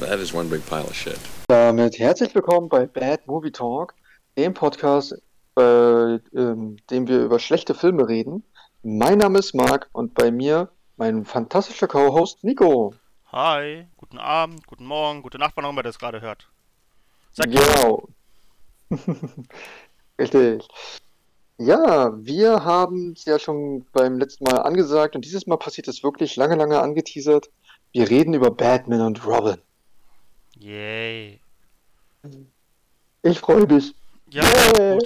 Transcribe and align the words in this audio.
That 0.00 0.18
is 0.18 0.32
one 0.32 0.48
big 0.48 0.64
pile 0.66 0.84
of 0.84 0.94
shit. 0.94 1.18
Damit 1.48 1.98
herzlich 1.98 2.34
willkommen 2.34 2.70
bei 2.70 2.86
Bad 2.86 3.26
Movie 3.26 3.52
Talk, 3.52 3.94
dem 4.38 4.54
Podcast, 4.54 5.14
bei 5.54 6.18
ähm, 6.34 6.78
dem 6.88 7.06
wir 7.06 7.24
über 7.24 7.38
schlechte 7.38 7.74
Filme 7.74 8.08
reden. 8.08 8.42
Mein 8.82 9.18
Name 9.18 9.38
ist 9.38 9.54
Marc 9.54 9.90
und 9.92 10.14
bei 10.14 10.30
mir 10.30 10.70
mein 10.96 11.26
fantastischer 11.26 11.86
Co-Host 11.86 12.44
Nico. 12.44 12.94
Hi, 13.30 13.86
guten 13.98 14.16
Abend, 14.16 14.66
guten 14.66 14.86
Morgen, 14.86 15.20
gute 15.20 15.36
Nacht, 15.36 15.52
wann 15.56 15.66
auch 15.66 15.70
immer 15.70 15.82
das 15.82 15.98
gerade 15.98 16.22
hört. 16.22 16.48
Sag 17.32 17.50
Genau. 17.50 18.08
Richtig. 20.18 20.66
Ja, 21.58 22.12
wir 22.16 22.64
haben 22.64 23.12
es 23.12 23.26
ja 23.26 23.38
schon 23.38 23.84
beim 23.92 24.18
letzten 24.18 24.44
Mal 24.44 24.62
angesagt 24.62 25.14
und 25.14 25.26
dieses 25.26 25.46
Mal 25.46 25.58
passiert 25.58 25.88
es 25.88 26.02
wirklich 26.02 26.36
lange, 26.36 26.54
lange 26.54 26.80
angeteasert. 26.80 27.50
Wir 27.92 28.08
reden 28.08 28.32
über 28.32 28.50
Batman 28.50 29.02
und 29.02 29.26
Robin. 29.26 29.58
Yay. 30.60 31.40
Ich 33.22 33.40
freue 33.40 33.66
mich. 33.66 33.94
Ja. 34.30 34.44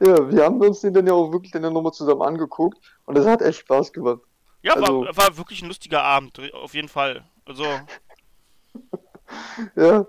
Ja, 0.00 0.28
wir 0.32 0.44
haben 0.44 0.60
uns 0.60 0.80
den 0.80 0.92
dann 0.92 1.06
ja 1.06 1.12
auch 1.12 1.30
wirklich 1.30 1.52
dann 1.52 1.62
nochmal 1.72 1.92
zusammen 1.92 2.22
angeguckt 2.22 2.76
und 3.06 3.16
es 3.16 3.24
hat 3.24 3.40
echt 3.40 3.60
Spaß 3.60 3.92
gemacht. 3.92 4.20
Ja, 4.62 4.74
Also- 4.74 5.04
war, 5.04 5.16
war 5.16 5.36
wirklich 5.36 5.62
ein 5.62 5.68
lustiger 5.68 6.02
Abend, 6.02 6.40
auf 6.54 6.74
jeden 6.74 6.88
Fall. 6.88 7.24
Also, 7.44 7.64
Ja, 9.76 10.04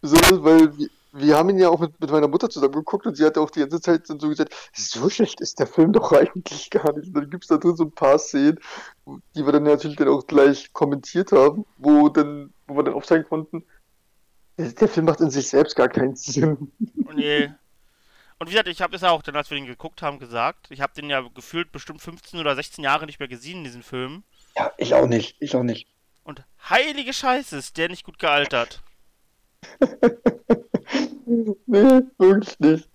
besonders, 0.00 0.44
weil 0.44 0.72
wir, 1.12 1.26
wir 1.26 1.36
haben 1.36 1.50
ihn 1.50 1.58
ja 1.58 1.68
auch 1.68 1.80
mit, 1.80 1.98
mit 2.00 2.10
meiner 2.10 2.28
Mutter 2.28 2.50
zusammen 2.50 2.72
geguckt 2.72 3.06
und 3.06 3.16
sie 3.16 3.24
hat 3.24 3.38
auch 3.38 3.50
die 3.50 3.60
ganze 3.60 3.80
Zeit 3.80 4.08
dann 4.08 4.20
so 4.20 4.28
gesagt, 4.28 4.54
so 4.74 5.08
schlecht 5.08 5.40
ist 5.40 5.58
der 5.58 5.66
Film 5.66 5.92
doch 5.92 6.12
eigentlich 6.12 6.70
gar 6.70 6.92
nicht. 6.92 7.08
Und 7.08 7.14
dann 7.14 7.30
gibt 7.30 7.44
es 7.44 7.48
da 7.48 7.56
drin 7.56 7.76
so 7.76 7.84
ein 7.84 7.92
paar 7.92 8.18
Szenen, 8.18 8.58
die 9.34 9.44
wir 9.44 9.52
dann 9.52 9.64
natürlich 9.64 9.96
dann 9.96 10.08
auch 10.08 10.26
gleich 10.26 10.72
kommentiert 10.72 11.32
haben, 11.32 11.64
wo 11.78 12.08
dann, 12.08 12.52
wo 12.66 12.76
wir 12.76 12.84
dann 12.84 12.94
aufzeigen 12.94 13.26
konnten, 13.28 13.64
der, 14.58 14.72
der 14.72 14.88
Film 14.88 15.06
macht 15.06 15.20
in 15.20 15.30
sich 15.30 15.48
selbst 15.48 15.76
gar 15.76 15.88
keinen 15.88 16.16
Sinn. 16.16 16.72
nee. 17.14 17.50
Und 18.38 18.48
wie 18.48 18.52
gesagt, 18.52 18.68
ich 18.68 18.82
habe 18.82 18.96
es 18.96 19.02
ja 19.02 19.10
auch 19.10 19.22
dann, 19.22 19.36
als 19.36 19.50
wir 19.50 19.56
den 19.56 19.66
geguckt 19.66 20.02
haben, 20.02 20.18
gesagt, 20.18 20.66
ich 20.70 20.80
habe 20.80 20.92
den 20.94 21.08
ja 21.08 21.20
gefühlt 21.32 21.70
bestimmt 21.70 22.02
15 22.02 22.40
oder 22.40 22.56
16 22.56 22.82
Jahre 22.82 23.06
nicht 23.06 23.20
mehr 23.20 23.28
gesehen, 23.28 23.62
diesen 23.62 23.84
Film. 23.84 24.24
Ja, 24.56 24.72
ich 24.78 24.94
auch 24.94 25.06
nicht, 25.06 25.36
ich 25.38 25.54
auch 25.54 25.62
nicht. 25.62 25.86
Und 26.24 26.42
heilige 26.68 27.12
Scheiße, 27.12 27.56
ist 27.56 27.76
der 27.76 27.88
nicht 27.88 28.04
gut 28.04 28.18
gealtert. 28.18 28.82
Nee, 31.66 32.02
wirklich 32.18 32.58
nicht. 32.60 32.88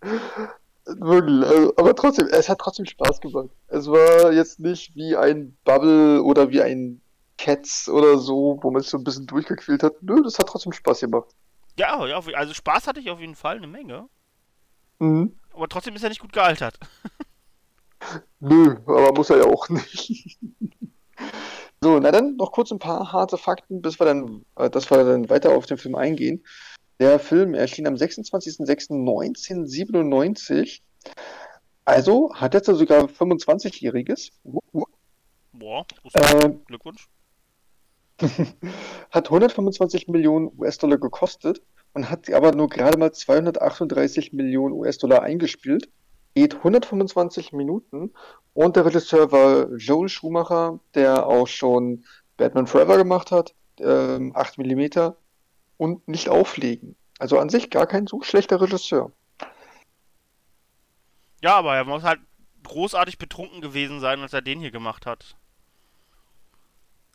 Wirklich, 0.85 1.45
also, 1.45 1.73
aber 1.75 1.95
trotzdem, 1.95 2.27
es 2.27 2.47
hat 2.47 2.59
trotzdem 2.59 2.85
Spaß 2.85 3.19
gemacht. 3.19 3.49
Es 3.67 3.87
war 3.87 4.31
jetzt 4.31 4.59
nicht 4.59 4.95
wie 4.95 5.15
ein 5.15 5.57
Bubble 5.65 6.23
oder 6.23 6.49
wie 6.49 6.61
ein 6.61 7.01
Cats 7.37 7.89
oder 7.89 8.17
so, 8.17 8.57
wo 8.61 8.71
man 8.71 8.81
sich 8.81 8.91
so 8.91 8.97
ein 8.97 9.03
bisschen 9.03 9.27
durchgequält 9.27 9.83
hat. 9.83 10.01
Nö, 10.01 10.21
das 10.23 10.39
hat 10.39 10.47
trotzdem 10.47 10.71
Spaß 10.71 11.01
gemacht. 11.01 11.29
Ja, 11.77 12.05
ja, 12.05 12.19
also 12.35 12.53
Spaß 12.53 12.87
hatte 12.87 12.99
ich 12.99 13.09
auf 13.09 13.19
jeden 13.19 13.35
Fall, 13.35 13.57
eine 13.57 13.67
Menge. 13.67 14.07
Mhm. 14.99 15.37
Aber 15.53 15.67
trotzdem 15.67 15.95
ist 15.95 16.03
er 16.03 16.09
nicht 16.09 16.21
gut 16.21 16.33
gealtert. 16.33 16.79
Nö, 18.39 18.77
aber 18.85 19.13
muss 19.13 19.29
er 19.29 19.37
ja 19.37 19.45
auch 19.45 19.69
nicht. 19.69 20.39
So, 21.79 21.99
na 21.99 22.11
dann 22.11 22.37
noch 22.37 22.51
kurz 22.51 22.71
ein 22.71 22.79
paar 22.79 23.11
harte 23.11 23.37
Fakten, 23.37 23.83
bis 23.83 23.99
wir 23.99 24.05
dann, 24.05 24.43
äh, 24.55 24.67
dass 24.67 24.89
wir 24.89 25.03
dann 25.03 25.29
weiter 25.29 25.51
auf 25.51 25.67
den 25.67 25.77
Film 25.77 25.93
eingehen. 25.93 26.43
Der 26.99 27.19
Film 27.19 27.53
erschien 27.53 27.85
am 27.87 27.93
26.06.1997. 27.95 30.81
Also 31.85 32.33
hat 32.33 32.53
jetzt 32.53 32.65
sogar 32.65 33.05
25-Jähriges. 33.05 34.31
Boah, 34.43 35.85
Äh, 36.13 36.49
Glückwunsch. 36.65 37.07
hat 39.11 39.27
125 39.27 40.07
Millionen 40.07 40.51
US-Dollar 40.57 40.97
gekostet 40.97 41.61
und 41.93 42.09
hat 42.09 42.31
aber 42.31 42.51
nur 42.53 42.67
gerade 42.67 42.97
mal 42.97 43.11
238 43.11 44.33
Millionen 44.33 44.73
US-Dollar 44.73 45.21
eingespielt. 45.21 45.87
Geht 46.33 46.55
125 46.55 47.53
Minuten 47.53 48.11
und 48.53 48.75
der 48.75 48.85
Regisseur 48.85 49.31
war 49.31 49.71
Joel 49.75 50.09
Schumacher, 50.09 50.79
der 50.93 51.27
auch 51.27 51.47
schon 51.47 52.05
Batman 52.37 52.67
Forever 52.67 52.97
gemacht 52.97 53.31
hat, 53.31 53.55
ähm, 53.79 54.31
8 54.35 54.57
mm 54.57 55.13
und 55.77 56.07
nicht 56.07 56.29
auflegen. 56.29 56.95
Also 57.19 57.39
an 57.39 57.49
sich 57.49 57.69
gar 57.69 57.87
kein 57.87 58.07
so 58.07 58.21
schlechter 58.21 58.61
Regisseur. 58.61 59.11
Ja, 61.41 61.55
aber 61.55 61.75
er 61.75 61.85
muss 61.85 62.03
halt 62.03 62.19
großartig 62.63 63.17
betrunken 63.17 63.61
gewesen 63.61 63.99
sein, 63.99 64.19
als 64.21 64.33
er 64.33 64.41
den 64.41 64.59
hier 64.59 64.71
gemacht 64.71 65.05
hat. 65.05 65.35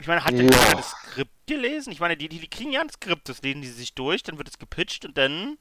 Ich 0.00 0.06
meine, 0.08 0.24
hat 0.24 0.32
der 0.32 0.44
Ja. 0.44 0.50
ja. 0.50 0.74
das 0.74 0.90
Skript 0.90 1.46
gelesen? 1.46 1.92
Ich 1.92 2.00
meine, 2.00 2.16
die, 2.16 2.28
die, 2.28 2.40
die 2.40 2.48
kriegen 2.48 2.72
ja 2.72 2.80
ein 2.80 2.90
Skript, 2.90 3.28
das 3.28 3.42
lesen 3.42 3.62
die 3.62 3.68
sich 3.68 3.94
durch, 3.94 4.22
dann 4.22 4.38
wird 4.38 4.48
es 4.48 4.58
gepitcht 4.58 5.04
und 5.04 5.16
dann 5.18 5.58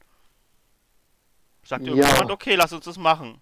sagt 1.63 1.85
Ja. 1.85 1.93
irgendjemand, 1.93 2.31
okay, 2.31 2.55
lass 2.55 2.73
uns 2.73 2.85
das 2.85 2.97
machen. 2.97 3.41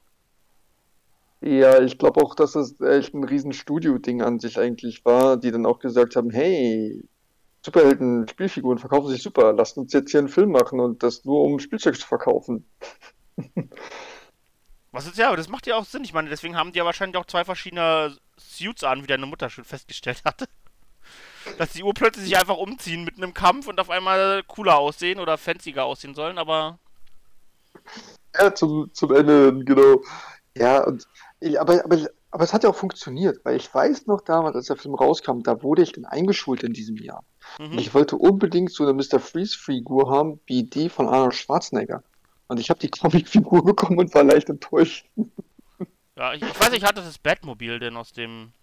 Ja, 1.42 1.80
ich 1.82 1.98
glaube 1.98 2.22
auch, 2.22 2.36
dass 2.36 2.52
das 2.54 2.82
echt 2.82 3.14
ein 3.14 3.24
riesen 3.24 3.54
Studio-Ding 3.54 4.22
an 4.22 4.40
sich 4.40 4.60
eigentlich 4.60 5.06
war, 5.06 5.38
die 5.38 5.52
dann 5.52 5.66
auch 5.66 5.80
gesagt 5.80 6.18
haben, 6.18 6.32
hey, 6.32 7.02
Superhelden, 7.70 8.28
Spielfiguren 8.28 8.80
verkaufen 8.80 9.10
sich 9.10 9.22
super, 9.22 9.54
lasst 9.54 9.78
uns 9.78 9.94
jetzt 9.94 10.10
hier 10.10 10.20
einen 10.20 10.28
Film 10.28 10.52
machen 10.52 10.80
und 10.80 11.04
das 11.04 11.24
nur 11.24 11.44
um 11.44 11.60
Spielzeug 11.60 12.00
zu 12.00 12.08
verkaufen. 12.08 12.68
Was 14.92 15.06
ist 15.06 15.20
ja, 15.20 15.28
aber 15.28 15.38
das 15.38 15.50
macht 15.50 15.68
ja 15.68 15.76
auch 15.76 15.86
Sinn. 15.86 16.04
Ich 16.04 16.14
meine, 16.14 16.30
deswegen 16.30 16.58
haben 16.58 16.72
die 16.72 16.80
ja 16.80 16.86
wahrscheinlich 16.86 17.18
auch 17.18 17.28
zwei 17.28 17.46
verschiedene 17.46 18.18
Suits 18.40 18.84
an, 18.84 19.04
wie 19.04 19.08
deine 19.08 19.28
Mutter 19.28 19.52
schon 19.52 19.66
festgestellt 19.66 20.24
hatte. 20.26 20.48
Dass 21.60 21.74
die 21.74 21.84
urplötzlich 21.84 22.26
sich 22.26 22.38
einfach 22.40 22.58
umziehen 22.58 23.04
mitten 23.04 23.22
im 23.22 23.36
Kampf 23.36 23.68
und 23.68 23.80
auf 23.80 23.92
einmal 23.92 24.42
cooler 24.48 24.80
aussehen 24.80 25.20
oder 25.20 25.38
fancier 25.38 25.86
aussehen 25.86 26.16
sollen, 26.16 26.40
aber 26.40 26.80
Ja, 28.36 28.54
zum, 28.56 28.92
zum 28.94 29.14
Ende, 29.14 29.64
genau. 29.64 30.02
Ja, 30.58 30.84
und 30.86 31.08
ich, 31.40 31.62
aber, 31.62 31.86
aber, 31.86 32.10
aber 32.32 32.44
es 32.44 32.54
hat 32.54 32.64
ja 32.64 32.70
auch 32.70 32.76
funktioniert, 32.76 33.44
weil 33.44 33.56
ich 33.56 33.74
weiß 33.74 34.06
noch 34.06 34.22
damals, 34.22 34.56
als 34.56 34.68
der 34.68 34.76
Film 34.76 34.94
rauskam, 34.94 35.42
da 35.42 35.64
wurde 35.64 35.82
ich 35.82 35.94
dann 35.94 36.06
eingeschult 36.06 36.64
in 36.64 36.74
diesem 36.74 36.98
Jahr. 36.98 37.24
Und 37.58 37.74
mhm. 37.74 37.80
ich 37.80 37.94
wollte 37.94 38.18
unbedingt 38.18 38.72
so 38.72 38.84
eine 38.84 38.94
Mr. 38.94 39.20
Freeze-Figur 39.20 40.10
haben, 40.12 40.40
wie 40.46 40.64
die 40.64 40.90
von 40.90 41.08
Arnold 41.08 41.34
Schwarzenegger. 41.34 42.04
Und 42.48 42.60
ich 42.60 42.70
habe 42.70 42.80
die 42.80 42.90
Comicfigur 42.90 43.64
bekommen 43.64 43.98
und 43.98 44.14
war 44.14 44.24
leicht 44.24 44.50
enttäuscht. 44.50 45.08
ja, 46.16 46.34
ich, 46.34 46.42
ich 46.44 46.60
weiß 46.60 46.72
nicht, 46.72 46.86
hatte 46.86 47.02
das 47.02 47.18
Batmobil 47.18 47.80
denn 47.80 47.98
aus 47.98 48.12
dem 48.12 48.54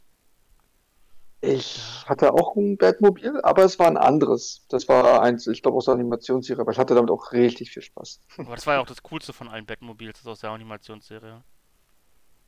Ich 1.41 2.05
hatte 2.07 2.35
auch 2.35 2.55
ein 2.55 2.77
Batmobil, 2.77 3.41
aber 3.43 3.65
es 3.65 3.81
war 3.81 3.89
ein 3.89 3.97
anderes. 3.97 4.65
Das 4.69 4.89
war 4.89 5.23
eins, 5.23 5.49
ich 5.49 5.63
glaube, 5.63 5.77
aus 5.77 5.87
der 5.87 5.95
Animationsserie, 5.95 6.61
aber 6.61 6.71
ich 6.71 6.79
hatte 6.79 6.95
damit 6.95 7.11
auch 7.11 7.33
richtig 7.33 7.71
viel 7.73 7.83
Spaß. 7.83 8.21
Aber 8.39 8.55
das 8.55 8.67
war 8.67 8.75
ja 8.75 8.81
auch 8.81 8.87
das 8.87 9.03
coolste 9.03 9.33
von 9.33 9.49
allen 9.49 9.67
Batmobils 9.67 10.21
das 10.21 10.27
aus 10.29 10.41
der 10.41 10.51
Animationsserie. 10.51 11.43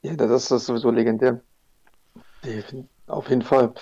Ja, 0.02 0.14
das 0.14 0.50
ist 0.50 0.66
sowieso 0.66 0.90
legendär. 0.90 1.40
Auf 3.06 3.28
jeden 3.28 3.42
Fall. 3.42 3.74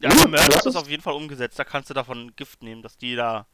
Ja, 0.00 0.10
aber 0.10 0.28
Merch 0.28 0.56
hat 0.56 0.64
das 0.64 0.76
auf 0.76 0.88
jeden 0.88 1.02
Fall 1.02 1.14
umgesetzt. 1.14 1.58
Da 1.58 1.64
kannst 1.64 1.90
du 1.90 1.94
davon 1.94 2.32
Gift 2.36 2.62
nehmen, 2.62 2.82
dass 2.82 2.96
die 2.96 3.16
da. 3.16 3.46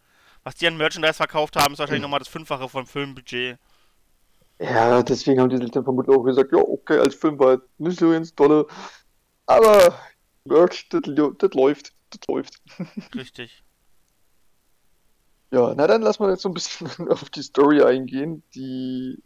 Was 0.44 0.55
die 0.55 0.69
an 0.69 0.76
Merchandise 0.76 1.15
verkauft 1.15 1.56
haben, 1.56 1.72
ist 1.72 1.81
wahrscheinlich 1.81 2.03
nochmal 2.03 2.21
das 2.21 2.28
Fünffache 2.28 2.69
vom 2.69 2.87
Filmbudget. 2.87 3.59
Ja, 4.60 5.03
deswegen 5.03 5.41
haben 5.41 5.50
die 5.50 5.59
sich 5.59 5.72
dann 5.72 5.82
vermutlich 5.82 6.16
auch 6.16 6.22
gesagt, 6.22 6.53
ja, 6.53 6.59
okay, 6.59 6.99
als 6.99 7.16
Film 7.16 7.38
war 7.38 7.60
nicht 7.78 7.99
so 7.99 8.10
ganz 8.10 8.34
tolle, 8.34 8.66
aber 9.47 9.99
Merch, 10.44 10.88
das 10.88 11.03
läuft, 11.55 11.93
das 12.10 12.21
läuft. 12.28 12.62
Richtig. 13.15 13.65
Ja, 15.50 15.75
na 15.75 15.87
dann 15.87 16.03
lass 16.03 16.19
mal 16.19 16.31
jetzt 16.31 16.43
so 16.43 16.49
ein 16.49 16.55
bisschen 16.55 16.88
auf 17.10 17.28
die 17.31 17.43
Story 17.43 17.82
eingehen, 17.82 18.43
die 18.55 19.22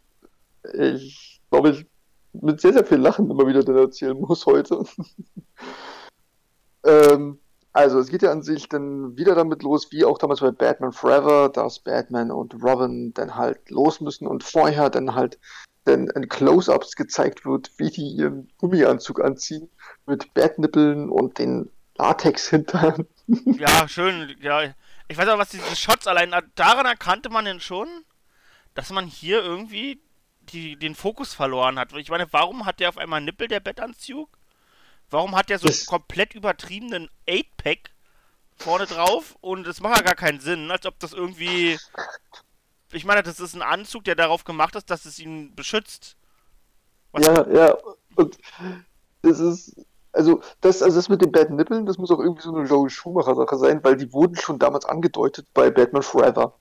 ich, 0.73 1.41
glaube 1.49 1.69
ich, 1.71 1.85
mit 2.33 2.61
sehr, 2.61 2.73
sehr 2.73 2.85
viel 2.85 2.97
Lachen 2.97 3.29
immer 3.29 3.47
wieder 3.47 3.63
dann 3.63 3.77
erzählen 3.77 4.19
muss 4.19 4.45
heute. 4.45 4.83
ähm, 6.85 7.39
also, 7.73 7.99
es 7.99 8.09
geht 8.09 8.21
ja 8.21 8.31
an 8.31 8.41
sich 8.41 8.67
dann 8.67 9.17
wieder 9.17 9.33
damit 9.33 9.63
los, 9.63 9.91
wie 9.91 10.03
auch 10.03 10.17
damals 10.17 10.41
bei 10.41 10.51
Batman 10.51 10.91
Forever, 10.91 11.49
dass 11.49 11.79
Batman 11.79 12.31
und 12.31 12.61
Robin 12.61 13.13
dann 13.13 13.35
halt 13.35 13.69
los 13.69 14.01
müssen 14.01 14.27
und 14.27 14.43
vorher 14.43 14.89
dann 14.89 15.15
halt 15.15 15.39
dann 15.85 16.07
in 16.07 16.29
Close-Ups 16.29 16.95
gezeigt 16.95 17.45
wird, 17.45 17.71
wie 17.77 17.89
die 17.89 18.07
ihren 18.07 18.51
Gummianzug 18.57 19.23
anziehen, 19.23 19.69
mit 20.05 20.33
Batnippeln 20.33 21.09
und 21.09 21.39
den 21.39 21.69
Latex-Hintern. 21.97 23.07
Ja, 23.45 23.87
schön. 23.87 24.35
Ja, 24.41 24.61
ich 25.07 25.17
weiß 25.17 25.29
auch, 25.29 25.37
was 25.37 25.51
diese 25.51 25.73
Shots 25.73 26.05
allein. 26.05 26.33
Daran 26.55 26.85
erkannte 26.85 27.29
man 27.29 27.45
denn 27.45 27.61
schon, 27.61 27.87
dass 28.73 28.89
man 28.89 29.05
hier 29.05 29.41
irgendwie 29.41 30.01
die, 30.41 30.75
den 30.75 30.95
Fokus 30.95 31.33
verloren 31.33 31.77
hat. 31.79 31.93
Ich 31.93 32.09
meine, 32.09 32.31
warum 32.31 32.65
hat 32.65 32.79
der 32.79 32.89
auf 32.89 32.97
einmal 32.97 33.21
Nippel, 33.21 33.47
der 33.47 33.59
Bettanzug? 33.59 34.29
Warum 35.09 35.35
hat 35.35 35.49
der 35.49 35.59
so 35.59 35.67
einen 35.67 35.85
komplett 35.87 36.33
übertriebenen 36.33 37.09
8-Pack 37.27 37.91
vorne 38.57 38.85
drauf? 38.85 39.35
Und 39.41 39.67
es 39.67 39.81
macht 39.81 39.97
ja 39.97 40.03
gar 40.03 40.15
keinen 40.15 40.39
Sinn, 40.39 40.71
als 40.71 40.85
ob 40.85 40.97
das 40.99 41.13
irgendwie. 41.13 41.77
Ich 42.93 43.05
meine, 43.05 43.23
das 43.23 43.39
ist 43.39 43.53
ein 43.53 43.61
Anzug, 43.61 44.03
der 44.05 44.15
darauf 44.15 44.43
gemacht 44.43 44.75
ist, 44.75 44.89
dass 44.89 45.05
es 45.05 45.19
ihn 45.19 45.53
beschützt. 45.55 46.15
Was- 47.11 47.25
Ja, 47.25 47.49
ja, 47.49 47.77
und 48.15 48.37
das 49.21 49.39
ist, 49.39 49.75
also 50.13 50.41
das, 50.61 50.81
also 50.81 50.97
das 50.97 51.07
mit 51.09 51.21
den 51.21 51.31
Bad 51.31 51.49
Nippeln, 51.51 51.85
das 51.85 51.97
muss 51.97 52.11
auch 52.11 52.19
irgendwie 52.19 52.41
so 52.41 52.53
eine 52.55 52.67
Joel 52.67 52.89
Schumacher-Sache 52.89 53.57
sein, 53.57 53.83
weil 53.83 53.95
die 53.97 54.11
wurden 54.11 54.35
schon 54.35 54.59
damals 54.59 54.85
angedeutet 54.85 55.47
bei 55.53 55.69
Batman 55.69 56.03
Forever. 56.03 56.53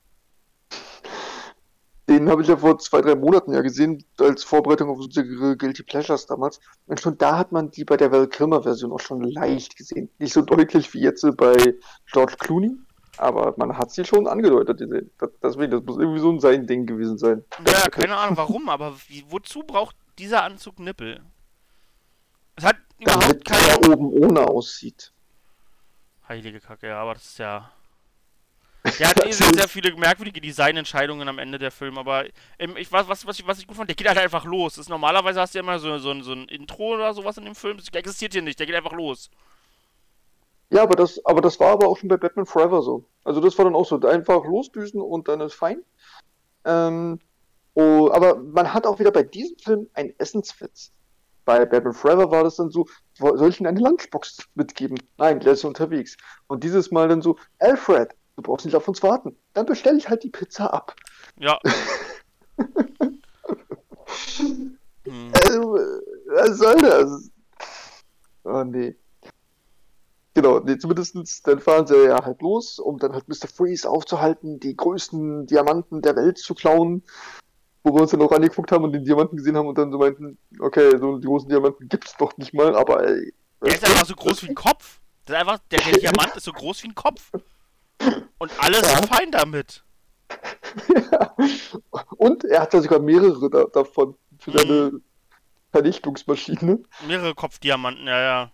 Den 2.11 2.29
habe 2.29 2.43
ich 2.43 2.49
ja 2.49 2.57
vor 2.57 2.77
zwei, 2.81 3.01
drei 3.03 3.15
Monaten 3.15 3.53
ja 3.53 3.61
gesehen, 3.61 4.05
als 4.19 4.43
Vorbereitung 4.43 4.91
auf 4.91 4.99
unsere 4.99 5.57
Guilty 5.57 5.85
Pleasures 5.85 6.27
damals. 6.27 6.61
Und 6.87 6.99
schon 6.99 7.17
da 7.17 7.39
hat 7.39 7.53
man 7.53 7.71
die 7.71 7.85
bei 7.85 7.97
der 7.97 8.11
Val 8.11 8.27
Kilmer-Version 8.27 8.91
auch 8.91 8.99
schon 8.99 9.23
leicht 9.23 9.77
gesehen. 9.77 10.11
Nicht 10.19 10.33
so 10.33 10.43
deutlich 10.43 10.93
wie 10.93 11.03
jetzt 11.03 11.25
bei 11.37 11.77
George 12.11 12.35
Clooney, 12.37 12.73
aber 13.17 13.55
man 13.59 13.79
hat 13.79 13.93
sie 13.93 14.05
schon 14.05 14.27
angedeutet 14.27 14.79
gesehen. 14.79 15.13
Deswegen, 15.41 15.71
das 15.71 15.85
muss 15.85 15.99
irgendwie 15.99 16.19
so 16.19 16.33
ein 16.33 16.41
sein 16.41 16.67
Ding 16.67 16.85
gewesen 16.85 17.17
sein. 17.17 17.45
Ja, 17.65 17.89
keine 17.89 18.17
Ahnung 18.17 18.37
warum, 18.37 18.69
aber 18.69 18.97
wie, 19.07 19.25
wozu 19.29 19.63
braucht 19.63 19.95
dieser 20.19 20.43
Anzug 20.43 20.81
Nippel? 20.81 21.21
Es 22.57 22.65
hat 22.65 22.77
überhaupt 22.99 23.23
Damit 23.23 23.45
keine. 23.45 23.69
er 23.69 23.93
oben 23.93 24.11
ohne 24.11 24.49
aussieht. 24.49 25.13
Heilige 26.27 26.59
Kacke, 26.59 26.89
ja, 26.89 27.01
aber 27.01 27.15
das 27.15 27.25
ist 27.25 27.39
ja. 27.39 27.71
Der 28.99 29.09
hat 29.09 29.27
eh 29.27 29.33
sehr, 29.33 29.53
sehr 29.55 29.69
viele 29.69 29.95
merkwürdige 29.97 30.41
Designentscheidungen 30.41 31.29
am 31.29 31.39
Ende 31.39 31.59
der 31.59 31.71
Film, 31.71 31.99
aber 31.99 32.25
ähm, 32.59 32.77
ich, 32.77 32.91
was, 32.93 33.09
was, 33.09 33.27
was, 33.27 33.39
ich, 33.39 33.47
was 33.47 33.59
ich 33.59 33.67
gut 33.67 33.77
fand, 33.77 33.89
der 33.89 33.97
geht 33.97 34.09
halt 34.09 34.19
einfach 34.19 34.45
los. 34.45 34.75
Das 34.75 34.87
ist, 34.87 34.89
normalerweise 34.89 35.41
hast 35.41 35.55
du 35.55 35.59
ja 35.59 35.63
immer 35.63 35.79
so, 35.79 35.99
so, 35.99 36.11
ein- 36.11 36.23
so 36.23 36.33
ein 36.33 36.47
Intro 36.49 36.95
oder 36.95 37.13
sowas 37.15 37.37
in 37.39 37.45
dem 37.45 37.55
Film. 37.55 37.77
Das 37.77 37.89
existiert 37.93 38.33
hier 38.33 38.43
nicht, 38.43 38.59
der 38.59 38.67
geht 38.67 38.75
einfach 38.77 38.93
los. 38.93 39.31
Ja, 40.71 40.83
aber 40.83 40.97
das, 40.97 41.25
aber 41.25 41.41
das 41.41 41.59
war 41.59 41.73
aber 41.73 41.89
auch 41.89 41.97
schon 41.99 42.09
bei 42.09 42.17
Batman 42.17 42.47
Forever 42.47 42.81
so. 42.83 43.05
Also 43.25 43.41
das 43.41 43.57
war 43.59 43.65
dann 43.65 43.75
auch 43.75 43.87
so, 43.87 43.99
einfach 44.01 44.45
losdüsen 44.45 45.01
und 45.01 45.27
dann 45.29 45.41
ist 45.41 45.55
fein. 45.55 45.83
Ähm, 46.65 47.19
oh, 47.75 48.11
aber 48.13 48.37
man 48.37 48.73
hat 48.73 48.87
auch 48.87 48.99
wieder 48.99 49.11
bei 49.11 49.23
diesem 49.25 49.59
Film 49.59 49.89
einen 49.95 50.15
Essenswitz. 50.19 50.93
Bei 51.45 51.65
Batman 51.65 51.95
Forever 51.95 52.31
war 52.31 52.45
das 52.45 52.57
dann 52.57 52.71
so, 52.71 52.87
soll 53.19 53.49
ich 53.49 53.59
Ihnen 53.59 53.67
eine 53.67 53.81
Lunchbox 53.81 54.49
mitgeben? 54.55 55.01
Nein, 55.19 55.41
der 55.41 55.55
ist 55.55 55.65
unterwegs. 55.65 56.17
Und 56.47 56.63
dieses 56.63 56.91
Mal 56.93 57.09
dann 57.09 57.23
so, 57.23 57.37
Alfred, 57.59 58.15
du 58.41 58.49
brauchst 58.49 58.65
nicht 58.65 58.75
auf 58.75 58.89
uns 58.89 59.03
warten. 59.03 59.37
Dann 59.55 59.67
bestelle 59.67 59.99
ich 59.99 60.09
halt 60.09 60.25
die 60.25 60.31
Pizza 60.31 60.73
ab. 60.73 60.97
Ja. 61.39 61.59
hm. 65.05 65.33
Also, 65.35 65.79
was 66.27 66.59
soll 66.59 66.77
das? 66.77 67.31
Oh 68.45 68.65
nee. 68.65 68.97
Genau, 70.33 70.61
nee, 70.61 70.79
zumindest 70.79 71.47
dann 71.47 71.61
fahren 71.61 71.87
sie 71.87 72.07
ja 72.07 72.25
halt 72.25 72.41
los, 72.41 72.79
um 72.79 72.99
dann 72.99 73.13
halt 73.13 73.29
Mr. 73.29 73.49
Freeze 73.49 73.89
aufzuhalten, 73.89 74.61
die 74.61 74.77
größten 74.77 75.47
Diamanten 75.47 76.03
der 76.03 76.17
Welt 76.17 76.39
zu 76.39 76.55
klauen. 76.55 77.03
Wo 77.83 77.95
wir 77.95 78.03
uns 78.03 78.11
dann 78.11 78.21
auch 78.21 78.31
angeguckt 78.31 78.73
haben 78.73 78.85
und 78.85 78.93
den 78.93 79.05
Diamanten 79.05 79.39
gesehen 79.39 79.57
haben 79.57 79.67
und 79.67 79.79
dann 79.79 79.91
so 79.91 79.99
meinten, 79.99 80.37
okay, 80.61 80.99
so 80.99 81.17
die 81.17 81.27
großen 81.27 81.49
Diamanten 81.49 81.89
gibt's 81.89 82.15
doch 82.19 82.37
nicht 82.37 82.53
mal, 82.53 82.77
aber 82.77 83.07
ey, 83.07 83.33
Der 83.65 83.75
ist 83.75 83.85
einfach 83.85 84.05
so 84.05 84.15
groß 84.15 84.43
wie 84.43 84.49
ein 84.49 84.55
Kopf. 84.55 85.01
Das 85.25 85.35
ist 85.35 85.41
einfach, 85.41 85.59
der, 85.71 85.81
der 85.81 85.93
Diamant 86.01 86.37
ist 86.37 86.45
so 86.45 86.53
groß 86.53 86.83
wie 86.83 86.89
ein 86.89 86.95
Kopf. 86.95 87.33
Und 88.39 88.53
alle 88.59 88.79
Ja. 88.83 88.97
sind 88.97 89.09
fein 89.09 89.31
damit. 89.31 89.85
ja. 91.13 91.35
Und 92.17 92.45
er 92.45 92.63
hat 92.63 92.75
ja 92.75 92.81
sogar 92.81 93.01
mehrere 93.01 93.51
da, 93.51 93.65
davon 93.65 94.17
für 94.39 94.51
Mhm. 94.51 94.59
seine 94.59 94.93
Vernichtungsmaschine. 95.73 96.83
Mehrere 97.07 97.35
Kopfdiamanten, 97.35 98.07
ja, 98.07 98.21
ja. 98.21 98.53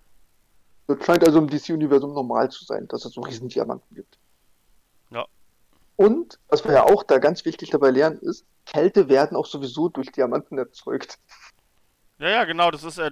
Das 0.86 1.04
scheint 1.04 1.24
also 1.24 1.38
im 1.38 1.48
DC-Universum 1.48 2.12
normal 2.14 2.50
zu 2.50 2.64
sein, 2.64 2.86
dass 2.88 3.04
es 3.04 3.12
so 3.14 3.20
riesen 3.22 3.48
Diamanten 3.48 3.94
gibt. 3.94 4.18
Ja. 5.10 5.26
Und, 5.96 6.38
was 6.48 6.64
wir 6.64 6.72
ja 6.72 6.84
auch 6.84 7.02
da 7.02 7.18
ganz 7.18 7.44
wichtig 7.44 7.70
dabei 7.70 7.90
lernen, 7.90 8.18
ist, 8.20 8.44
Kälte 8.66 9.08
werden 9.08 9.36
auch 9.36 9.46
sowieso 9.46 9.88
durch 9.88 10.12
Diamanten 10.12 10.58
erzeugt. 10.58 11.18
Ja, 12.18 12.28
ja, 12.28 12.44
genau, 12.44 12.70
das 12.70 12.84
ist, 12.84 12.98
äh, 12.98 13.10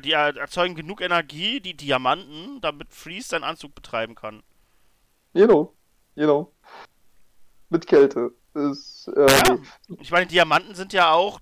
die 0.00 0.12
erzeugen 0.12 0.74
genug 0.74 1.00
Energie, 1.00 1.60
die 1.60 1.76
Diamanten, 1.76 2.60
damit 2.60 2.92
Freeze 2.94 3.28
seinen 3.28 3.44
Anzug 3.44 3.74
betreiben 3.74 4.14
kann. 4.14 4.42
Genau, 5.38 5.72
genau. 6.16 6.52
Mit 7.68 7.86
Kälte. 7.86 8.32
Ist, 8.54 9.06
äh, 9.06 9.26
Ja. 9.30 9.58
Ich 10.00 10.10
meine, 10.10 10.26
Diamanten 10.26 10.74
sind 10.74 10.92
ja 10.92 11.12
auch 11.12 11.38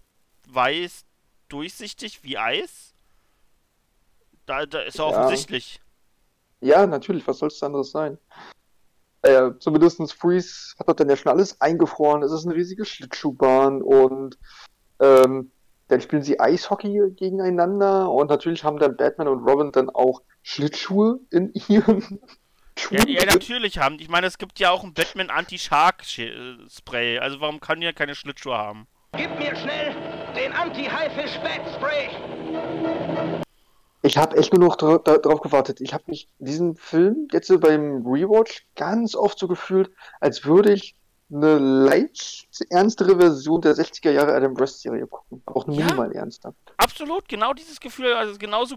weiß, 0.49 1.07
durchsichtig 1.49 2.23
wie 2.23 2.37
Eis. 2.37 2.93
Da, 4.45 4.67
da 4.67 4.81
ist 4.81 4.99
ja 4.99 5.05
offensichtlich. 5.05 5.81
ja, 6.61 6.87
natürlich, 6.87 7.27
was 7.27 7.39
soll 7.39 7.49
es 7.49 7.63
anderes 7.63 7.91
sein? 7.91 8.19
Äh, 9.23 9.53
zumindest 9.61 10.13
Freeze 10.13 10.75
hat 10.79 10.89
dort 10.89 11.01
dann 11.01 11.09
ja 11.09 11.17
schon 11.17 11.33
alles 11.33 11.59
eingefroren. 11.63 12.23
Es 12.23 12.33
ist 12.33 12.45
eine 12.45 12.55
riesige 12.55 12.85
Schlittschuhbahn 12.85 13.81
und 13.81 14.39
ähm, 15.01 15.51
dann 15.89 16.01
spielen 16.03 16.23
sie 16.23 16.39
Eishockey 16.39 17.13
gegeneinander 17.17 18.11
und 18.11 18.29
natürlich 18.29 18.63
haben 18.63 18.79
dann 18.79 18.99
Batman 18.99 19.29
und 19.29 19.49
Robin 19.49 19.73
dann 19.73 19.89
auch 19.89 20.21
Schlittschuhe 20.43 21.19
in 21.31 21.55
ihren 21.69 22.21
Ja, 22.91 23.05
ja, 23.07 23.25
natürlich 23.25 23.79
haben. 23.79 23.99
Ich 24.01 24.09
meine, 24.09 24.27
es 24.27 24.39
gibt 24.39 24.59
ja 24.59 24.71
auch 24.71 24.85
ein 24.85 24.93
Batman 24.95 25.31
Anti-Shark-Spray. 25.31 27.19
Also 27.19 27.41
warum 27.41 27.61
kann 27.61 27.81
die 27.81 27.87
ja 27.87 27.93
keine 27.93 28.15
Schlittschuhe 28.15 28.57
haben? 28.57 28.87
Gib 29.17 29.39
mir 29.39 29.57
schnell 29.57 29.95
den 30.37 30.53
Anti-Haifisch-Bat-Spray. 30.53 32.09
Ich 34.03 34.19
habe 34.19 34.37
echt 34.37 34.53
nur 34.53 34.69
noch 34.69 34.77
dra 34.77 34.99
da, 34.99 35.17
drauf 35.19 35.41
gewartet. 35.41 35.81
Ich 35.81 35.93
habe 35.95 36.05
mich 36.07 36.29
diesen 36.39 36.77
Film 36.77 37.27
jetzt 37.33 37.49
so 37.49 37.59
beim 37.59 38.07
Rewatch 38.07 38.67
ganz 38.77 39.17
oft 39.17 39.39
so 39.39 39.49
gefühlt, 39.49 39.91
als 40.21 40.45
würde 40.45 40.73
ich 40.73 40.95
eine 41.33 41.59
leicht 41.59 42.47
ernstere 42.71 43.17
Version 43.19 43.61
der 43.61 43.75
60er 43.75 44.13
Jahre 44.13 44.33
Adam 44.35 44.57
West 44.61 44.83
Serie 44.83 45.09
gucken. 45.09 45.43
Auch 45.47 45.67
Ja. 45.67 45.87
minimal 45.87 46.13
ernster. 46.13 46.55
Absolut, 46.77 47.29
genau 47.29 47.53
dieses 47.53 47.81
Gefühl. 47.81 48.13
Also 48.13 48.39
genauso 48.39 48.77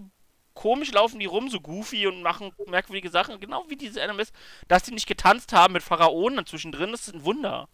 komisch 0.54 0.92
laufen 0.92 1.18
die 1.18 1.26
rum, 1.26 1.48
so 1.48 1.60
goofy 1.60 2.06
und 2.06 2.22
machen 2.22 2.52
merkwürdige 2.66 3.10
Sachen. 3.10 3.40
Genau 3.40 3.64
wie 3.68 3.76
diese 3.76 4.02
Animes. 4.02 4.32
Dass 4.68 4.82
die 4.82 4.92
nicht 4.92 5.06
getanzt 5.06 5.52
haben 5.52 5.72
mit 5.74 5.82
Pharaonen 5.82 6.46
zwischendrin, 6.46 6.92
das 6.92 7.08
ist 7.08 7.14
ein 7.14 7.24
Wunder. 7.24 7.68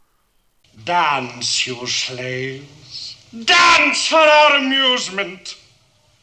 Dance, 0.84 1.68
you 1.68 1.86
slaves. 1.86 3.16
Dance 3.32 4.08
for 4.08 4.18
our 4.18 4.56
amusement. 4.56 5.56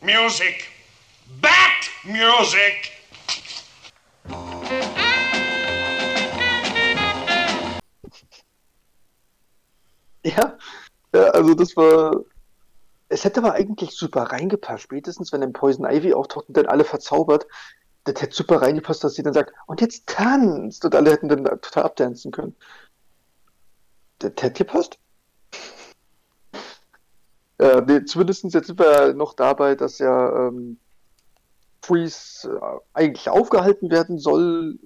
Music. 0.01 0.69
Bat 1.41 1.89
music. 2.03 2.91
Ja, 10.23 10.57
ja, 11.13 11.21
also 11.31 11.53
das 11.53 11.75
war. 11.75 12.15
Es 13.13 13.23
hätte 13.23 13.41
aber 13.41 13.53
eigentlich 13.53 13.91
super 13.91 14.23
reingepasst. 14.23 14.83
Spätestens, 14.83 15.31
wenn 15.31 15.41
dann 15.41 15.53
Poison 15.53 15.85
Ivy 15.85 16.13
auftaucht 16.13 16.47
und 16.47 16.57
dann 16.57 16.65
alle 16.65 16.83
verzaubert, 16.83 17.47
das 18.05 18.21
hätte 18.21 18.35
super 18.35 18.61
reingepasst, 18.61 19.03
dass 19.03 19.13
sie 19.13 19.23
dann 19.23 19.33
sagt, 19.33 19.53
und 19.67 19.81
jetzt 19.81 20.07
tanzt! 20.07 20.83
Und 20.83 20.95
alle 20.95 21.11
hätten 21.11 21.29
dann 21.29 21.45
total 21.45 21.83
abdancen 21.83 22.31
können. 22.31 22.55
Das 24.19 24.31
hätte 24.39 24.65
gepasst. 24.65 24.97
Äh, 27.59 27.81
nee, 27.87 28.03
zumindest 28.03 28.43
jetzt 28.45 28.67
sind 28.67 28.79
wir 28.79 29.13
noch 29.13 29.33
dabei, 29.33 29.75
dass 29.75 29.99
ja 29.99 30.47
ähm, 30.47 30.79
Freeze 31.81 32.49
äh, 32.49 32.79
eigentlich 32.93 33.29
aufgehalten 33.29 33.91
werden 33.91 34.17
soll. 34.17 34.79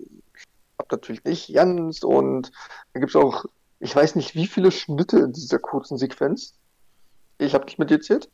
Klappt 0.75 0.91
natürlich 0.91 1.23
nicht 1.23 1.53
ganz. 1.53 2.03
Und 2.03 2.51
dann 2.93 3.01
gibt 3.01 3.11
es 3.11 3.15
auch 3.15 3.45
ich 3.79 3.95
weiß 3.95 4.15
nicht, 4.15 4.35
wie 4.35 4.47
viele 4.47 4.71
Schnitte 4.71 5.19
in 5.19 5.33
dieser 5.33 5.59
kurzen 5.59 5.97
Sequenz. 5.97 6.53
Ich 7.37 7.53
habe 7.53 7.65
nicht 7.65 7.79
mitgezählt. 7.79 8.29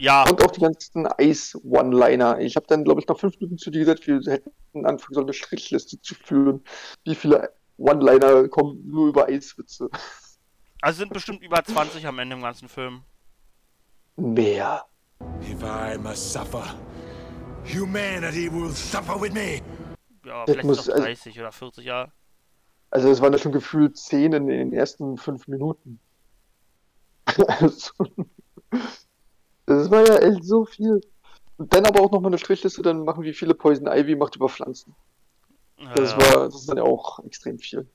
Ja, 0.00 0.28
Und 0.28 0.42
auch 0.44 0.50
die 0.52 0.60
ganzen 0.60 1.06
Eis-One-Liner. 1.06 2.38
Ich 2.40 2.54
habe 2.56 2.66
dann, 2.68 2.84
glaube 2.84 3.00
ich, 3.00 3.08
nach 3.08 3.18
fünf 3.18 3.34
Minuten 3.40 3.58
zu 3.58 3.70
dir 3.70 3.80
gesagt, 3.80 4.06
wir 4.06 4.20
hätten 4.30 4.86
anfangen 4.86 5.14
sollen, 5.14 5.26
eine 5.26 5.32
Strichliste 5.32 6.00
zu 6.00 6.14
führen. 6.14 6.62
Wie 7.04 7.16
viele 7.16 7.52
One-Liner 7.78 8.48
kommen 8.48 8.86
nur 8.88 9.08
über 9.08 9.26
Eiswitze? 9.26 9.88
also 10.80 10.98
sind 11.00 11.12
bestimmt 11.12 11.42
über 11.42 11.62
20 11.64 12.06
am 12.06 12.18
Ende 12.20 12.36
im 12.36 12.42
ganzen 12.42 12.68
Film. 12.68 13.02
Mehr. 14.16 14.84
If 15.42 15.62
I 15.64 15.98
must 15.98 16.32
suffer, 16.32 16.62
humanity 17.64 18.52
will 18.52 18.70
suffer 18.70 19.20
with 19.20 19.32
me. 19.32 19.60
Ja, 20.24 20.44
Das 20.44 20.52
vielleicht 20.54 20.64
muss- 20.64 20.86
noch 20.86 20.94
also- 20.94 21.04
30 21.06 21.40
oder 21.40 21.50
40 21.52 21.84
Jahre. 21.84 22.12
Also 22.90 23.10
es 23.10 23.20
waren 23.20 23.32
ja 23.32 23.38
schon 23.38 23.52
gefühlt 23.52 23.96
zehn 23.98 24.32
in 24.32 24.46
den 24.46 24.72
ersten 24.72 25.16
fünf 25.18 25.48
Minuten. 25.48 25.98
Also, 27.60 27.92
das 29.66 29.90
war 29.90 30.06
ja 30.06 30.18
echt 30.18 30.44
so 30.44 30.64
viel. 30.64 31.00
Und 31.56 31.74
dann 31.74 31.86
aber 31.86 32.00
auch 32.00 32.10
nochmal 32.12 32.30
eine 32.30 32.38
Strichliste 32.38 32.82
dann 32.82 33.04
machen, 33.04 33.24
wie 33.24 33.32
viele 33.34 33.54
Poison 33.54 33.86
Ivy 33.88 34.14
macht 34.16 34.36
über 34.36 34.48
Pflanzen. 34.48 34.94
Das 35.94 36.12
Ja. 36.12 36.18
war, 36.18 36.44
das 36.46 36.56
ist 36.56 36.68
dann 36.68 36.76
ja 36.76 36.84
auch 36.84 37.18
extrem 37.24 37.58
viel. 37.58 37.86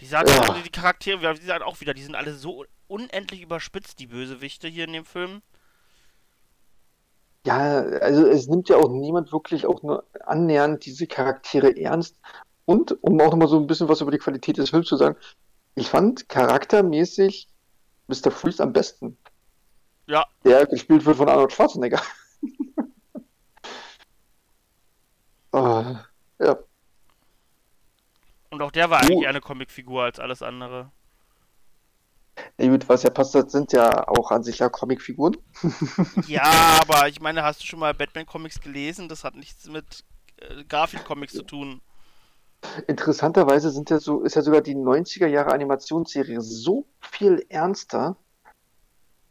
Die, 0.00 0.06
sagen, 0.06 0.28
Ja. 0.28 0.54
die 0.64 0.70
Charaktere, 0.70 1.20
wir- 1.22 1.34
die 1.34 1.46
sagen 1.46 1.62
auch 1.64 1.80
wieder, 1.80 1.94
die 1.94 2.02
sind 2.02 2.14
alle 2.16 2.34
so 2.34 2.64
unendlich 2.88 3.42
überspitzt, 3.42 3.98
die 4.00 4.06
Bösewichte 4.08 4.68
hier 4.68 4.84
in 4.84 4.92
dem 4.92 5.04
Film. 5.04 5.42
Ja, 7.46 7.58
also 7.82 8.26
es 8.26 8.48
nimmt 8.48 8.68
ja 8.68 8.76
auch 8.76 8.88
niemand 8.88 9.30
wirklich 9.32 9.66
auch 9.66 9.82
nur 9.82 10.04
annähernd 10.24 10.84
diese 10.86 11.06
Charaktere 11.06 11.76
ernst. 11.78 12.16
Und 12.64 12.96
um 13.02 13.20
auch 13.20 13.30
nochmal 13.30 13.48
so 13.48 13.58
ein 13.58 13.66
bisschen 13.66 13.88
was 13.88 14.00
über 14.00 14.10
die 14.10 14.18
Qualität 14.18 14.56
des 14.56 14.70
Films 14.70 14.88
zu 14.88 14.96
sagen, 14.96 15.16
ich 15.74 15.88
fand 15.90 16.28
charaktermäßig 16.28 17.48
Mr. 18.08 18.30
Freeze 18.30 18.62
am 18.62 18.72
besten. 18.72 19.18
Ja, 20.06 20.24
Der 20.44 20.66
gespielt 20.66 21.04
wird 21.06 21.16
von 21.16 21.28
Arnold 21.28 21.52
Schwarzenegger. 21.52 22.00
Ah, 25.52 26.04
ja. 26.40 26.58
Und 28.50 28.62
auch 28.62 28.70
der 28.72 28.90
war 28.90 29.00
Oh. 29.02 29.06
eigentlich 29.06 29.22
eher 29.22 29.28
eine 29.30 29.40
Comicfigur 29.40 30.02
als 30.02 30.18
alles 30.18 30.42
andere. 30.42 30.90
Ja, 32.58 32.68
gut, 32.68 32.88
was 32.88 33.04
ja 33.04 33.10
passt, 33.10 33.34
das 33.34 33.52
sind 33.52 33.72
ja 33.72 34.08
auch 34.08 34.32
an 34.32 34.42
sich 34.42 34.58
ja 34.58 34.68
Comicfiguren. 34.68 35.36
Ja, 36.26 36.80
aber 36.80 37.08
ich 37.08 37.20
meine, 37.20 37.42
hast 37.44 37.60
du 37.62 37.66
schon 37.66 37.78
mal 37.78 37.94
Batman-Comics 37.94 38.60
gelesen? 38.60 39.08
Das 39.08 39.22
hat 39.22 39.36
nichts 39.36 39.68
mit 39.68 40.04
äh, 40.38 40.64
Garfield-Comics 40.64 41.34
zu 41.34 41.42
tun. 41.44 41.80
Interessanterweise 42.88 43.70
sind 43.70 43.90
ja 43.90 44.00
so, 44.00 44.22
ist 44.22 44.34
ja 44.36 44.42
sogar 44.42 44.62
die 44.62 44.74
90er 44.74 45.26
Jahre 45.26 45.52
Animationsserie 45.52 46.40
so 46.40 46.86
viel 47.00 47.44
ernster 47.48 48.16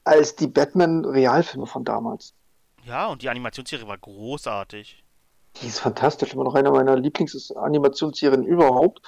als 0.04 0.36
die 0.36 0.48
Batman-Realfilme 0.48 1.66
von 1.66 1.84
damals. 1.86 2.34
Ja, 2.84 3.08
und 3.08 3.22
die 3.22 3.30
Animationsserie 3.30 3.88
war 3.88 3.98
großartig. 3.98 5.04
Die 5.62 5.68
ist 5.68 5.80
fantastisch, 5.80 6.34
immer 6.34 6.44
noch 6.44 6.56
einer 6.56 6.72
meiner 6.72 6.96
Lieblings-Animationsserien 6.98 8.44
überhaupt, 8.44 9.02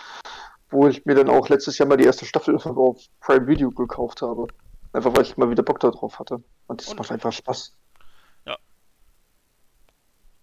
wo 0.69 0.87
ich 0.87 1.05
mir 1.05 1.15
dann 1.15 1.29
auch 1.29 1.49
letztes 1.49 1.77
Jahr 1.77 1.87
mal 1.89 1.97
die 1.97 2.05
erste 2.05 2.25
Staffel 2.25 2.55
auf 2.55 3.01
Prime 3.19 3.47
Video 3.47 3.71
gekauft 3.71 4.21
habe. 4.21 4.47
Einfach 4.93 5.13
weil 5.15 5.23
ich 5.23 5.35
mal 5.35 5.49
wieder 5.49 5.63
Bock 5.63 5.79
darauf 5.79 6.19
hatte. 6.19 6.41
Und 6.67 6.81
das 6.81 6.89
Und- 6.89 6.99
macht 6.99 7.11
einfach 7.11 7.33
Spaß. 7.33 7.73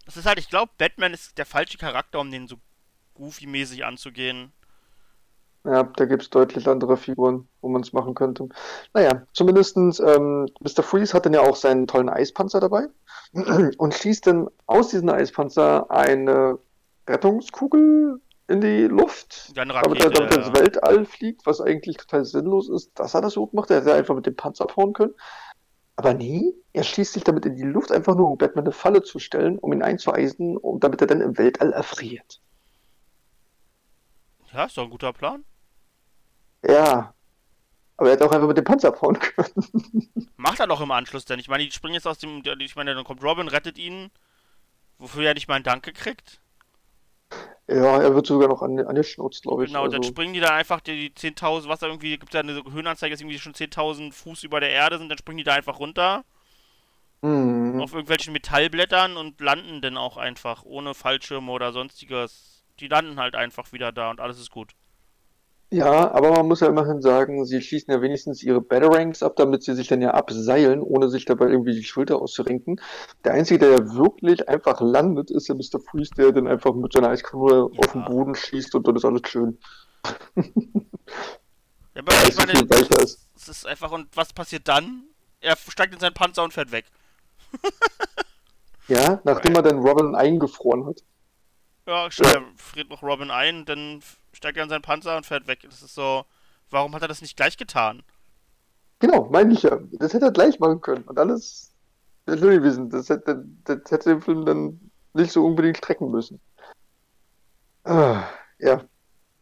Das 0.05 0.17
ist 0.17 0.27
halt, 0.27 0.39
ich 0.39 0.49
glaube, 0.51 0.73
Batman 0.79 1.15
ist 1.15 1.39
der 1.39 1.47
falsche 1.47 1.79
Charakter, 1.79 2.19
um 2.19 2.31
den 2.31 2.49
so 2.49 2.57
goofy-mäßig 3.15 3.85
anzugehen. 3.85 4.53
Ja, 5.65 5.85
da 5.85 6.05
gibt 6.07 6.23
es 6.23 6.31
deutlich 6.31 6.67
andere 6.69 6.97
Figuren, 6.97 7.47
wo 7.61 7.69
man 7.69 7.83
es 7.83 7.93
machen 7.93 8.15
könnte. 8.15 8.49
Naja, 8.95 9.23
zumindestens 9.33 10.01
ähm, 10.01 10.49
Mr. 10.61 10.83
Freeze 10.83 11.15
hat 11.15 11.25
dann 11.25 11.35
ja 11.35 11.41
auch 11.41 11.55
seinen 11.55 11.87
tollen 11.87 12.09
Eispanzer 12.09 12.59
dabei 12.59 12.89
und 13.79 13.95
schießt 13.95 14.27
dann 14.27 14.49
aus 14.67 14.89
diesem 14.89 15.09
Eispanzer 15.09 15.89
eine 15.91 16.59
Rettungskugel 17.09 18.21
in 18.49 18.61
die 18.61 18.83
Luft, 18.83 19.53
Ja, 19.55 19.63
eine 19.63 19.73
damit 19.73 20.01
er 20.01 20.07
Rakete, 20.07 20.29
damit 20.29 20.37
ins 20.37 20.47
ja. 20.49 20.55
Weltall 20.55 21.05
fliegt, 21.07 21.47
was 21.47 21.61
eigentlich 21.61 21.97
total 21.97 22.25
sinnlos 22.25 22.69
ist, 22.69 22.91
dass 22.99 23.15
er 23.15 23.21
das 23.21 23.35
überhaupt 23.35 23.55
macht. 23.55 23.71
Er 23.71 23.81
hätte 23.81 23.95
einfach 23.95 24.17
mit 24.17 24.27
dem 24.27 24.35
Panzer 24.35 24.65
abhauen 24.65 24.93
können. 24.93 25.15
Aber 25.95 26.15
nee, 26.15 26.53
er 26.73 26.83
schießt 26.83 27.13
sich 27.13 27.23
damit 27.23 27.47
in 27.47 27.55
die 27.55 27.63
Luft, 27.63 27.93
einfach 27.93 28.17
nur 28.17 28.31
um 28.31 28.39
Batman 28.39 28.65
eine 28.65 28.73
Falle 28.73 29.03
zu 29.03 29.21
stellen, 29.21 29.59
um 29.59 29.73
ihn 29.73 29.83
einzueisen, 29.83 30.57
und 30.57 30.83
damit 30.83 31.01
er 31.01 31.07
dann 31.07 31.21
im 31.21 31.39
Weltall 31.39 31.73
erfriert. 31.73 32.41
Ja, 34.53 34.65
ist 34.65 34.77
doch 34.77 34.85
ein 34.85 34.91
guter 34.91 35.13
Plan. 35.13 35.45
Ja. 36.67 37.15
Aber 37.97 38.09
er 38.09 38.15
hätte 38.15 38.25
auch 38.25 38.33
einfach 38.33 38.49
mit 38.49 38.57
dem 38.57 38.65
Panzer 38.65 38.89
abhauen 38.89 39.19
können. 39.19 40.11
Macht 40.37 40.61
er 40.61 40.67
doch 40.67 40.81
im 40.81 40.91
Anschluss 40.91 41.25
denn. 41.25 41.39
Ich 41.39 41.49
meine, 41.49 41.65
die 41.65 41.71
springen 41.71 41.95
jetzt 41.95 42.07
aus 42.07 42.19
dem. 42.19 42.43
Ich 42.59 42.77
meine, 42.77 42.95
dann 42.95 43.05
kommt 43.05 43.23
Robin, 43.23 43.49
rettet 43.49 43.79
ihn. 43.79 44.11
Wofür 44.99 45.25
er 45.25 45.35
nicht 45.35 45.49
mal 45.49 45.57
einen 45.57 45.65
Dank 45.65 45.85
gekriegt. 45.85 46.41
Ja, 47.69 48.03
er 48.03 48.15
wird 48.15 48.27
sogar 48.27 48.49
noch 48.49 48.63
an, 48.63 48.79
angeschnauzt, 48.81 49.43
glaube 49.43 49.65
ich. 49.65 49.71
Genau, 49.71 49.87
dann 49.87 50.01
also, 50.01 50.11
springen 50.11 50.35
die 50.35 50.41
da 50.41 50.55
einfach 50.55 50.81
die, 50.81 51.11
die 51.11 51.31
10.000, 51.31 51.69
was 51.69 51.81
da 51.81 51.87
irgendwie, 51.87 52.19
gibt 52.19 52.35
ja 52.35 52.41
eine 52.41 52.63
Höhenanzeige, 52.71 53.15
dass 53.15 53.21
irgendwie 53.21 53.39
schon 53.39 53.55
10.000 53.55 54.13
Fuß 54.13 54.43
über 54.43 54.61
der 54.61 54.71
Erde 54.71 54.99
sind, 54.99 55.09
dann 55.09 55.19
springen 55.19 55.39
die 55.39 55.45
da 55.45 55.55
einfach 55.55 55.79
runter 55.79 56.25
hm, 57.23 57.81
auf 57.81 57.93
irgendwelchen 57.93 58.33
Metallblättern 58.33 59.17
und 59.17 59.41
landen 59.41 59.81
dann 59.81 59.97
auch 59.97 60.17
einfach, 60.17 60.65
ohne 60.65 60.93
Fallschirme 60.95 61.51
oder 61.51 61.73
sonstiges. 61.73 62.65
Die 62.81 62.89
landen 62.89 63.19
halt 63.19 63.37
einfach 63.37 63.73
wieder 63.73 63.93
da 63.93 64.11
und 64.11 64.21
alles 64.21 64.41
ist 64.41 64.51
gut. 64.51 64.73
Ja, 65.73 66.13
aber 66.13 66.31
man 66.31 66.47
muss 66.47 66.61
ja 66.61 66.69
immerhin 66.69 67.01
sagen, 67.03 67.45
sie 67.45 67.61
schließen 67.61 67.93
ja 67.93 68.01
wenigstens 68.01 68.43
ihre 68.43 68.61
Batarangs 68.61 69.23
ab, 69.23 69.37
damit 69.37 69.63
sie 69.63 69.75
sich 69.75 69.89
dann 69.89 70.03
ja 70.03 70.11
abseilen, 70.13 70.81
ohne 70.83 71.09
sich 71.09 71.25
dabei 71.25 71.47
irgendwie 71.47 71.75
die 71.75 71.83
Schulter 71.85 72.21
auszurenken. 72.21 72.81
Der 73.25 73.33
Einzige, 73.33 73.59
der 73.59 73.71
ja 73.71 73.95
wirklich 73.95 74.49
einfach 74.49 74.81
landet, 74.81 75.31
ist 75.31 75.49
ja 75.49 75.55
Mr. 75.55 75.81
Freeze, 75.81 76.13
der 76.17 76.33
dann 76.33 76.47
einfach 76.47 76.75
mit 76.75 76.93
seiner 76.93 77.09
Eiskanone 77.09 77.71
Ja. 77.73 77.79
auf 77.79 77.93
den 77.93 78.05
Boden 78.05 78.35
schießt 78.35 78.75
und 78.75 78.87
dann 78.87 78.97
ist 78.97 79.05
alles 79.05 79.23
schön. 79.27 79.59
Ja, 81.95 82.01
aber 82.01 82.13
ich 82.27 82.35
meine, 82.39 82.53
es 83.37 83.49
ist 83.49 83.67
einfach, 83.67 83.93
und 83.93 84.09
was 84.17 84.33
passiert 84.33 84.67
dann? 84.67 85.05
Er 85.43 85.57
steigt 85.57 85.93
in 85.93 86.01
seinen 86.01 86.15
Panzer 86.15 86.43
und 86.43 86.55
fährt 86.55 86.73
weg. 86.73 86.87
Ja, 88.89 89.21
nachdem 89.25 89.55
er 89.55 89.63
dann 89.63 89.79
Robin 89.79 90.15
eingefroren 90.15 90.87
hat. 90.87 91.03
Ja, 91.87 92.07
er 92.07 92.43
friert 92.57 92.91
noch 92.91 93.03
Robin 93.03 93.31
ein, 93.31 93.65
dann 93.65 94.01
steigt 94.33 94.57
er 94.57 94.63
in 94.63 94.69
seinen 94.69 94.83
Panzer 94.83 95.17
und 95.17 95.27
fährt 95.27 95.47
weg. 95.47 95.61
Das 95.63 95.83
ist 95.83 95.95
so, 95.95 96.25
warum 96.71 96.95
hat 96.95 97.03
er 97.03 97.09
das 97.09 97.23
nicht 97.23 97.37
gleich 97.37 97.57
getan? 97.57 98.03
Genau, 99.01 99.29
meine 99.31 99.53
ich 99.53 99.65
ja. 99.65 99.79
Das 99.93 100.15
hätte 100.15 100.27
er 100.27 100.33
gleich 100.33 100.61
machen 100.61 100.81
können. 100.81 101.03
Und 101.05 101.19
alles 101.19 101.75
wäre 102.25 102.39
schön 102.39 102.63
gewesen. 102.63 102.89
Das 102.89 103.09
hätte, 103.09 103.45
das 103.65 103.91
hätte 103.91 104.11
den 104.11 104.23
Film 104.23 104.47
dann 104.47 104.93
nicht 105.13 105.33
so 105.33 105.45
unbedingt 105.45 105.79
strecken 105.79 106.11
müssen. 106.11 106.41
Ah, 107.85 108.23
ja. 108.61 108.85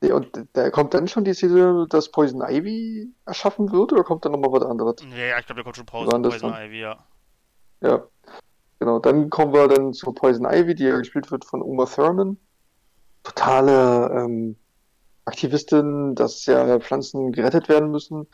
Nee, 0.00 0.12
und 0.12 0.30
da 0.54 0.70
kommt 0.70 0.94
dann 0.94 1.09
schon 1.09 1.25
die 1.25 1.35
Szene, 1.35 1.87
dass 1.90 2.11
Poison 2.11 2.40
Ivy 2.40 3.12
erschaffen 3.26 3.70
wird, 3.70 3.92
oder 3.92 4.02
kommt 4.02 4.25
dann 4.25 4.32
nochmal 4.32 4.50
was 4.50 4.62
anderes? 4.62 4.97
Ja, 5.11 5.26
ja, 5.26 5.38
ich 5.38 5.44
glaube, 5.44 5.56
der 5.56 5.64
kommt 5.64 5.76
schon 5.76 5.85
Poison 5.85 6.23
dann? 6.23 6.32
Ivy, 6.32 6.80
ja. 6.80 7.04
Ja. 7.82 8.02
Genau, 8.80 8.99
dann 8.99 9.28
kommen 9.28 9.52
wir 9.52 9.68
dann 9.68 9.92
zu 9.92 10.10
Poison 10.12 10.46
Ivy, 10.46 10.75
die 10.75 10.84
ja 10.84 10.99
gespielt 10.99 11.30
wird 11.30 11.44
von 11.44 11.60
Uma 11.60 11.84
Thurman. 11.84 12.38
Totale 13.22 14.10
ähm, 14.16 14.56
Aktivistin, 15.26 16.14
dass 16.14 16.46
ja 16.46 16.80
Pflanzen 16.80 17.30
gerettet 17.30 17.68
werden 17.68 17.90
müssen. 17.90 18.26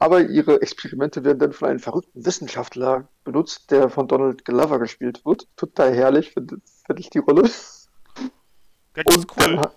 Aber 0.00 0.20
ihre 0.20 0.60
Experimente 0.62 1.24
werden 1.24 1.38
dann 1.38 1.52
von 1.52 1.68
einem 1.68 1.78
verrückten 1.78 2.24
Wissenschaftler 2.24 3.08
benutzt, 3.22 3.70
der 3.70 3.88
von 3.88 4.08
Donald 4.08 4.44
Glover 4.44 4.80
gespielt 4.80 5.24
wird. 5.24 5.46
Total 5.56 5.94
herrlich, 5.94 6.32
finde 6.32 6.56
find 6.86 7.00
ich 7.00 7.10
die 7.10 7.18
Rolle. 7.18 7.48
Ja, 8.96 9.02
das 9.04 9.16
ist 9.16 9.26
dann 9.36 9.58
cool. 9.58 9.70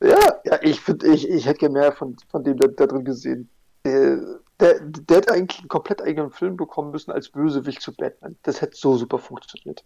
Ja, 0.00 0.36
ja, 0.44 0.58
ich 0.62 0.80
finde, 0.80 1.06
ich, 1.08 1.28
ich 1.28 1.44
hätte 1.44 1.58
gerne 1.60 1.78
mehr 1.78 1.92
von, 1.92 2.16
von 2.30 2.44
dem 2.44 2.56
da, 2.56 2.68
da 2.68 2.86
drin 2.86 3.04
gesehen. 3.04 3.50
Der, 3.84 4.40
der, 4.60 4.80
der 4.80 5.18
hätte 5.18 5.32
eigentlich 5.32 5.60
einen 5.60 5.68
komplett 5.68 6.02
eigenen 6.02 6.30
Film 6.30 6.56
bekommen 6.56 6.90
müssen 6.90 7.10
als 7.12 7.28
Bösewicht 7.30 7.80
zu 7.82 7.94
Batman. 7.94 8.38
Das 8.42 8.60
hätte 8.60 8.76
so 8.76 8.96
super 8.96 9.18
funktioniert. 9.18 9.84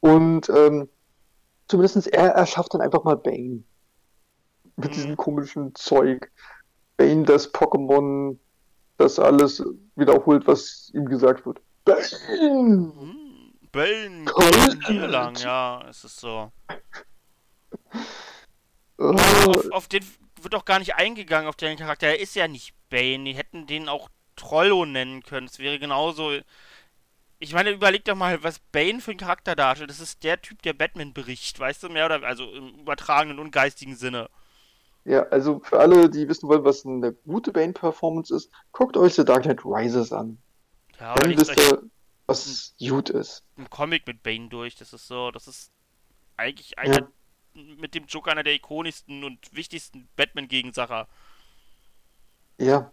Und 0.00 0.48
ähm, 0.48 0.88
zumindest 1.68 2.08
er 2.08 2.30
erschafft 2.30 2.74
dann 2.74 2.80
einfach 2.80 3.04
mal 3.04 3.16
Bane. 3.16 3.64
Mit 4.76 4.90
Mhm. 4.90 4.92
diesem 4.92 5.16
komischen 5.16 5.74
Zeug. 5.74 6.30
Bane, 6.96 7.24
das 7.24 7.52
Pokémon, 7.52 8.38
das 8.96 9.18
alles 9.18 9.62
wiederholt, 9.96 10.46
was 10.46 10.90
ihm 10.94 11.06
gesagt 11.06 11.44
wird. 11.46 11.60
Bane! 11.84 12.02
Hm, 12.38 13.52
Bane, 13.72 14.30
hier 14.86 15.08
lang, 15.08 15.36
ja, 15.36 15.84
es 15.88 16.04
ist 16.04 16.20
so. 16.20 16.52
Oh, 18.98 19.08
Auf, 19.08 19.70
auf 19.72 19.88
den 19.88 20.04
wird 20.42 20.54
doch 20.54 20.64
gar 20.64 20.78
nicht 20.78 20.94
eingegangen, 20.94 21.48
auf 21.48 21.56
den 21.56 21.76
Charakter. 21.78 22.08
Er 22.08 22.20
ist 22.20 22.34
ja 22.34 22.48
nicht 22.48 22.74
Bane. 22.90 23.24
Die 23.24 23.34
hätten 23.34 23.66
den 23.66 23.88
auch 23.88 24.08
Trollo 24.36 24.84
nennen 24.84 25.22
können. 25.22 25.46
Es 25.46 25.58
wäre 25.58 25.78
genauso. 25.78 26.32
Ich 27.38 27.52
meine, 27.52 27.70
überleg 27.70 28.04
doch 28.04 28.14
mal, 28.14 28.42
was 28.42 28.60
Bane 28.70 29.00
für 29.00 29.10
ein 29.10 29.16
Charakter 29.16 29.56
darstellt. 29.56 29.90
Das 29.90 30.00
ist 30.00 30.22
der 30.22 30.40
Typ, 30.40 30.62
der 30.62 30.74
Batman 30.74 31.12
bericht, 31.12 31.58
weißt 31.58 31.82
du, 31.82 31.88
mehr 31.88 32.06
oder 32.06 32.22
also 32.22 32.50
im 32.52 32.80
übertragenen 32.80 33.38
und 33.38 33.50
geistigen 33.50 33.96
Sinne. 33.96 34.28
Ja, 35.04 35.24
also 35.30 35.58
für 35.60 35.80
alle, 35.80 36.08
die 36.08 36.28
wissen 36.28 36.48
wollen, 36.48 36.64
was 36.64 36.86
eine 36.86 37.12
gute 37.12 37.50
Bane-Performance 37.50 38.34
ist, 38.34 38.50
guckt 38.70 38.96
euch 38.96 39.14
The 39.14 39.24
Dark 39.24 39.42
Knight 39.42 39.64
Rises 39.64 40.12
an. 40.12 40.38
Ja, 41.00 41.14
Dann 41.14 41.36
wisst 41.36 41.56
ihr, 41.58 41.82
was 42.26 42.74
gut 42.78 43.10
ist. 43.10 43.42
einen 43.56 43.68
Comic 43.68 44.06
mit 44.06 44.22
Bane 44.22 44.48
durch. 44.48 44.76
Das 44.76 44.92
ist 44.92 45.08
so, 45.08 45.32
das 45.32 45.48
ist 45.48 45.72
eigentlich 46.36 46.78
einer 46.78 47.08
mit 47.54 47.94
dem 47.94 48.04
Joker 48.06 48.32
einer 48.32 48.42
der 48.42 48.54
ikonischsten 48.54 49.24
und 49.24 49.54
wichtigsten 49.54 50.08
Batman-Gegensacher. 50.16 51.08
Ja, 52.58 52.92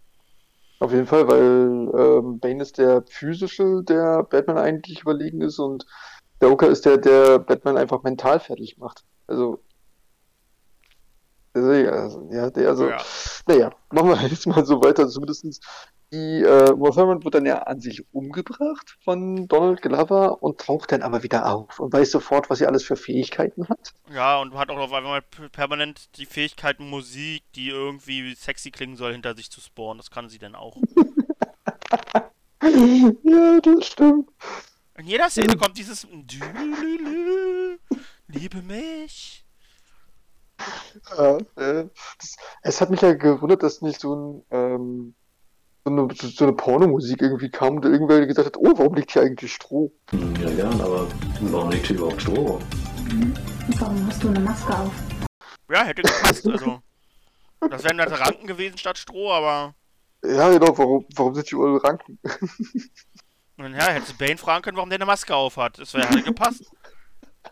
auf 0.80 0.92
jeden 0.92 1.06
Fall, 1.06 1.28
weil 1.28 1.90
ähm, 1.94 2.40
Bane 2.40 2.62
ist 2.62 2.78
der 2.78 3.04
physische, 3.08 3.82
der 3.84 4.22
Batman 4.24 4.58
eigentlich 4.58 5.02
überlegen 5.02 5.42
ist 5.42 5.58
und 5.58 5.86
der 6.40 6.48
Joker 6.48 6.68
ist 6.68 6.86
der, 6.86 6.96
der 6.96 7.38
Batman 7.38 7.76
einfach 7.76 8.02
mental 8.02 8.40
fertig 8.40 8.78
macht. 8.78 9.04
Also, 9.26 9.62
also, 11.52 11.72
ja, 11.72 11.90
also, 11.90 12.50
der, 12.50 12.68
also, 12.68 12.88
Ja. 12.88 12.98
naja, 13.46 13.70
machen 13.90 14.08
wir 14.08 14.16
jetzt 14.28 14.46
mal 14.46 14.64
so 14.64 14.80
weiter. 14.82 15.08
Zumindest 15.08 15.62
die 16.12 16.42
äh, 16.42 16.70
Uma 16.70 16.90
Thurman 16.90 17.24
wird 17.24 17.34
dann 17.34 17.46
ja 17.46 17.62
an 17.62 17.80
sich 17.80 18.04
umgebracht 18.12 18.96
von 19.04 19.46
Donald 19.46 19.80
Glover 19.82 20.42
und 20.42 20.60
taucht 20.60 20.92
dann 20.92 21.02
aber 21.02 21.22
wieder 21.22 21.46
auf 21.46 21.78
und 21.78 21.92
weiß 21.92 22.10
sofort, 22.10 22.50
was 22.50 22.58
sie 22.58 22.66
alles 22.66 22.84
für 22.84 22.96
Fähigkeiten 22.96 23.68
hat. 23.68 23.94
Ja, 24.12 24.40
und 24.40 24.54
hat 24.54 24.70
auch 24.70 24.78
auf 24.78 24.92
einmal 24.92 25.22
permanent 25.22 26.16
die 26.16 26.26
Fähigkeit, 26.26 26.80
Musik, 26.80 27.44
die 27.54 27.68
irgendwie 27.68 28.34
sexy 28.34 28.70
klingen 28.70 28.96
soll, 28.96 29.12
hinter 29.12 29.36
sich 29.36 29.50
zu 29.50 29.60
spawnen. 29.60 29.98
Das 29.98 30.10
kann 30.10 30.28
sie 30.28 30.38
dann 30.38 30.54
auch. 30.54 30.76
Ja, 32.62 33.60
das 33.60 33.86
stimmt. 33.86 34.28
In 34.98 35.06
jeder 35.06 35.30
Szene 35.30 35.56
kommt 35.56 35.78
dieses 35.78 36.06
Liebe 38.28 38.62
mich. 38.62 39.46
Ja, 41.16 41.38
äh, 41.56 41.88
das, 42.18 42.36
es 42.62 42.80
hat 42.80 42.90
mich 42.90 43.00
ja 43.00 43.14
gewundert, 43.14 43.62
dass 43.62 43.80
nicht 43.80 43.98
so 43.98 44.14
ein 44.14 44.44
ähm, 44.50 45.09
so 46.14 46.26
eine, 46.26 46.32
so 46.32 46.44
eine 46.44 46.52
Pornomusik 46.52 47.22
irgendwie 47.22 47.50
kam 47.50 47.76
und 47.76 47.84
irgendwer 47.84 48.26
gesagt 48.26 48.46
hat, 48.46 48.56
oh, 48.56 48.72
warum 48.76 48.94
liegt 48.94 49.12
hier 49.12 49.22
eigentlich 49.22 49.52
Stroh? 49.52 49.92
Ja, 50.12 50.50
gern, 50.50 50.80
aber 50.80 51.06
warum 51.40 51.70
liegt 51.70 51.86
hier 51.86 51.96
überhaupt 51.96 52.22
Stroh? 52.22 52.58
Warum 53.78 54.06
hast 54.06 54.22
du 54.22 54.28
eine 54.28 54.40
Maske 54.40 54.76
auf? 54.76 54.92
Ja, 55.70 55.84
hätte 55.84 56.02
gepasst. 56.02 56.48
Also, 56.48 56.80
das 57.70 57.84
wären 57.84 57.98
dann 57.98 58.12
Ranken 58.12 58.46
gewesen 58.46 58.78
statt 58.78 58.98
Stroh, 58.98 59.30
aber. 59.30 59.74
Ja, 60.24 60.50
genau, 60.50 60.76
warum, 60.76 61.06
warum 61.14 61.34
sind 61.34 61.48
hier 61.48 61.58
überall 61.58 61.76
Ranken? 61.78 62.18
Und 63.56 63.74
ja, 63.74 63.88
hättest 63.88 64.12
du 64.12 64.16
Bane 64.18 64.38
fragen 64.38 64.62
können, 64.62 64.76
warum 64.76 64.90
der 64.90 64.96
eine 64.96 65.06
Maske 65.06 65.34
auf 65.34 65.56
hat. 65.56 65.78
Das 65.78 65.94
wäre 65.94 66.08
halt 66.08 66.24
gepasst. 66.24 66.70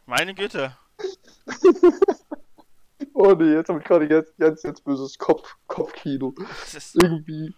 Meine 0.07 0.35
Güte. 0.35 0.77
Oh 3.15 3.33
nee, 3.33 3.55
jetzt 3.55 3.69
habe 3.69 3.79
ich 3.79 3.85
gerade 3.85 4.09
ganz, 4.09 4.29
ganz, 4.38 4.62
ganz 4.62 4.81
böses 4.81 5.19
Kopf, 5.19 5.57
Kopfkino. 5.67 6.35
Das 6.37 6.75
ist, 6.75 6.97
Irgendwie, 6.97 7.55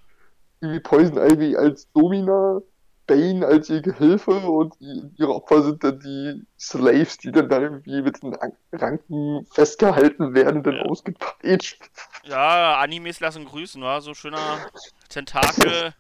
irgendwie 0.61 0.81
Poison 0.81 1.17
Ivy 1.19 1.57
als 1.57 1.91
Domina, 1.93 2.61
Bane 3.07 3.45
als 3.45 3.69
ihr 3.71 3.81
Gehilfe 3.83 4.31
und 4.33 4.75
die, 4.81 5.11
ihre 5.17 5.35
Opfer 5.35 5.63
sind 5.63 5.83
dann 5.83 5.99
die 6.01 6.47
Slaves, 6.59 7.19
die 7.19 7.33
dann 7.33 7.49
da 7.49 7.61
irgendwie 7.61 8.03
mit 8.03 8.23
den 8.23 8.35
Ran- 8.35 8.57
Ranken 8.73 9.45
festgehalten 9.53 10.35
werden 10.35 10.59
und 10.59 10.67
dann 10.67 10.77
Ja. 10.77 10.83
ausgepeitscht. 10.83 11.81
ja, 12.25 12.79
Animes 12.79 13.19
lassen 13.21 13.45
grüßen, 13.47 13.83
war 13.83 14.01
so 14.01 14.15
schöner 14.15 14.65
Tentakel. 15.09 15.93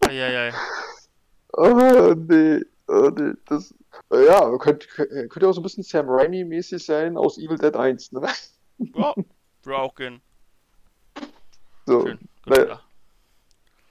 Eieiei. 0.00 0.52
Oh 1.52 2.14
nee, 2.16 2.62
oh 2.86 3.10
nee, 3.10 3.32
das, 3.46 3.74
ja, 4.12 4.56
könnte 4.58 4.86
könnt 5.28 5.44
auch 5.44 5.52
so 5.52 5.60
ein 5.60 5.64
bisschen 5.64 5.82
Sam 5.82 6.08
Raimi-mäßig 6.08 6.78
sein 6.84 7.16
aus 7.16 7.36
Evil 7.38 7.58
Dead 7.58 7.74
1, 7.76 8.12
ne? 8.12 8.28
Ja, 8.94 9.14
würde 9.64 9.78
auch 9.78 9.94
gehen. 9.94 10.20
So. 11.86 12.06
Schön. 12.06 12.18
Gut, 12.18 12.56
Naja, 12.56 12.68
ja. 12.68 12.80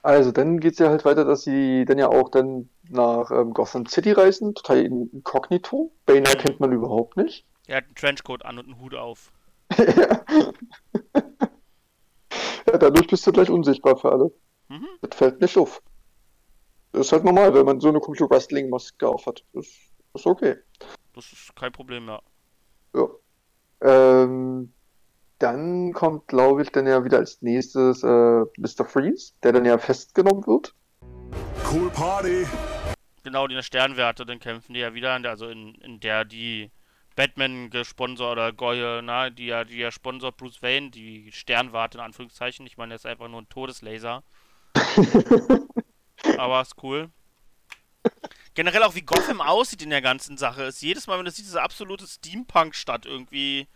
Also, 0.02 0.32
dann 0.32 0.60
geht's 0.60 0.78
ja 0.78 0.88
halt 0.88 1.04
weiter, 1.04 1.24
dass 1.24 1.42
sie 1.42 1.84
dann 1.84 1.98
ja 1.98 2.08
auch 2.08 2.30
dann 2.30 2.68
nach 2.88 3.30
ähm, 3.30 3.52
Gotham 3.52 3.86
City 3.86 4.12
reisen, 4.12 4.54
total 4.54 4.84
inkognito. 4.84 5.92
Bane 6.06 6.28
erkennt 6.28 6.60
man 6.60 6.72
überhaupt 6.72 7.16
nicht. 7.16 7.46
Er 7.66 7.78
hat 7.78 7.84
einen 7.84 7.94
Trenchcoat 7.94 8.44
an 8.44 8.58
und 8.58 8.66
einen 8.66 8.80
Hut 8.80 8.94
auf. 8.94 9.32
Ja, 12.70 12.76
dadurch 12.76 13.06
bist 13.06 13.26
du 13.26 13.32
gleich 13.32 13.48
unsichtbar 13.48 13.96
für 13.96 14.12
alle. 14.12 14.30
Mhm. 14.68 14.86
Das 15.00 15.16
fällt 15.16 15.40
nicht 15.40 15.56
auf. 15.56 15.82
Das 16.92 17.06
ist 17.06 17.12
halt 17.12 17.24
normal, 17.24 17.54
wenn 17.54 17.64
man 17.64 17.80
so 17.80 17.88
eine 17.88 18.00
komische 18.00 18.28
Wrestling-Maske 18.28 19.08
auf 19.08 19.26
hat. 19.26 19.44
Das 19.54 19.66
ist 20.14 20.26
okay. 20.26 20.56
Das 21.14 21.32
ist 21.32 21.56
kein 21.56 21.72
Problem, 21.72 22.06
ja. 22.08 22.20
Ja. 22.94 23.08
Ähm, 23.80 24.72
dann 25.38 25.92
kommt, 25.92 26.28
glaube 26.28 26.62
ich, 26.62 26.70
dann 26.70 26.86
ja 26.86 27.04
wieder 27.04 27.18
als 27.18 27.42
nächstes 27.42 28.02
äh, 28.02 28.06
Mr. 28.06 28.84
Freeze, 28.84 29.32
der 29.42 29.52
dann 29.52 29.64
ja 29.64 29.78
festgenommen 29.78 30.46
wird. 30.46 30.74
Cool 31.70 31.90
Party. 31.90 32.46
Genau, 33.24 33.46
die 33.46 33.54
in 33.54 33.58
der 33.58 33.62
Sternwerte, 33.62 34.24
dann 34.24 34.40
kämpfen 34.40 34.74
die 34.74 34.80
ja 34.80 34.94
wieder, 34.94 35.16
in 35.16 35.22
der, 35.22 35.32
also 35.32 35.48
in, 35.48 35.74
in 35.76 36.00
der 36.00 36.24
die 36.24 36.70
Batman 37.14 37.68
gesponsert 37.70 38.32
oder 38.32 38.52
Goye, 38.52 39.02
na, 39.02 39.28
die 39.30 39.46
ja, 39.46 39.64
die 39.64 39.78
ja 39.78 39.90
sponsort 39.90 40.36
Bruce 40.36 40.62
Wayne, 40.62 40.90
die 40.90 41.30
Sternwarte 41.32 41.98
in 41.98 42.04
Anführungszeichen. 42.04 42.66
Ich 42.66 42.76
meine, 42.76 42.90
der 42.90 42.96
ist 42.96 43.06
einfach 43.06 43.28
nur 43.28 43.42
ein 43.42 43.48
Todeslaser. 43.48 44.22
Aber 46.38 46.62
ist 46.62 46.82
cool. 46.82 47.10
Generell 48.54 48.82
auch 48.82 48.94
wie 48.94 49.02
Gotham 49.02 49.40
aussieht 49.40 49.82
in 49.82 49.90
der 49.90 50.02
ganzen 50.02 50.36
Sache 50.36 50.64
ist 50.64 50.80
jedes 50.80 51.06
Mal, 51.06 51.18
wenn 51.18 51.24
du 51.24 51.30
siehst, 51.30 51.48
diese 51.48 51.62
absolute 51.62 52.06
Steampunk-Stadt 52.06 53.06
irgendwie. 53.06 53.68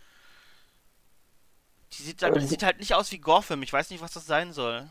Die 1.97 2.03
sieht, 2.03 2.21
halt- 2.23 2.35
die 2.35 2.45
sieht 2.45 2.63
halt 2.63 2.79
nicht 2.79 2.93
aus 2.93 3.11
wie 3.11 3.19
Gotham. 3.19 3.61
Ich 3.63 3.71
weiß 3.73 3.89
nicht, 3.89 4.01
was 4.01 4.13
das 4.13 4.25
sein 4.25 4.51
soll. 4.53 4.89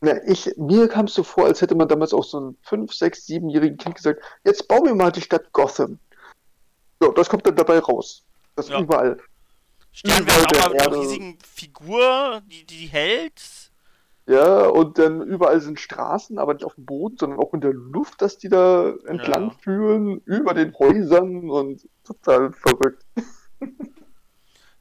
Na, 0.00 0.22
ich, 0.26 0.50
mir 0.56 0.88
kam 0.88 1.06
es 1.06 1.14
so 1.14 1.22
vor, 1.22 1.46
als 1.46 1.62
hätte 1.62 1.74
man 1.74 1.88
damals 1.88 2.12
auch 2.12 2.24
so 2.24 2.38
ein 2.40 2.58
5, 2.62 2.92
6, 2.92 3.26
7-jährigen 3.26 3.78
Kind 3.78 3.94
gesagt, 3.94 4.20
jetzt 4.44 4.68
bauen 4.68 4.84
wir 4.84 4.94
mal 4.94 5.10
die 5.12 5.22
Stadt 5.22 5.52
Gotham. 5.52 5.98
Ja, 7.02 7.08
das 7.12 7.28
kommt 7.28 7.46
dann 7.46 7.56
dabei 7.56 7.78
raus. 7.78 8.22
Das 8.56 8.68
Ja. 8.68 8.80
überall. 8.80 9.18
Sternwerte 9.92 10.58
auch 10.58 10.60
mal 10.60 10.70
mit 10.72 10.82
einer 10.82 10.98
riesigen 11.00 11.38
Figur, 11.54 12.42
die, 12.46 12.64
die 12.66 12.86
hält. 12.86 13.40
Ja, 14.26 14.66
und 14.66 14.98
dann 14.98 15.20
überall 15.22 15.60
sind 15.60 15.78
Straßen, 15.78 16.38
aber 16.38 16.54
nicht 16.54 16.64
auf 16.64 16.74
dem 16.74 16.86
Boden, 16.86 17.16
sondern 17.18 17.38
auch 17.38 17.52
in 17.54 17.60
der 17.60 17.72
Luft, 17.74 18.20
dass 18.22 18.36
die 18.38 18.48
da 18.48 18.92
entlang 19.06 19.48
Ja. 19.50 19.54
führen, 19.62 20.18
über 20.24 20.54
den 20.54 20.74
Häusern 20.78 21.48
und 21.50 21.86
total 22.04 22.52
verrückt. 22.52 23.04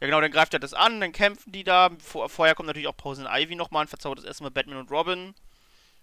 Ja 0.03 0.07
genau, 0.07 0.19
dann 0.19 0.31
greift 0.31 0.53
er 0.53 0.59
das 0.59 0.73
an, 0.73 0.99
dann 0.99 1.13
kämpfen 1.13 1.53
die 1.53 1.63
da. 1.63 1.89
Vor, 1.99 2.27
vorher 2.27 2.55
kommt 2.55 2.67
natürlich 2.67 2.89
auch 2.89 2.97
Poison 2.97 3.25
Ivy 3.25 3.55
nochmal 3.55 3.83
und 3.83 3.87
verzaubert 3.87 4.19
das 4.19 4.25
erste 4.25 4.43
Mal 4.43 4.49
Batman 4.49 4.79
und 4.79 4.91
Robin 4.91 5.33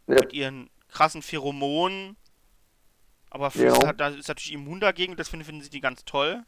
Ja. 0.06 0.14
mit 0.14 0.32
ihren 0.32 0.70
krassen 0.88 1.20
Pheromonen. 1.20 2.16
Aber 3.28 3.50
Freeze 3.50 3.76
Ja. 3.82 3.86
hat, 3.86 4.00
da 4.00 4.08
ist 4.08 4.28
natürlich 4.28 4.54
immun 4.54 4.80
dagegen 4.80 5.12
und 5.12 5.20
das 5.20 5.28
finden, 5.28 5.44
finden 5.44 5.60
sie 5.60 5.68
die 5.68 5.82
ganz 5.82 6.02
toll. 6.06 6.42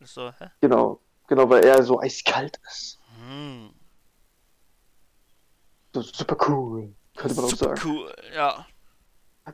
So? 0.00 0.32
Genau, 0.62 0.98
genau, 1.26 1.50
weil 1.50 1.62
er 1.66 1.82
so 1.82 2.00
eiskalt 2.00 2.58
ist. 2.72 2.98
Hm. 3.20 3.74
Super 5.92 6.38
cool, 6.48 6.94
könnte 7.16 7.36
man 7.36 7.44
auch 7.44 7.48
Super 7.50 7.76
sagen. 7.76 7.80
cool, 7.84 8.16
ja. 8.34 8.66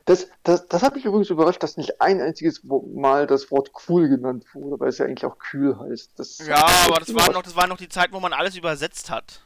Das, 0.05 0.29
das, 0.43 0.67
das 0.67 0.83
hat 0.83 0.95
mich 0.95 1.03
übrigens 1.03 1.29
überrascht, 1.29 1.61
dass 1.63 1.75
nicht 1.75 1.99
ein 1.99 2.21
einziges 2.21 2.63
Mal 2.63 3.27
das 3.27 3.51
Wort 3.51 3.71
cool 3.89 4.07
genannt 4.07 4.45
wurde, 4.53 4.79
weil 4.79 4.87
es 4.87 4.99
ja 4.99 5.05
eigentlich 5.05 5.25
auch 5.25 5.37
kühl 5.37 5.77
heißt. 5.77 6.17
Das 6.17 6.37
Ja, 6.39 6.65
aber 6.85 6.99
das 6.99 7.13
war 7.13 7.31
noch, 7.31 7.43
das 7.43 7.55
war 7.57 7.67
noch 7.67 7.77
die 7.77 7.89
Zeit, 7.89 8.13
wo 8.13 8.21
man 8.21 8.31
alles 8.31 8.55
übersetzt 8.55 9.09
hat. 9.09 9.41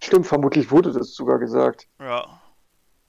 Stimmt, 0.00 0.28
vermutlich 0.28 0.70
wurde 0.70 0.92
das 0.92 1.12
sogar 1.12 1.40
gesagt. 1.40 1.88
Ja. 1.98 2.40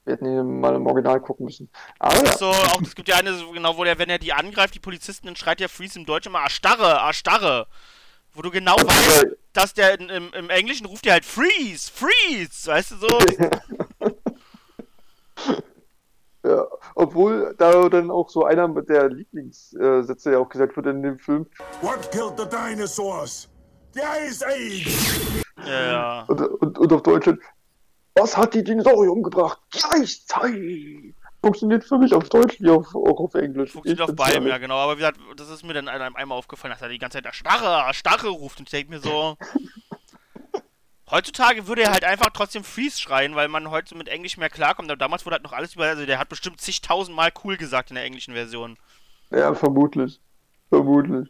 Wir 0.06 0.14
hätten 0.14 0.26
ihn 0.26 0.60
mal 0.60 0.74
im 0.74 0.88
Original 0.88 1.22
gucken 1.22 1.46
müssen. 1.46 1.70
Aber 2.00 2.16
Das 2.16 2.24
ja, 2.24 2.38
so, 2.38 2.46
auch, 2.48 2.82
es 2.82 2.96
gibt 2.96 3.10
ja 3.10 3.18
eine, 3.18 3.32
genau, 3.54 3.78
wo 3.78 3.84
der, 3.84 4.00
wenn 4.00 4.10
er 4.10 4.18
die 4.18 4.34
angreift, 4.34 4.74
die 4.74 4.80
Polizisten, 4.80 5.28
dann 5.28 5.36
schreit 5.36 5.60
der 5.60 5.70
Freeze 5.70 6.00
im 6.00 6.06
Deutschen 6.08 6.32
immer 6.32 6.42
Erstarre, 6.42 7.06
Erstarre. 7.06 7.68
Wo 8.34 8.42
du 8.42 8.50
genau 8.50 8.76
weißt, 8.76 9.28
dass 9.54 9.76
der 9.76 10.00
in, 10.00 10.10
im, 10.10 10.34
im 10.34 10.50
Englischen 10.50 10.88
ruft 10.88 11.06
der 11.06 11.14
halt 11.14 11.26
Freeze, 11.26 11.92
Freeze, 11.92 12.68
weißt 12.68 12.92
du 12.92 12.96
so? 12.98 13.08
ja, 16.50 16.66
obwohl 16.96 17.56
da 17.58 17.90
dann 17.90 18.10
auch 18.12 18.30
so 18.30 18.44
einer 18.46 18.68
der 18.82 19.10
Lieblingssätze 19.10 20.32
ja 20.32 20.40
auch 20.40 20.50
gesagt 20.50 20.76
wird 20.76 20.88
in 20.88 21.02
dem 21.04 21.20
Film. 21.20 21.46
What 21.82 22.12
killed 22.12 22.38
the 22.38 22.46
dinosaurs? 22.46 23.48
The 23.94 24.02
Ice 24.28 24.46
Age. 24.46 25.44
Ja, 25.66 25.86
ja. 25.92 26.26
Und, 26.28 26.42
und, 26.42 26.78
und 26.80 26.94
auf 26.94 27.04
Deutsch, 27.04 27.30
was 28.16 28.38
hat 28.38 28.54
die 28.54 28.64
Dinosaurier 28.64 29.12
umgebracht? 29.12 29.60
Die 29.74 29.84
Eiszeit! 29.84 31.16
Funktioniert 31.42 31.86
für 31.86 31.98
mich 31.98 32.14
auf 32.14 32.28
Deutsch 32.28 32.60
wie 32.60 32.70
auf, 32.70 32.94
auch 32.94 33.20
auf 33.20 33.34
Englisch. 33.36 33.72
Funktioniert 33.72 34.00
Ich 34.02 34.10
auf 34.10 34.16
beidem, 34.16 34.46
ja 34.46 34.58
genau. 34.58 34.76
Aber 34.76 34.94
wie 34.94 34.98
gesagt, 34.98 35.20
das 35.38 35.50
ist 35.50 35.64
mir 35.64 35.74
dann 35.74 35.88
ein- 35.88 36.16
einmal 36.16 36.38
aufgefallen, 36.38 36.74
dass 36.74 36.82
er 36.82 36.90
die 36.90 36.98
ganze 36.98 37.18
Zeit 37.18 37.26
Erstarre, 37.26 37.88
Erstarre 37.88 38.28
ruft. 38.28 38.60
Und 38.60 38.68
ich 38.68 38.72
denke 38.72 38.92
mir 38.92 39.00
so. 39.00 39.38
Heutzutage 41.12 41.68
würde 41.68 41.84
er 41.84 41.92
halt 41.92 42.04
einfach 42.04 42.30
trotzdem 42.32 42.64
Freeze 42.64 43.00
schreien, 43.00 43.36
weil 43.36 43.48
man 43.48 43.72
heute 43.72 43.96
mit 43.96 44.08
Englisch 44.08 44.38
mehr 44.38 44.50
klarkommt. 44.50 44.90
Aber 44.90 44.98
damals 44.98 45.26
wurde 45.26 45.36
halt 45.36 45.44
noch 45.44 45.54
alles 45.54 45.76
über. 45.76 45.86
Also 45.86 46.06
der 46.06 46.20
hat 46.20 46.30
bestimmt 46.30 46.62
zigtausendmal 46.62 47.32
cool 47.44 47.58
gesagt 47.58 47.90
in 47.90 47.96
der 47.96 48.04
englischen 48.04 48.34
Version. 48.34 48.78
Ja, 49.32 49.54
vermutlich. 49.54 50.20
Vermutlich. 50.70 51.30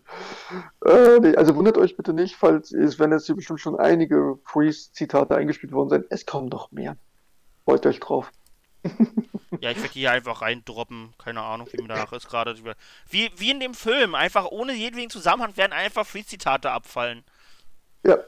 Äh, 0.85 1.19
nee, 1.21 1.35
also 1.35 1.55
wundert 1.55 1.77
euch 1.77 1.95
bitte 1.95 2.11
nicht, 2.11 2.35
falls 2.35 2.73
es, 2.73 2.99
wenn 2.99 3.11
jetzt 3.11 3.25
hier 3.25 3.35
bestimmt 3.35 3.61
schon 3.61 3.79
einige 3.79 4.37
Freeze-Zitate 4.43 5.35
eingespielt 5.35 5.71
worden 5.71 5.89
sind. 5.89 6.05
Es 6.09 6.25
kommen 6.25 6.49
noch 6.49 6.71
mehr. 6.71 6.97
Freut 7.63 7.85
euch 7.85 7.99
drauf. 7.99 8.31
Ja, 9.61 9.71
ich 9.71 9.77
werde 9.77 9.89
die 9.93 9.99
hier 9.99 10.11
einfach 10.11 10.41
reindroppen. 10.41 11.13
Keine 11.17 11.41
Ahnung, 11.41 11.67
wie 11.71 11.81
mir 11.81 11.89
danach 11.89 12.13
ist 12.13 12.29
gerade. 12.29 12.55
Wie, 13.09 13.29
wie 13.35 13.51
in 13.51 13.59
dem 13.59 13.73
Film. 13.73 14.15
Einfach 14.15 14.45
ohne 14.45 14.73
jedwegen 14.73 15.09
Zusammenhang 15.09 15.57
werden 15.57 15.73
einfach 15.73 16.05
Freeze-Zitate 16.05 16.71
abfallen. 16.71 17.25
Ja. 18.05 18.19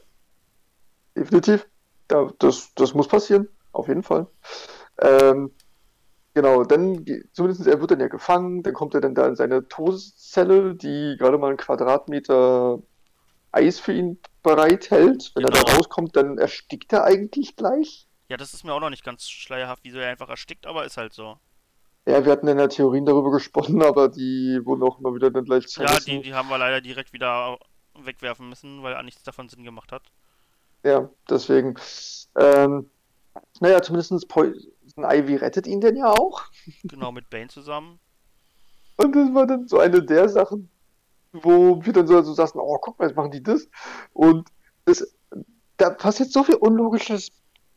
Definitiv. 1.15 1.67
Ja, 2.12 2.30
das, 2.39 2.74
das 2.76 2.93
muss 2.93 3.08
passieren. 3.08 3.47
Auf 3.71 3.88
jeden 3.88 4.04
Fall. 4.04 4.28
Ähm, 5.00 5.52
genau, 6.34 6.63
dann, 6.63 7.06
zumindest 7.34 7.65
er 7.67 7.80
wird 7.80 7.91
dann 7.91 8.00
ja 8.02 8.08
gefangen, 8.08 8.63
dann 8.63 8.74
kommt 8.74 8.93
er 8.95 9.02
dann 9.02 9.15
da 9.15 9.28
in 9.28 9.36
seine 9.36 9.67
Todeszelle, 9.67 10.76
die 10.76 11.15
gerade 11.17 11.38
mal 11.38 11.50
einen 11.50 11.58
Quadratmeter 11.58 12.80
Eis 13.52 13.80
für 13.80 13.93
ihn 13.93 14.19
bereithält. 14.43 15.32
Wenn 15.36 15.43
er 15.45 15.52
da 15.52 15.60
Genau. 15.62 15.78
rauskommt, 15.78 16.15
dann 16.15 16.38
erstickt 16.38 16.91
er 16.93 17.04
eigentlich 17.04 17.56
gleich. 17.56 18.08
Ja, 18.30 18.38
das 18.38 18.54
ist 18.54 18.63
mir 18.63 18.74
auch 18.74 18.80
noch 18.80 18.89
nicht 18.89 19.04
ganz 19.04 19.30
schleierhaft, 19.30 19.84
wieso 19.84 20.00
er 20.00 20.10
einfach 20.10 20.30
erstickt, 20.30 20.65
aber 20.65 20.86
ist 20.86 20.97
halt 20.97 21.13
so. 21.13 21.38
Ja, 22.08 22.26
wir 22.26 22.32
hatten 22.32 22.47
dann 22.47 22.58
ja 22.60 22.67
Theorien 22.67 23.06
darüber 23.06 23.32
gesponnen, 23.32 23.82
aber 23.84 24.10
die 24.10 24.60
wurden 24.63 24.84
auch 24.84 25.00
immer 25.00 25.13
wieder 25.13 25.32
dann 25.32 25.45
gleich 25.45 25.65
Ja, 25.65 25.86
zerrissen. 25.86 26.21
die, 26.21 26.21
die 26.24 26.34
haben 26.34 26.50
wir 26.50 26.58
leider 26.58 26.82
direkt 26.82 27.13
wieder 27.13 27.58
wegwerfen 27.93 28.47
müssen, 28.50 28.82
weil 28.84 29.02
nichts 29.04 29.24
davon 29.24 29.50
Sinn 29.50 29.63
gemacht 29.63 29.91
hat. 29.91 30.04
Ja, 30.84 31.10
deswegen. 31.30 31.76
Ähm, 32.36 32.89
naja, 33.60 33.82
zumindest 33.82 34.28
Poison 34.28 34.56
Ivy 34.98 35.36
rettet 35.36 35.67
ihn 35.67 35.82
denn 35.82 35.96
ja 35.96 36.08
auch. 36.12 36.44
Genau, 36.84 37.12
mit 37.12 37.30
Bane 37.30 37.48
zusammen. 37.48 38.00
Und 38.98 39.15
das 39.15 39.34
war 39.34 39.48
dann 39.48 39.67
so 39.67 39.80
eine 39.80 40.02
der 40.04 40.30
Sachen, 40.30 40.70
wo 41.32 41.84
wir 41.84 41.94
dann 41.94 42.08
so, 42.08 42.22
so 42.22 42.34
saßen, 42.34 42.60
oh, 42.60 42.78
guck 42.80 43.00
mal, 43.00 43.08
jetzt 43.08 43.15
machen 43.15 43.32
die 43.32 43.41
das. 43.44 43.67
Und 44.13 44.50
das, 44.86 45.15
da 45.78 45.89
passiert 45.91 46.32
so 46.32 46.44
viel 46.44 46.56
Unlogisches 46.56 47.32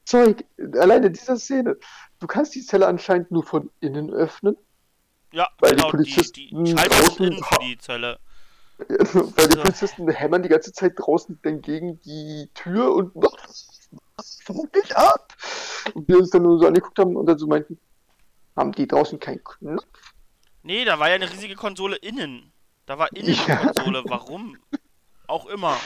Zeug. 0.04 0.44
Alleine 0.78 1.06
in 1.06 1.12
dieser 1.12 1.36
Szene. 1.36 1.76
Du 2.20 2.26
kannst 2.26 2.54
die 2.54 2.62
Zelle 2.62 2.86
anscheinend 2.86 3.30
nur 3.30 3.42
von 3.44 3.70
innen 3.80 4.10
öffnen. 4.10 4.56
Ja, 5.32 5.48
Weil 5.60 5.70
die 5.70 5.76
genau, 5.76 5.86
die, 5.90 5.96
Polizisten 5.96 6.64
die 6.64 6.74
draußen- 6.74 7.26
innen 7.26 7.42
für 7.42 7.58
die 7.60 7.78
Zelle. 7.78 8.18
Weil 8.78 9.48
die. 9.48 9.56
Polizisten 9.56 10.08
hämmern 10.08 10.42
die 10.42 10.48
ganze 10.48 10.72
Zeit 10.72 10.94
draußen 10.96 11.38
dann 11.42 11.60
gegen 11.62 12.00
die 12.00 12.48
Tür 12.54 12.94
und 12.94 13.12
fuck 14.44 14.72
dich 14.72 14.96
ab? 14.96 15.32
Und 15.94 16.08
wir 16.08 16.18
uns 16.18 16.30
dann 16.30 16.42
nur 16.42 16.58
so 16.58 16.66
angeguckt 16.66 16.98
haben 16.98 17.16
und 17.16 17.26
dann 17.26 17.38
so 17.38 17.46
meinten, 17.46 17.78
haben 18.56 18.72
die 18.72 18.86
draußen 18.86 19.18
keinen 19.20 19.42
Knopf? 19.44 19.84
Nee, 20.62 20.84
da 20.84 20.98
war 20.98 21.08
ja 21.08 21.16
eine 21.16 21.30
riesige 21.30 21.54
Konsole 21.54 21.96
innen. 21.96 22.52
Da 22.86 22.98
war 22.98 23.08
innen 23.14 23.34
Ja. 23.46 23.60
eine 23.60 23.72
Konsole. 23.72 24.02
Warum? 24.06 24.56
Auch 25.26 25.46
immer. 25.46 25.76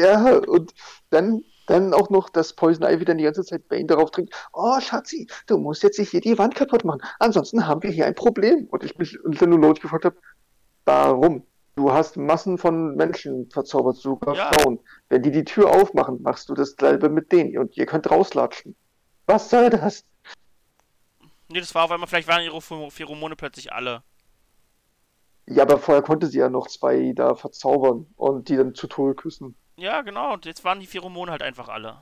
Ja, 0.00 0.36
und 0.38 0.72
dann, 1.10 1.44
dann 1.66 1.92
auch 1.92 2.08
noch, 2.10 2.30
dass 2.30 2.54
Poison 2.54 2.84
Ivy 2.88 3.04
dann 3.04 3.18
die 3.18 3.24
ganze 3.24 3.44
Zeit 3.44 3.68
Bane 3.68 3.84
darauf 3.86 4.10
dringt, 4.10 4.32
oh 4.52 4.80
Schatzi, 4.80 5.28
du 5.46 5.58
musst 5.58 5.82
jetzt 5.82 5.98
nicht 5.98 6.10
hier 6.10 6.20
die 6.22 6.38
Wand 6.38 6.54
kaputt 6.54 6.84
machen, 6.84 7.02
ansonsten 7.18 7.66
haben 7.66 7.82
wir 7.82 7.90
hier 7.90 8.06
ein 8.06 8.14
Problem. 8.14 8.66
Und 8.70 8.84
ich 8.84 8.96
mich 8.96 9.22
und 9.22 9.40
dann 9.40 9.50
nur 9.50 9.60
laut 9.60 9.80
gefragt 9.80 10.06
habe, 10.06 10.16
warum? 10.86 11.46
Du 11.76 11.92
hast 11.92 12.16
Massen 12.16 12.56
von 12.56 12.96
Menschen 12.96 13.50
verzaubert, 13.50 13.96
sogar 13.96 14.34
Ja. 14.34 14.50
Frauen. 14.52 14.80
Wenn 15.10 15.22
die 15.22 15.30
die 15.30 15.44
Tür 15.44 15.70
aufmachen, 15.70 16.22
machst 16.22 16.48
du 16.48 16.54
dasselbe 16.54 17.10
mit 17.10 17.30
denen 17.32 17.56
und 17.58 17.76
ihr 17.76 17.84
könnt 17.84 18.10
rauslatschen. 18.10 18.74
Was 19.26 19.50
soll 19.50 19.68
das? 19.70 20.02
Nee, 21.48 21.60
das 21.60 21.74
war 21.74 21.84
auf 21.84 21.90
einmal, 21.90 22.08
vielleicht 22.08 22.28
waren 22.28 22.42
ihre 22.42 22.56
Pher- 22.58 22.90
Pheromone 22.90 23.36
plötzlich 23.36 23.72
alle. 23.72 24.02
Ja, 25.48 25.62
aber 25.62 25.78
vorher 25.78 26.02
konnte 26.02 26.26
sie 26.26 26.38
ja 26.38 26.48
noch 26.48 26.66
zwei 26.66 27.12
da 27.14 27.34
verzaubern 27.34 28.06
und 28.16 28.48
die 28.48 28.56
dann 28.56 28.74
zu 28.74 28.86
Tode 28.88 29.14
küssen. 29.14 29.54
Ja, 29.76 30.00
genau. 30.00 30.32
Und 30.32 30.46
jetzt 30.46 30.64
waren 30.64 30.80
die 30.80 30.86
Pheromone 30.86 31.30
halt 31.30 31.42
einfach 31.42 31.68
alle. 31.68 31.98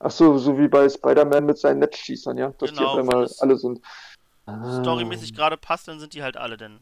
Ach 0.00 0.10
so, 0.10 0.38
so 0.38 0.58
wie 0.58 0.66
bei 0.66 0.88
Spider-Man 0.88 1.44
mit 1.44 1.58
seinen 1.58 1.78
Netzschießern, 1.80 2.36
ja, 2.38 2.48
dass 2.58 2.70
Genau, 2.70 2.80
die 2.80 2.86
auf 2.86 2.98
einmal 2.98 3.28
alle 3.40 3.56
sind. 3.58 3.80
Ah. 4.46 4.80
Storymäßig 4.80 5.34
gerade 5.34 5.56
passt, 5.56 5.86
dann 5.86 6.00
sind 6.00 6.14
die 6.14 6.22
halt 6.22 6.36
alle 6.36 6.56
denn. 6.56 6.80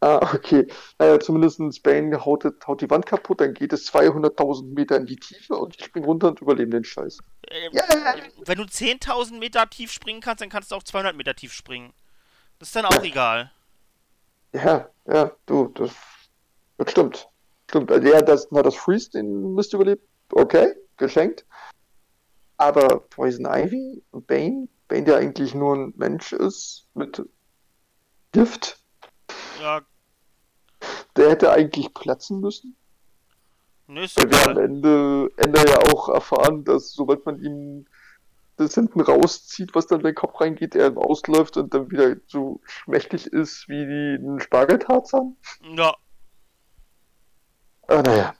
Ah, 0.00 0.18
okay. 0.34 0.66
Naja, 0.98 1.18
zumindest 1.18 1.82
Bane 1.82 2.24
haut, 2.24 2.44
haut 2.66 2.80
die 2.80 2.88
Wand 2.90 3.06
kaputt, 3.06 3.40
dann 3.40 3.54
geht 3.54 3.72
es 3.72 3.92
200.000 3.92 4.74
Meter 4.74 4.96
in 4.96 5.06
die 5.06 5.16
Tiefe 5.16 5.54
und 5.56 5.76
ich 5.76 5.84
spring 5.84 6.04
runter 6.04 6.28
und 6.28 6.40
überlebe 6.40 6.70
den 6.70 6.84
Scheiß. 6.84 7.18
Äh, 7.48 7.68
Ja. 7.72 7.82
Wenn 8.44 8.58
du 8.58 8.64
10.000 8.64 9.38
Meter 9.38 9.68
tief 9.68 9.90
springen 9.90 10.20
kannst, 10.20 10.40
dann 10.40 10.50
kannst 10.50 10.70
du 10.70 10.76
auch 10.76 10.84
200 10.84 11.16
Meter 11.16 11.34
tief 11.34 11.52
springen. 11.52 11.92
Das 12.58 12.68
ist 12.68 12.76
dann 12.76 12.86
auch 12.86 13.02
egal. 13.02 13.50
Ja, 14.52 14.88
ja, 15.06 15.32
du, 15.46 15.68
das, 15.68 15.90
das 16.76 16.90
stimmt. 16.90 17.28
Stimmt. 17.68 17.92
Also, 17.92 18.08
ja, 18.08 18.22
das, 18.22 18.48
na, 18.50 18.62
das 18.62 18.76
Freeze, 18.76 19.10
den 19.10 19.54
müsst 19.54 19.74
ihr 19.74 19.76
überlebt. 19.80 20.06
Okay, 20.32 20.74
geschenkt. 20.96 21.44
Aber 22.56 23.00
Poison 23.10 23.46
Ivy 23.46 24.02
und 24.10 24.26
Bane, 24.26 24.68
Bane, 24.88 25.04
der 25.04 25.16
eigentlich 25.18 25.54
nur 25.54 25.76
ein 25.76 25.92
Mensch 25.96 26.32
ist 26.32 26.86
mit 26.94 27.22
Gift, 28.32 28.77
Ja, 29.60 29.80
der 31.16 31.30
hätte 31.30 31.50
eigentlich 31.50 31.92
platzen 31.94 32.40
müssen. 32.40 32.76
nö, 33.86 34.02
ist 34.04 34.18
Weil 34.18 34.30
wir 34.30 34.50
am. 34.50 34.58
Ende, 34.58 35.30
Ende 35.36 35.58
ja 35.68 35.78
auch 35.92 36.08
erfahren, 36.08 36.64
dass 36.64 36.92
sobald 36.92 37.26
man 37.26 37.40
ihm 37.42 37.86
das 38.56 38.74
hinten 38.74 39.00
rauszieht, 39.00 39.74
was 39.74 39.86
dann 39.86 40.00
in 40.00 40.06
den 40.06 40.14
Kopf 40.14 40.40
reingeht, 40.40 40.74
er 40.74 40.96
ausläuft 40.96 41.56
und 41.56 41.72
dann 41.74 41.90
wieder 41.90 42.16
so 42.26 42.60
schmächtig 42.64 43.26
ist 43.26 43.68
wie 43.68 43.86
die, 43.86 44.14
ein 44.24 44.40
Spargeltarzan. 44.40 45.36
Ja, 45.76 45.94
Ah, 47.88 48.02
naja. 48.02 48.34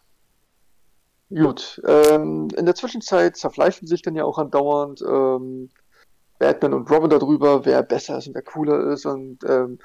Gut. 1.31 1.81
Ähm, 1.87 2.49
in 2.57 2.67
der 2.67 2.75
Zwischenzeit 2.75 3.37
zerfleischen 3.37 3.87
sich 3.87 4.03
dann 4.03 4.15
ja 4.15 4.25
auch 4.25 4.39
andauernd 4.39 5.03
ähm, 5.03 5.71
Batman 6.39 6.75
und 6.75 6.91
Robin 6.91 7.11
darüber, 7.11 7.65
wer 7.65 7.83
besser 7.83 8.19
ist 8.19 8.29
und 8.29 8.35
wer 8.35 8.43
cooler 8.43 8.93
ist 8.93 9.07
und 9.07 9.39
ähm, 9.45 9.79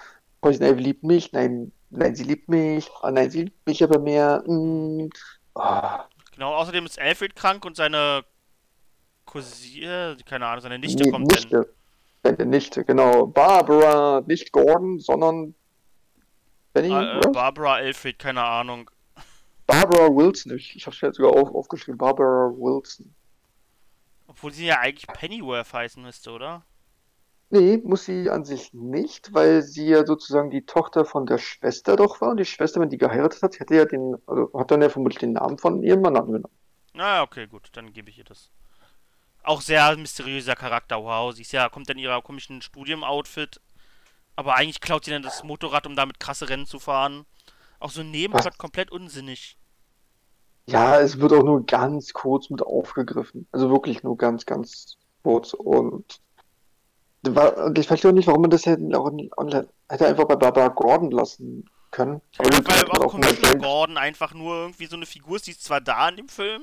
Poison 0.44 0.68
Ivy 0.68 0.82
liebt 0.82 1.04
mich, 1.04 1.32
nein, 1.32 1.72
nein, 1.90 2.16
sie 2.16 2.26
liebt 2.26 2.50
mich, 2.50 2.92
ah, 3.02 3.12
nein, 3.12 3.32
sie 3.32 3.44
liebt 3.44 3.66
mich 3.66 3.82
aber 3.82 3.98
mehr. 3.98 4.44
Mm, 4.46 5.08
ah. 5.56 6.04
genau. 6.34 6.54
Außerdem 6.56 6.86
ist 6.86 7.00
Alfred 7.00 7.34
krank 7.34 7.64
und 7.64 7.78
seine 7.78 8.26
Cousine, 9.26 10.18
keine 10.26 10.48
Ahnung, 10.48 10.62
seine 10.62 10.80
Nichte 10.80 11.06
Nee, 11.06 11.12
kommt. 11.12 11.28
Nichte. 11.32 11.74
Seine 12.24 12.46
Nichte, 12.46 12.84
genau. 12.84 13.26
Barbara, 13.28 14.22
nicht 14.28 14.52
Gordon, 14.52 15.00
sondern 15.00 15.56
Benny, 16.74 16.92
Ah, 16.92 17.22
äh? 17.22 17.32
Barbara 17.32 17.76
Alfred, 17.76 18.20
keine 18.20 18.44
Ahnung. 18.44 18.92
Barbara 19.66 20.08
Wilson. 20.14 20.58
Ich, 20.58 20.76
ich 20.76 20.86
hab's 20.86 21.02
mir 21.02 21.08
jetzt 21.08 21.18
sogar 21.18 21.32
auf, 21.32 21.56
aufgeschrieben. 21.56 21.98
Barbara 21.98 22.52
Wilson. 22.58 23.16
Obwohl 24.28 24.52
sie 24.52 24.66
ja 24.66 24.80
eigentlich 24.80 25.08
Pennyworth 25.08 25.72
heißen 25.72 26.04
müsste, 26.04 26.32
oder? 26.32 26.64
Nee, 27.54 27.80
muss 27.84 28.06
sie 28.06 28.32
an 28.32 28.46
sich 28.46 28.74
nicht, 28.74 29.32
weil 29.32 29.62
sie 29.62 29.86
ja 29.86 30.08
sozusagen 30.08 30.50
die 30.50 30.66
Tochter 30.66 31.06
von 31.06 31.28
der 31.28 31.38
Schwester 31.38 31.96
doch 31.96 32.20
war. 32.20 32.32
Und 32.32 32.38
die 32.38 32.46
Schwester, 32.46 32.82
wenn 32.82 32.90
die 32.90 32.98
geheiratet 32.98 33.44
hat, 33.44 33.60
hätte 33.60 33.76
ja 33.76 33.86
den, 33.86 34.16
also 34.26 34.50
hat 34.58 34.72
dann 34.72 34.82
ja 34.82 34.90
vermutlich 34.90 35.20
den 35.20 35.34
Namen 35.34 35.60
von 35.60 35.84
ihrem 35.84 36.02
Mann 36.02 36.18
angenommen. 36.18 36.58
Na, 36.96 37.22
okay, 37.22 37.46
gut, 37.46 37.70
dann 37.74 37.94
gebe 37.94 38.10
ich 38.10 38.18
ihr 38.18 38.24
das. 38.24 38.50
Auch 39.44 39.62
sehr 39.62 39.96
mysteriöser 39.96 40.56
Charakter, 40.56 41.04
wow. 41.04 41.32
Sie 41.32 41.44
ist 41.44 41.52
ja, 41.52 41.70
kommt 41.70 41.88
in 41.92 42.00
ihrer 42.00 42.24
komischen 42.24 42.64
Studium-Outfit. 42.64 43.62
Aber 44.36 44.56
eigentlich 44.56 44.82
klaut 44.82 45.06
sie 45.06 45.12
dann 45.12 45.22
das 45.22 45.44
Motorrad, 45.44 45.86
um 45.86 45.96
damit 45.96 46.20
krasse 46.20 46.50
Rennen 46.50 46.66
zu 46.66 46.80
fahren. 46.80 47.24
Auch 47.78 47.92
so 47.92 48.02
ein 48.02 48.10
Nebenplot 48.10 48.58
komplett 48.58 48.92
unsinnig. 48.92 49.60
Ja, 50.66 51.00
es 51.00 51.20
wird 51.20 51.34
auch 51.34 51.44
nur 51.44 51.64
ganz 51.68 52.14
kurz 52.14 52.50
mit 52.50 52.64
aufgegriffen. 52.64 53.48
Also 53.52 53.70
wirklich 53.70 54.02
nur 54.02 54.18
ganz, 54.18 54.48
ganz 54.48 54.98
kurz. 55.22 55.54
Und 55.54 56.20
ich 57.76 57.88
verstehe 57.88 58.12
auch 58.12 58.16
nicht, 58.16 58.28
warum 58.28 58.42
man 58.42 58.52
das 58.52 58.66
hätte, 58.66 58.84
auch, 58.98 59.12
auch, 59.38 59.54
hätte 59.90 60.08
einfach 60.08 60.26
bei 60.26 60.36
Barbara 60.36 60.68
Gordon 60.70 61.12
lassen 61.12 61.70
können. 61.92 62.22
Aber 62.38 62.52
Ja, 62.52 62.60
weil 62.66 63.02
auch 63.02 63.12
Commissioner 63.12 63.56
Gordon 63.60 63.98
einfach 63.98 64.34
nur 64.34 64.56
irgendwie 64.56 64.88
so 64.88 64.96
eine 64.96 65.06
Figur 65.06 65.38
ist, 65.38 65.48
die 65.48 65.52
ist 65.52 65.64
zwar 65.64 65.80
da 65.80 66.10
in 66.10 66.18
dem 66.18 66.28
Film, 66.30 66.62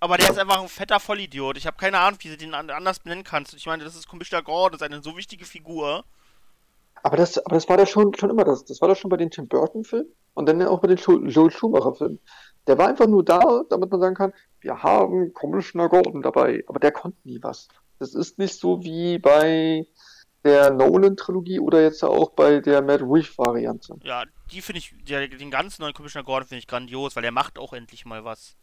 aber 0.00 0.16
der 0.16 0.30
ist 0.30 0.38
einfach 0.38 0.62
ein 0.62 0.68
fetter 0.68 1.00
Vollidiot. 1.00 1.58
Ich 1.58 1.66
habe 1.66 1.76
keine 1.76 1.98
Ahnung, 1.98 2.18
wie 2.22 2.28
du 2.28 2.36
den 2.36 2.54
an- 2.54 2.70
anders 2.70 3.00
benennen 3.00 3.24
kannst. 3.24 3.54
Ich 3.54 3.66
meine, 3.66 3.84
das 3.84 3.94
ist 3.96 4.08
Commissioner 4.08 4.42
Gordon, 4.42 4.78
das 4.78 4.86
ist 4.86 4.92
eine 4.94 5.02
so 5.02 5.16
wichtige 5.16 5.44
Figur. 5.44 6.04
Aber 7.02 7.16
das, 7.16 7.38
aber 7.38 7.54
das 7.54 7.68
war 7.68 7.76
da 7.76 7.86
schon, 7.86 8.14
schon 8.14 8.30
immer 8.30 8.44
das. 8.44 8.64
Das 8.64 8.80
war 8.80 8.88
das 8.88 8.98
schon 8.98 9.10
bei 9.10 9.16
den 9.16 9.30
Tim 9.30 9.48
Burton-Filmen 9.48 10.08
und 10.34 10.48
dann 10.48 10.62
auch 10.62 10.80
bei 10.80 10.88
den 10.88 10.96
Joel 10.96 11.50
Schumacher-Filmen. 11.50 12.18
Der 12.66 12.76
war 12.78 12.88
einfach 12.88 13.06
nur 13.06 13.24
da, 13.24 13.62
damit 13.70 13.90
man 13.90 14.00
sagen 14.00 14.14
kann, 14.14 14.32
wir 14.60 14.82
haben 14.82 15.32
Commissioner 15.32 15.88
Gordon 15.88 16.22
dabei. 16.22 16.64
Aber 16.66 16.78
der 16.80 16.92
konnte 16.92 17.18
nie 17.24 17.38
was. 17.42 17.68
Das 17.98 18.14
ist 18.14 18.38
nicht 18.38 18.58
so 18.58 18.82
wie 18.82 19.18
bei 19.18 19.86
der 20.44 20.70
Nolan-Trilogie 20.70 21.58
oder 21.60 21.82
jetzt 21.82 22.02
auch 22.04 22.30
bei 22.30 22.60
der 22.60 22.80
Matt 22.80 23.00
Reeves-Variante. 23.02 23.96
Ja, 24.02 24.24
die 24.52 24.60
finde 24.62 24.78
ich, 24.78 24.94
der, 25.08 25.28
den 25.28 25.50
ganz 25.50 25.78
neuen 25.78 25.94
Commissioner 25.94 26.24
Gordon 26.24 26.48
finde 26.48 26.60
ich 26.60 26.66
grandios, 26.66 27.16
weil 27.16 27.22
der 27.22 27.32
macht 27.32 27.58
auch 27.58 27.72
endlich 27.72 28.04
mal 28.06 28.24
was. 28.24 28.56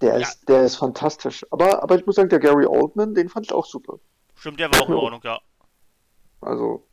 Der 0.00 0.18
Ja. 0.18 0.26
ist, 0.26 0.48
der 0.48 0.62
ist 0.64 0.76
fantastisch. 0.76 1.44
Aber, 1.50 1.82
aber 1.82 1.96
ich 1.96 2.06
muss 2.06 2.14
sagen, 2.16 2.28
der 2.28 2.38
Gary 2.38 2.64
Oldman, 2.64 3.14
den 3.14 3.28
fand 3.28 3.46
ich 3.46 3.52
auch 3.52 3.66
super. 3.66 3.98
Stimmt, 4.36 4.60
der 4.60 4.70
war 4.70 4.80
auch 4.82 4.88
in 4.88 4.94
Ordnung, 4.94 5.20
ja. 5.24 5.40
Also, 6.40 6.86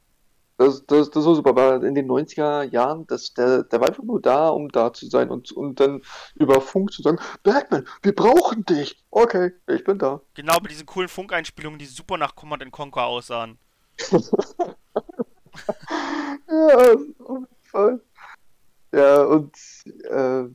das, 0.57 0.85
das, 0.85 1.09
das 1.11 1.25
war 1.25 1.35
super. 1.35 1.55
Weil 1.55 1.83
in 1.83 1.95
den 1.95 2.07
90er 2.07 2.63
Jahren, 2.63 3.05
das, 3.07 3.33
der, 3.33 3.63
der 3.63 3.79
war 3.79 3.87
einfach 3.87 4.03
nur 4.03 4.21
da, 4.21 4.49
um 4.49 4.69
da 4.69 4.93
zu 4.93 5.07
sein 5.07 5.29
und, 5.29 5.51
und 5.51 5.79
dann 5.79 6.01
über 6.35 6.61
Funk 6.61 6.91
zu 6.91 7.01
sagen, 7.01 7.19
Batman, 7.43 7.87
wir 8.01 8.15
brauchen 8.15 8.65
dich. 8.65 9.03
Okay, 9.11 9.51
ich 9.67 9.83
bin 9.83 9.99
da. 9.99 10.21
Genau 10.33 10.59
bei 10.59 10.69
diesen 10.69 10.85
coolen 10.85 11.09
Funkeinspielungen, 11.09 11.79
die 11.79 11.85
super 11.85 12.17
nach 12.17 12.35
Command 12.35 12.69
Conquer 12.71 13.05
aussahen. 13.05 13.57
Ja, 16.47 16.93
auf 16.93 17.01
jeden 17.01 17.47
Fall. 17.63 18.01
Ja, 18.93 19.23
und 19.23 19.55
äh, 19.85 20.45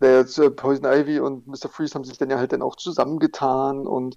der 0.00 0.20
äh, 0.20 0.50
Poison 0.50 0.84
Ivy 0.84 1.20
und 1.20 1.46
Mr. 1.46 1.68
Freeze 1.68 1.94
haben 1.94 2.04
sich 2.04 2.18
dann 2.18 2.30
ja 2.30 2.38
halt 2.38 2.52
dann 2.52 2.62
auch 2.62 2.76
zusammengetan 2.76 3.86
und 3.86 4.16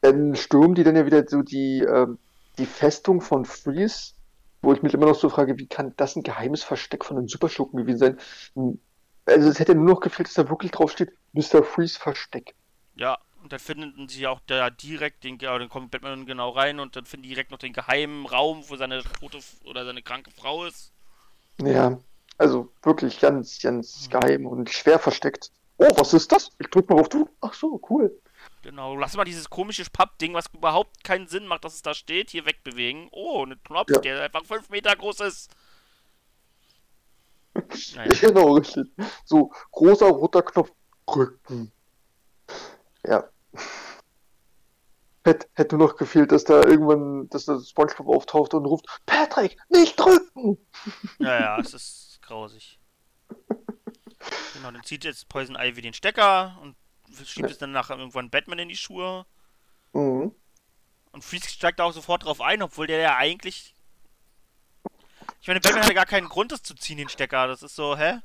dann 0.00 0.36
stürmen 0.36 0.74
die 0.74 0.84
dann 0.84 0.96
ja 0.96 1.06
wieder 1.06 1.26
so 1.26 1.42
die, 1.42 1.80
ähm, 1.80 2.18
die 2.58 2.66
Festung 2.66 3.20
von 3.20 3.44
Freeze, 3.44 4.14
wo 4.62 4.72
ich 4.72 4.82
mich 4.82 4.94
immer 4.94 5.06
noch 5.06 5.14
so 5.18 5.28
frage, 5.28 5.58
wie 5.58 5.66
kann 5.68 5.94
das 5.96 6.16
ein 6.16 6.22
geheimes 6.22 6.62
Versteck 6.64 7.04
von 7.04 7.18
einem 7.18 7.28
Superschurken 7.28 7.78
gewesen 7.78 7.98
sein? 7.98 8.18
Hm, 8.54 8.80
Also 9.26 9.48
es 9.48 9.58
hätte 9.58 9.74
nur 9.74 9.86
noch 9.86 10.00
gefehlt, 10.00 10.28
dass 10.28 10.34
da 10.34 10.48
wirklich 10.48 10.70
drauf 10.72 10.92
steht, 10.92 11.12
Mr. 11.32 11.62
Freeze 11.62 11.98
Versteck. 11.98 12.54
Ja, 12.96 13.18
und 13.42 13.52
dann 13.52 13.60
finden 13.60 14.08
sie 14.08 14.26
auch 14.26 14.40
da 14.46 14.70
direkt 14.70 15.22
den, 15.24 15.38
ja, 15.38 15.56
dann 15.58 15.68
kommt 15.68 15.90
Batman 15.92 16.26
genau 16.26 16.50
rein 16.50 16.80
und 16.80 16.96
dann 16.96 17.04
finden 17.04 17.24
die 17.24 17.28
direkt 17.30 17.50
noch 17.50 17.58
den 17.58 17.72
geheimen 17.72 18.26
Raum, 18.26 18.64
wo 18.68 18.76
seine 18.76 19.02
tote 19.20 19.38
oder 19.64 19.84
seine 19.84 20.02
kranke 20.02 20.30
Frau 20.30 20.64
ist. 20.64 20.92
Ja, 21.60 21.98
also 22.38 22.72
wirklich 22.82 23.20
ganz, 23.20 23.60
ganz 23.60 24.08
geheim 24.10 24.46
und 24.46 24.70
schwer 24.70 24.98
versteckt. 24.98 25.50
Oh, 25.78 25.90
was 25.96 26.14
ist 26.14 26.32
das? 26.32 26.50
Ich 26.58 26.68
drück 26.68 26.88
mal 26.88 26.98
auf 27.00 27.08
du. 27.08 27.28
Ach 27.40 27.54
so, 27.54 27.80
cool. 27.90 28.18
Genau, 28.66 28.96
lass 28.96 29.14
mal 29.14 29.24
dieses 29.24 29.48
komische 29.48 29.84
Pappding, 29.92 30.34
was 30.34 30.46
überhaupt 30.52 31.04
keinen 31.04 31.28
Sinn 31.28 31.46
macht, 31.46 31.64
dass 31.64 31.74
es 31.74 31.82
da 31.82 31.94
steht, 31.94 32.30
hier 32.30 32.46
wegbewegen. 32.46 33.06
Oh, 33.12 33.44
ein 33.44 33.62
Knopf, 33.62 33.90
Ja. 33.92 33.98
der 33.98 34.22
einfach 34.22 34.44
5 34.44 34.70
Meter 34.70 34.96
groß 34.96 35.20
ist. 35.20 35.54
Naja. 37.94 38.12
Genau, 38.20 38.54
richtig. 38.54 38.88
So, 39.24 39.52
großer 39.70 40.06
roter 40.08 40.42
Knopf 40.42 40.72
drücken. 41.06 41.70
Ja, 43.06 43.28
Hätte, 45.22 45.46
hätte 45.54 45.76
nur 45.76 45.86
noch 45.88 45.96
gefehlt, 45.96 46.32
dass 46.32 46.42
da 46.42 46.64
irgendwann, 46.64 47.28
dass 47.30 47.44
da 47.44 47.60
Spongebob 47.60 48.08
auftaucht 48.08 48.52
und 48.54 48.64
ruft, 48.66 48.86
Patrick, 49.06 49.56
nicht 49.68 49.94
drücken! 49.98 50.58
Ja, 51.20 51.40
ja, 51.40 51.60
es 51.60 51.72
ist 51.72 52.18
grausig. 52.22 52.80
Genau, 54.54 54.72
dann 54.72 54.82
zieht 54.82 55.04
jetzt 55.04 55.28
Poison 55.28 55.56
Ivy 55.56 55.82
den 55.82 55.94
Stecker 55.94 56.58
und 56.62 56.74
schiebt 57.24 57.48
Ja. 57.48 57.52
es 57.52 57.58
dann 57.58 57.72
nachher 57.72 57.98
irgendwann 57.98 58.30
Batman 58.30 58.58
in 58.60 58.68
die 58.68 58.76
Schuhe. 58.76 59.26
Mhm. 59.92 60.34
Und 61.12 61.24
Freeze 61.24 61.48
steigt 61.48 61.80
auch 61.80 61.92
sofort 61.92 62.24
drauf 62.24 62.40
ein, 62.40 62.62
obwohl 62.62 62.86
der 62.86 62.98
ja 62.98 63.16
eigentlich. 63.16 63.74
Ich 65.40 65.48
meine, 65.48 65.60
Batman 65.60 65.82
hatte 65.84 65.94
gar 65.94 66.06
keinen 66.06 66.28
Grund, 66.28 66.52
das 66.52 66.62
zu 66.62 66.74
ziehen, 66.74 66.98
den 66.98 67.08
Stecker. 67.08 67.46
Das 67.46 67.62
ist 67.62 67.76
so, 67.76 67.96
hä? 67.96 68.18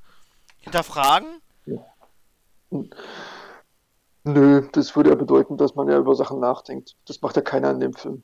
Hinterfragen? 0.59 1.41
Nö, 4.23 4.67
das 4.71 4.95
würde 4.95 5.09
ja 5.09 5.15
bedeuten, 5.15 5.57
dass 5.57 5.75
man 5.75 5.87
ja 5.87 5.97
über 5.97 6.15
Sachen 6.15 6.39
nachdenkt. 6.39 6.95
Das 7.05 7.21
macht 7.21 7.35
ja 7.35 7.41
keiner 7.41 7.71
in 7.71 7.79
dem 7.79 7.93
Film. 7.93 8.23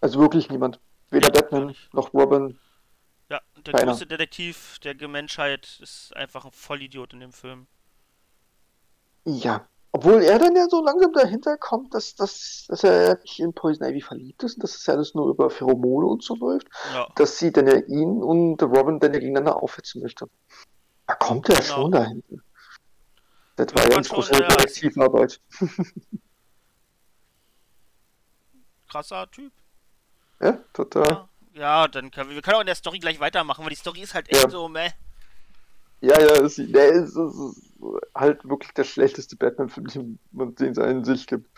Also 0.00 0.20
wirklich 0.20 0.50
niemand. 0.50 0.80
Weder 1.10 1.28
Ja, 1.34 1.40
Batman 1.40 1.74
noch 1.92 2.12
Robin. 2.12 2.58
Der 3.66 3.72
Keiner. 3.74 3.92
größte 3.92 4.06
Detektiv 4.06 4.78
der 4.80 4.94
Menschheit 5.08 5.78
ist 5.82 6.14
einfach 6.16 6.44
ein 6.44 6.52
Vollidiot 6.52 7.12
in 7.12 7.20
dem 7.20 7.32
Film. 7.32 7.66
Ja. 9.24 9.66
Obwohl 9.92 10.22
er 10.22 10.38
dann 10.38 10.54
ja 10.54 10.68
so 10.68 10.84
langsam 10.84 11.12
dahinter 11.12 11.56
kommt, 11.56 11.94
dass, 11.94 12.14
dass, 12.14 12.66
dass 12.68 12.84
er 12.84 13.18
nicht 13.22 13.40
in 13.40 13.54
Poison 13.54 13.88
Ivy 13.88 14.02
verliebt 14.02 14.42
ist 14.42 14.54
und 14.54 14.62
dass 14.62 14.76
es 14.76 14.84
ja 14.86 14.94
alles 14.94 15.14
nur 15.14 15.28
über 15.30 15.48
Pheromone 15.48 16.06
und 16.06 16.22
so 16.22 16.34
läuft, 16.36 16.68
Ja. 16.92 17.08
dass 17.16 17.38
sie 17.38 17.50
dann 17.50 17.66
ja 17.66 17.76
ihn 17.76 18.22
und 18.22 18.62
Robin 18.62 19.00
dann 19.00 19.14
ja 19.14 19.20
gegeneinander 19.20 19.62
aufhetzen 19.62 20.02
möchte. 20.02 20.28
Da 21.06 21.14
kommt 21.14 21.48
er 21.48 21.56
Genau. 21.60 21.64
schon 21.74 21.92
dahinter. 21.92 22.36
Das 23.56 23.74
war 23.74 23.82
ja 23.84 23.88
ganz 23.88 24.08
große. 24.10 24.32
Detektivarbeit. 24.32 25.40
Krasser 28.88 29.30
Typ. 29.30 29.52
Ja, 30.40 30.52
total. 30.74 31.08
Ja. 31.08 31.28
Ja, 31.56 31.88
dann 31.88 32.10
können 32.10 32.28
wir, 32.28 32.36
wir 32.36 32.42
können 32.42 32.56
auch 32.56 32.60
in 32.60 32.66
der 32.66 32.74
Story 32.74 32.98
gleich 32.98 33.18
weitermachen, 33.18 33.62
weil 33.64 33.70
die 33.70 33.76
Story 33.76 34.00
ist 34.02 34.14
halt 34.14 34.28
echt 34.30 34.42
Ja. 34.42 34.50
so, 34.50 34.68
meh. 34.68 34.90
Ja, 36.02 36.20
ja, 36.20 36.42
es, 36.44 36.56
der 36.56 36.88
ist, 36.90 37.16
es 37.16 37.34
ist 37.34 37.72
halt 38.14 38.46
wirklich 38.46 38.72
der 38.74 38.84
schlechteste 38.84 39.36
Batman-Film, 39.36 39.86
den 40.32 40.54
den 40.56 40.72
es 40.72 40.78
in 40.78 41.04
sich 41.04 41.26
gibt. 41.26 41.48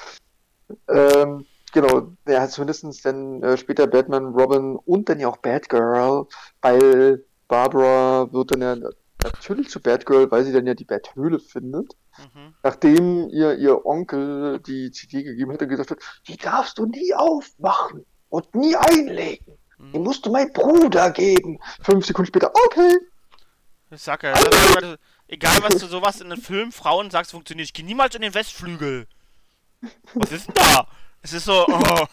Ähm, 0.89 1.45
genau, 1.73 2.13
ja, 2.29 2.49
zumindest 2.49 3.05
dann 3.05 3.43
äh, 3.43 3.57
später 3.57 3.89
Batman, 3.89 4.27
Robin 4.27 4.77
und 4.77 5.09
dann 5.09 5.19
ja 5.19 5.29
auch 5.29 5.39
Batgirl, 5.39 6.27
weil 6.63 7.25
Barbara 7.49 8.33
wird 8.33 8.53
dann 8.53 8.63
ja 8.63 8.77
natürlich 9.25 9.69
zu 9.71 9.81
Batgirl, 9.81 10.31
weil 10.31 10.45
sie 10.45 10.53
dann 10.53 10.67
ja 10.67 10.75
die 10.75 10.85
Bathöhle 10.85 11.41
findet, 11.41 11.97
Mhm. 12.19 12.55
nachdem 12.63 13.29
ihr 13.31 13.55
ihr 13.57 13.85
Onkel 13.85 14.61
die 14.61 14.91
CD 14.93 15.25
gegeben 15.25 15.53
hat 15.53 15.63
und 15.63 15.69
gesagt 15.69 15.91
hat, 15.91 15.99
die 16.29 16.37
darfst 16.37 16.79
du 16.79 16.87
nie 16.87 17.13
aufmachen 17.15 18.05
und 18.29 18.55
nie 18.55 18.77
einlegen. 18.77 19.58
Die 19.79 19.99
Mhm. 19.99 20.05
musst 20.05 20.27
du 20.27 20.31
meinem 20.31 20.53
Bruder 20.53 21.11
geben. 21.11 21.59
Fünf 21.83 22.05
Sekunden 22.07 22.29
später, 22.29 22.51
okay. 22.67 22.99
Ich 23.91 24.03
sag 24.03 24.23
ja, 24.23 24.33
das 24.33 24.43
ist 24.45 24.73
gerade- 24.75 24.99
egal 25.29 25.63
was 25.63 25.77
du 25.79 25.87
sowas 25.87 26.21
in 26.21 26.31
einem 26.33 26.43
Film 26.43 26.73
Frauen 26.73 27.11
sagst, 27.11 27.31
funktioniert. 27.31 27.69
Ich 27.69 27.73
geh 27.73 27.83
niemals 27.83 28.15
in 28.15 28.23
den 28.23 28.35
Westflügel. 28.35 29.07
Was 30.15 30.33
ist 30.33 30.49
denn 30.49 30.55
da? 30.55 30.87
Es 31.23 31.33
ist 31.33 31.45
so, 31.45 31.67
oh. 31.67 32.07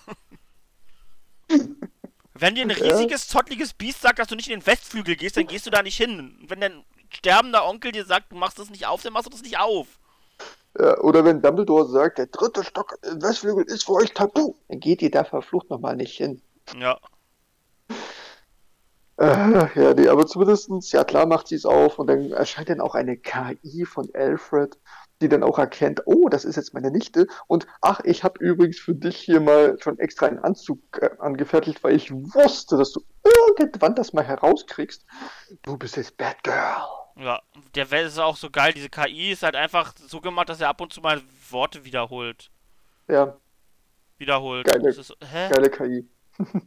Wenn 2.34 2.56
dir 2.56 2.64
ein 2.64 2.72
riesiges, 2.72 3.28
zottliges 3.28 3.74
Biest 3.74 4.02
sagt, 4.02 4.20
dass 4.20 4.28
du 4.28 4.36
nicht 4.36 4.50
in 4.50 4.60
den 4.60 4.68
Westflügel 4.68 5.16
gehst, 5.16 5.38
dann 5.38 5.48
gehst 5.48 5.66
du 5.66 5.70
da 5.70 5.82
nicht 5.82 5.96
hin. 5.98 6.38
Wenn 6.48 6.60
dein 6.60 6.84
sterbender 7.10 7.66
Onkel 7.66 7.92
dir 7.92 8.06
sagt, 8.06 8.32
du 8.32 8.36
machst 8.36 8.60
das 8.60 8.70
nicht 8.70 8.86
auf, 8.88 9.02
dann 9.02 9.14
machst 9.14 9.28
du 9.28 9.30
das 9.32 9.42
nicht 9.42 9.58
auf. 9.58 9.88
Ja, 10.78 10.98
oder 11.00 11.24
wenn 11.24 11.42
Dumbledore 11.42 11.88
sagt, 11.90 12.18
der 12.18 12.28
dritte 12.28 12.64
Stock 12.66 12.98
im 13.04 13.22
Westflügel 13.22 13.64
ist 13.66 13.86
für 13.86 13.94
euch 13.94 14.14
tabu, 14.14 14.56
dann 14.68 14.82
geht 14.82 15.02
ihr 15.02 15.12
da 15.12 15.24
verflucht 15.24 15.70
nochmal 15.70 15.96
nicht 15.96 16.18
hin. 16.18 16.42
Ja. 16.78 17.00
Äh, 19.18 19.26
ja, 19.80 19.94
nee, 19.94 20.08
aber 20.10 20.28
zumindestens, 20.28 20.92
ja 20.92 21.04
klar 21.06 21.26
macht 21.26 21.48
sie 21.48 21.56
es 21.56 21.66
auf 21.66 22.00
und 22.00 22.08
dann 22.08 22.32
erscheint 22.32 22.70
dann 22.70 22.82
auch 22.82 22.96
eine 22.96 23.16
KI 23.18 23.86
von 23.86 24.10
Alfred, 24.14 24.78
die 25.22 25.30
dann 25.30 25.42
auch 25.44 25.58
erkennt, 25.58 26.02
oh, 26.06 26.28
das 26.28 26.44
ist 26.44 26.58
jetzt 26.58 26.74
meine 26.74 26.92
Nichte 26.92 27.28
und 27.48 27.66
ach, 27.82 28.02
ich 28.04 28.26
habe 28.26 28.44
übrigens 28.44 28.78
für 28.78 28.94
dich 28.94 29.16
hier 29.18 29.40
mal 29.40 29.78
schon 29.80 29.98
extra 30.00 30.26
einen 30.26 30.40
Anzug 30.40 30.80
äh, 31.02 31.10
angefertigt, 31.20 31.82
weil 31.84 31.96
ich 31.96 32.12
wusste, 32.12 32.76
dass 32.78 32.92
du 32.92 33.02
irgendwann 33.24 33.96
das 33.96 34.12
mal 34.12 34.26
herauskriegst. 34.26 35.06
Du 35.62 35.78
bist 35.78 35.96
jetzt 35.96 36.18
Batgirl. 36.18 36.76
Ja. 37.18 37.42
Der 37.76 37.90
Welt 37.92 38.08
ist 38.08 38.20
auch 38.20 38.36
so 38.36 38.50
geil. 38.50 38.74
Diese 38.74 38.90
KI 38.90 39.32
ist 39.32 39.44
halt 39.44 39.56
einfach 39.56 39.94
so 39.96 40.20
gemacht, 40.20 40.50
dass 40.50 40.60
er 40.60 40.68
ab 40.68 40.82
und 40.82 40.92
zu 40.92 41.00
mal 41.00 41.22
Worte 41.50 41.86
wiederholt. 41.86 42.52
Ja, 43.08 43.38
Wiederholt. 44.18 44.66
Geile- 44.68 44.84
Das 44.84 44.98
ist, 44.98 45.14
geile 45.32 45.70
KI. 45.70 46.10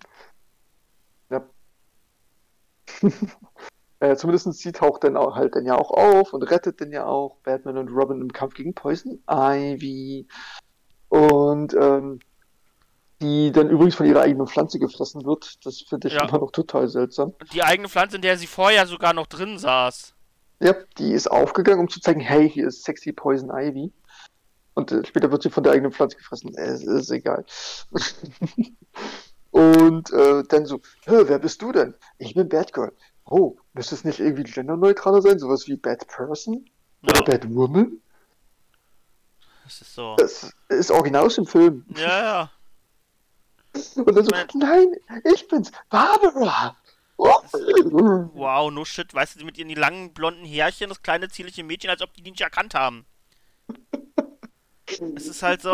äh, 4.01 4.17
zumindest 4.17 4.53
sie 4.55 4.73
taucht 4.73 5.05
dann 5.05 5.17
auch, 5.17 5.37
halt 5.37 5.55
dann 5.55 5.65
ja 5.65 5.77
auch 5.77 5.91
auf 5.91 6.33
und 6.33 6.43
rettet 6.45 6.81
dann 6.81 6.93
ja 6.93 7.07
auch 7.07 7.37
Batman 7.43 7.79
und 7.79 7.89
Robin 7.89 8.21
im 8.21 8.33
Kampf 8.33 8.55
gegen 8.55 8.75
Poison 8.75 9.23
Ivy. 9.29 10.27
Und 11.09 11.75
ähm, 11.75 12.21
die 13.21 13.51
dann 13.51 13.69
übrigens 13.71 13.97
von 13.97 14.07
ihrer 14.07 14.21
eigenen 14.23 14.47
Pflanze 14.47 14.79
gefressen 14.79 15.25
wird. 15.25 15.65
Das 15.65 15.81
finde 15.89 16.09
ich 16.09 16.15
Ja. 16.15 16.29
immer 16.29 16.39
noch 16.39 16.53
total 16.53 16.89
seltsam. 16.89 17.35
Die 17.53 17.63
eigene 17.63 17.89
Pflanze, 17.89 18.17
in 18.17 18.23
der 18.23 18.37
sie 18.37 18.47
vorher 18.47 18.87
sogar 18.87 19.13
noch 19.13 19.27
drin 19.27 19.59
saß. 19.59 20.15
Ja, 20.61 20.75
die 20.99 21.13
ist 21.13 21.31
aufgegangen, 21.31 21.81
um 21.81 21.89
zu 21.89 22.01
zeigen, 22.01 22.21
hey, 22.21 22.49
hier 22.49 22.69
ist 22.69 22.85
sexy 22.85 23.13
Poison 23.13 23.51
Ivy. 23.51 23.93
Und 24.75 24.93
äh, 24.93 25.05
später 25.05 25.33
wird 25.33 25.43
sie 25.43 25.51
von 25.51 25.65
der 25.65 25.73
eigenen 25.73 25.93
Pflanze 25.93 26.17
gefressen. 26.17 26.55
Es 26.57 26.85
ist 26.85 27.11
egal. 27.11 27.45
Und 29.51 30.13
äh, 30.13 30.43
dann 30.49 30.67
so, 30.67 30.81
"Hä, 31.07 31.23
wer 31.27 31.39
bist 31.39 31.63
du 31.63 31.73
denn? 31.73 31.95
Ich 32.19 32.35
bin 32.35 32.49
Batgirl. 32.49 32.93
Oh, 33.25 33.57
müsste 33.73 33.95
es 33.95 34.05
nicht 34.05 34.21
irgendwie 34.21 34.45
genderneutraler 34.45 35.23
sein? 35.23 35.39
Sowas 35.39 35.67
wie 35.67 35.77
Bad 35.77 36.07
Person? 36.07 36.69
Oder 37.03 37.15
Ja, 37.17 37.23
Batwoman? 37.23 38.01
das 39.65 39.81
ist 39.83 39.95
so. 39.95 40.17
Das 40.17 40.51
ist 40.69 40.91
original 40.91 41.27
aus 41.27 41.35
dem 41.37 41.47
Film. 41.47 41.85
Ja, 41.97 42.21
ja. 42.23 42.51
Und 43.97 44.15
dann 44.17 44.25
so, 44.25 44.31
nein, 44.55 44.93
ich 45.25 45.47
bin's, 45.49 45.71
Barbara. 45.91 46.77
Oh. 47.17 47.35
Wow, 48.33 48.71
no 48.71 48.85
shit. 48.85 49.13
Weißt 49.13 49.41
du, 49.41 49.45
mit 49.45 49.59
ihren 49.59 49.69
langen 49.71 50.13
blonden 50.15 50.45
Härchen, 50.45 50.89
das 50.89 51.03
kleine 51.03 51.29
zierliche 51.29 51.65
Mädchen, 51.65 51.91
als 51.91 52.01
ob 52.01 52.15
die 52.15 52.23
die 52.23 52.31
nicht 52.31 52.41
erkannt 52.41 52.75
haben. 52.75 53.05
Es 55.17 55.27
ist 55.27 55.43
halt 55.43 55.61
so. 55.61 55.71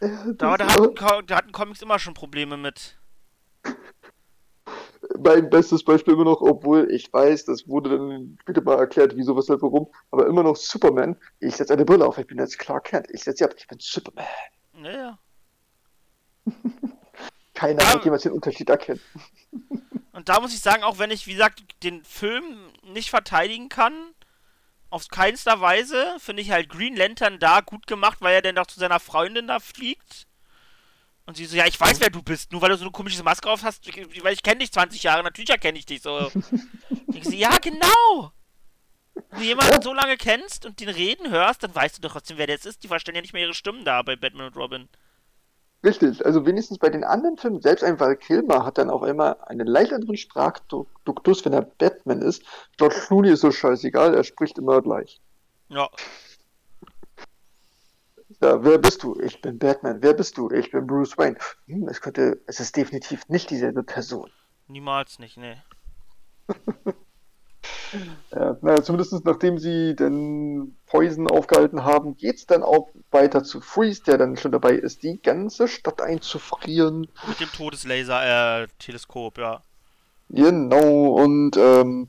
Da, 0.00 0.56
da, 0.56 0.66
hatten, 0.66 1.26
da 1.26 1.36
hatten 1.36 1.52
Comics 1.52 1.82
immer 1.82 1.98
schon 1.98 2.14
Probleme 2.14 2.56
mit. 2.56 2.96
mein 5.18 5.50
bestes 5.50 5.84
Beispiel 5.84 6.14
immer 6.14 6.24
noch, 6.24 6.40
obwohl 6.40 6.90
ich 6.90 7.12
weiß, 7.12 7.44
das 7.44 7.68
wurde 7.68 7.90
dann 7.90 8.38
später 8.40 8.62
mal 8.62 8.78
erklärt, 8.78 9.16
wieso, 9.16 9.36
weshalb, 9.36 9.62
warum, 9.62 9.88
aber 10.10 10.26
immer 10.26 10.42
noch 10.42 10.56
Superman. 10.56 11.16
Ich 11.40 11.56
setze 11.56 11.74
eine 11.74 11.84
Brille 11.84 12.06
auf, 12.06 12.18
ich 12.18 12.26
bin 12.26 12.38
jetzt 12.38 12.58
Clark 12.58 12.84
Kent. 12.84 13.08
Ich 13.10 13.24
setze 13.24 13.38
sie 13.38 13.44
ab, 13.44 13.54
ich 13.56 13.66
bin 13.66 13.78
Superman. 13.80 14.26
Ja, 14.82 14.90
ja. 14.90 15.18
Keiner 17.54 17.92
wird 17.92 18.04
jemals 18.04 18.22
den 18.22 18.32
Unterschied 18.32 18.70
erkennen. 18.70 19.00
Und 20.12 20.28
da 20.30 20.40
muss 20.40 20.54
ich 20.54 20.60
sagen, 20.60 20.82
auch 20.82 20.98
wenn 20.98 21.10
ich, 21.10 21.26
wie 21.26 21.32
gesagt, 21.32 21.62
den 21.82 22.02
Film 22.04 22.72
nicht 22.82 23.10
verteidigen 23.10 23.68
kann, 23.68 24.09
auf 24.90 25.08
keinster 25.08 25.60
Weise, 25.60 26.16
finde 26.18 26.42
ich 26.42 26.50
halt 26.50 26.68
Green 26.68 26.96
Lantern 26.96 27.38
da 27.38 27.60
gut 27.60 27.86
gemacht, 27.86 28.18
weil 28.20 28.34
er 28.34 28.42
dann 28.42 28.56
doch 28.56 28.66
zu 28.66 28.78
seiner 28.78 29.00
Freundin 29.00 29.46
da 29.46 29.60
fliegt. 29.60 30.26
Und 31.26 31.36
sie 31.36 31.46
so, 31.46 31.56
ja, 31.56 31.66
ich 31.66 31.78
weiß, 31.78 32.00
wer 32.00 32.10
du 32.10 32.22
bist, 32.22 32.50
nur 32.50 32.60
weil 32.60 32.70
du 32.70 32.76
so 32.76 32.84
eine 32.84 32.90
komische 32.90 33.22
Maske 33.22 33.48
auf 33.48 33.62
hast, 33.62 33.86
weil 33.86 34.32
ich 34.32 34.42
kenne 34.42 34.58
dich 34.58 34.72
20 34.72 35.02
Jahre, 35.04 35.22
natürlich 35.22 35.50
erkenne 35.50 35.78
ich 35.78 35.86
dich 35.86 36.02
so. 36.02 36.30
ich 37.14 37.24
so, 37.24 37.30
ja, 37.30 37.56
genau. 37.58 38.32
Wenn 39.14 39.38
du 39.38 39.44
jemanden 39.44 39.82
so 39.82 39.92
lange 39.92 40.16
kennst 40.16 40.66
und 40.66 40.80
den 40.80 40.88
reden 40.88 41.30
hörst, 41.30 41.62
dann 41.62 41.74
weißt 41.74 41.98
du 41.98 42.02
doch 42.02 42.12
trotzdem, 42.12 42.38
wer 42.38 42.46
der 42.46 42.56
jetzt 42.56 42.66
ist. 42.66 42.82
Die 42.82 42.88
verstehen 42.88 43.14
ja 43.14 43.20
nicht 43.20 43.32
mehr 43.32 43.42
ihre 43.42 43.54
Stimmen 43.54 43.84
da 43.84 44.02
bei 44.02 44.16
Batman 44.16 44.46
und 44.48 44.56
Robin. 44.56 44.88
Richtig, 45.82 46.24
also 46.26 46.44
wenigstens 46.44 46.78
bei 46.78 46.90
den 46.90 47.04
anderen 47.04 47.38
Filmen, 47.38 47.62
selbst 47.62 47.82
ein 47.82 47.98
Val 47.98 48.16
Kilmer 48.16 48.66
hat 48.66 48.76
dann 48.76 48.90
auch 48.90 49.02
immer 49.02 49.48
einen 49.48 49.66
leicht 49.66 49.92
anderen 49.94 50.16
Sprachduktus, 50.16 51.44
wenn 51.44 51.54
er 51.54 51.62
Batman 51.62 52.20
ist. 52.20 52.42
George 52.76 52.96
Clooney 53.06 53.30
ist 53.30 53.40
so 53.40 53.50
scheißegal, 53.50 54.14
er 54.14 54.24
spricht 54.24 54.58
immer 54.58 54.82
gleich. 54.82 55.20
Ja, 55.68 55.88
Ja, 58.42 58.62
wer 58.64 58.78
bist 58.78 59.02
du? 59.02 59.18
Ich 59.20 59.40
bin 59.40 59.58
Batman. 59.58 60.02
Wer 60.02 60.14
bist 60.14 60.38
du? 60.38 60.50
Ich 60.50 60.70
bin 60.70 60.86
Bruce 60.86 61.16
Wayne. 61.18 61.36
Hm, 61.66 61.88
es 61.88 62.00
könnte, 62.00 62.40
es 62.46 62.60
ist 62.60 62.76
definitiv 62.76 63.28
nicht 63.28 63.50
dieselbe 63.50 63.82
Person. 63.82 64.30
niemals 64.68 65.18
nicht, 65.18 65.36
nee. 65.36 65.56
Ja, 68.32 68.56
naja, 68.60 68.82
zumindest 68.82 69.24
nachdem 69.24 69.58
sie 69.58 69.96
den 69.96 70.76
Poison 70.86 71.28
aufgehalten 71.28 71.84
haben, 71.84 72.16
geht's 72.16 72.46
dann 72.46 72.62
auch 72.62 72.88
weiter 73.10 73.42
zu 73.42 73.60
Freeze, 73.60 74.02
der 74.04 74.18
dann 74.18 74.36
schon 74.36 74.52
dabei 74.52 74.72
ist, 74.72 75.02
die 75.02 75.20
ganze 75.20 75.68
Stadt 75.68 76.00
einzufrieren. 76.00 77.08
Mit 77.26 77.40
dem 77.40 77.48
Todeslaser, 77.52 78.62
äh, 78.62 78.68
Teleskop, 78.78 79.38
ja. 79.38 79.62
Genau, 80.28 81.14
und 81.14 81.56
ähm, 81.56 82.08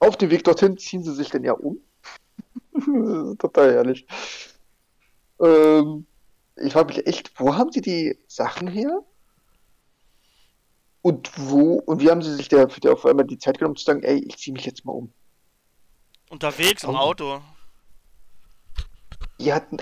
auf 0.00 0.16
dem 0.16 0.30
Weg 0.30 0.44
dorthin 0.44 0.78
ziehen 0.78 1.04
sie 1.04 1.14
sich 1.14 1.30
dann 1.30 1.44
ja 1.44 1.52
um. 1.52 1.78
Total 3.38 3.72
herrlich. 3.72 4.06
Ähm, 5.40 6.06
ich 6.56 6.72
frage 6.72 6.88
mich 6.88 7.06
echt, 7.06 7.38
wo 7.38 7.54
haben 7.54 7.70
sie 7.70 7.80
die 7.80 8.18
Sachen 8.26 8.66
her? 8.66 9.02
Und 11.02 11.30
wo, 11.36 11.74
und 11.86 12.00
wie 12.00 12.10
haben 12.10 12.22
sie 12.22 12.34
sich 12.34 12.48
da 12.48 12.68
für 12.68 12.80
die 12.80 12.88
auf 12.88 13.06
einmal 13.06 13.26
die 13.26 13.38
Zeit 13.38 13.58
genommen 13.58 13.76
zu 13.76 13.84
sagen, 13.84 14.02
ey, 14.02 14.18
ich 14.18 14.36
ziehe 14.36 14.52
mich 14.52 14.66
jetzt 14.66 14.84
mal 14.84 14.92
um? 14.92 15.12
Unterwegs 16.28 16.84
im. 16.84 16.94
Auto. 16.94 17.40
Die 19.40 19.52
hatten, 19.52 19.78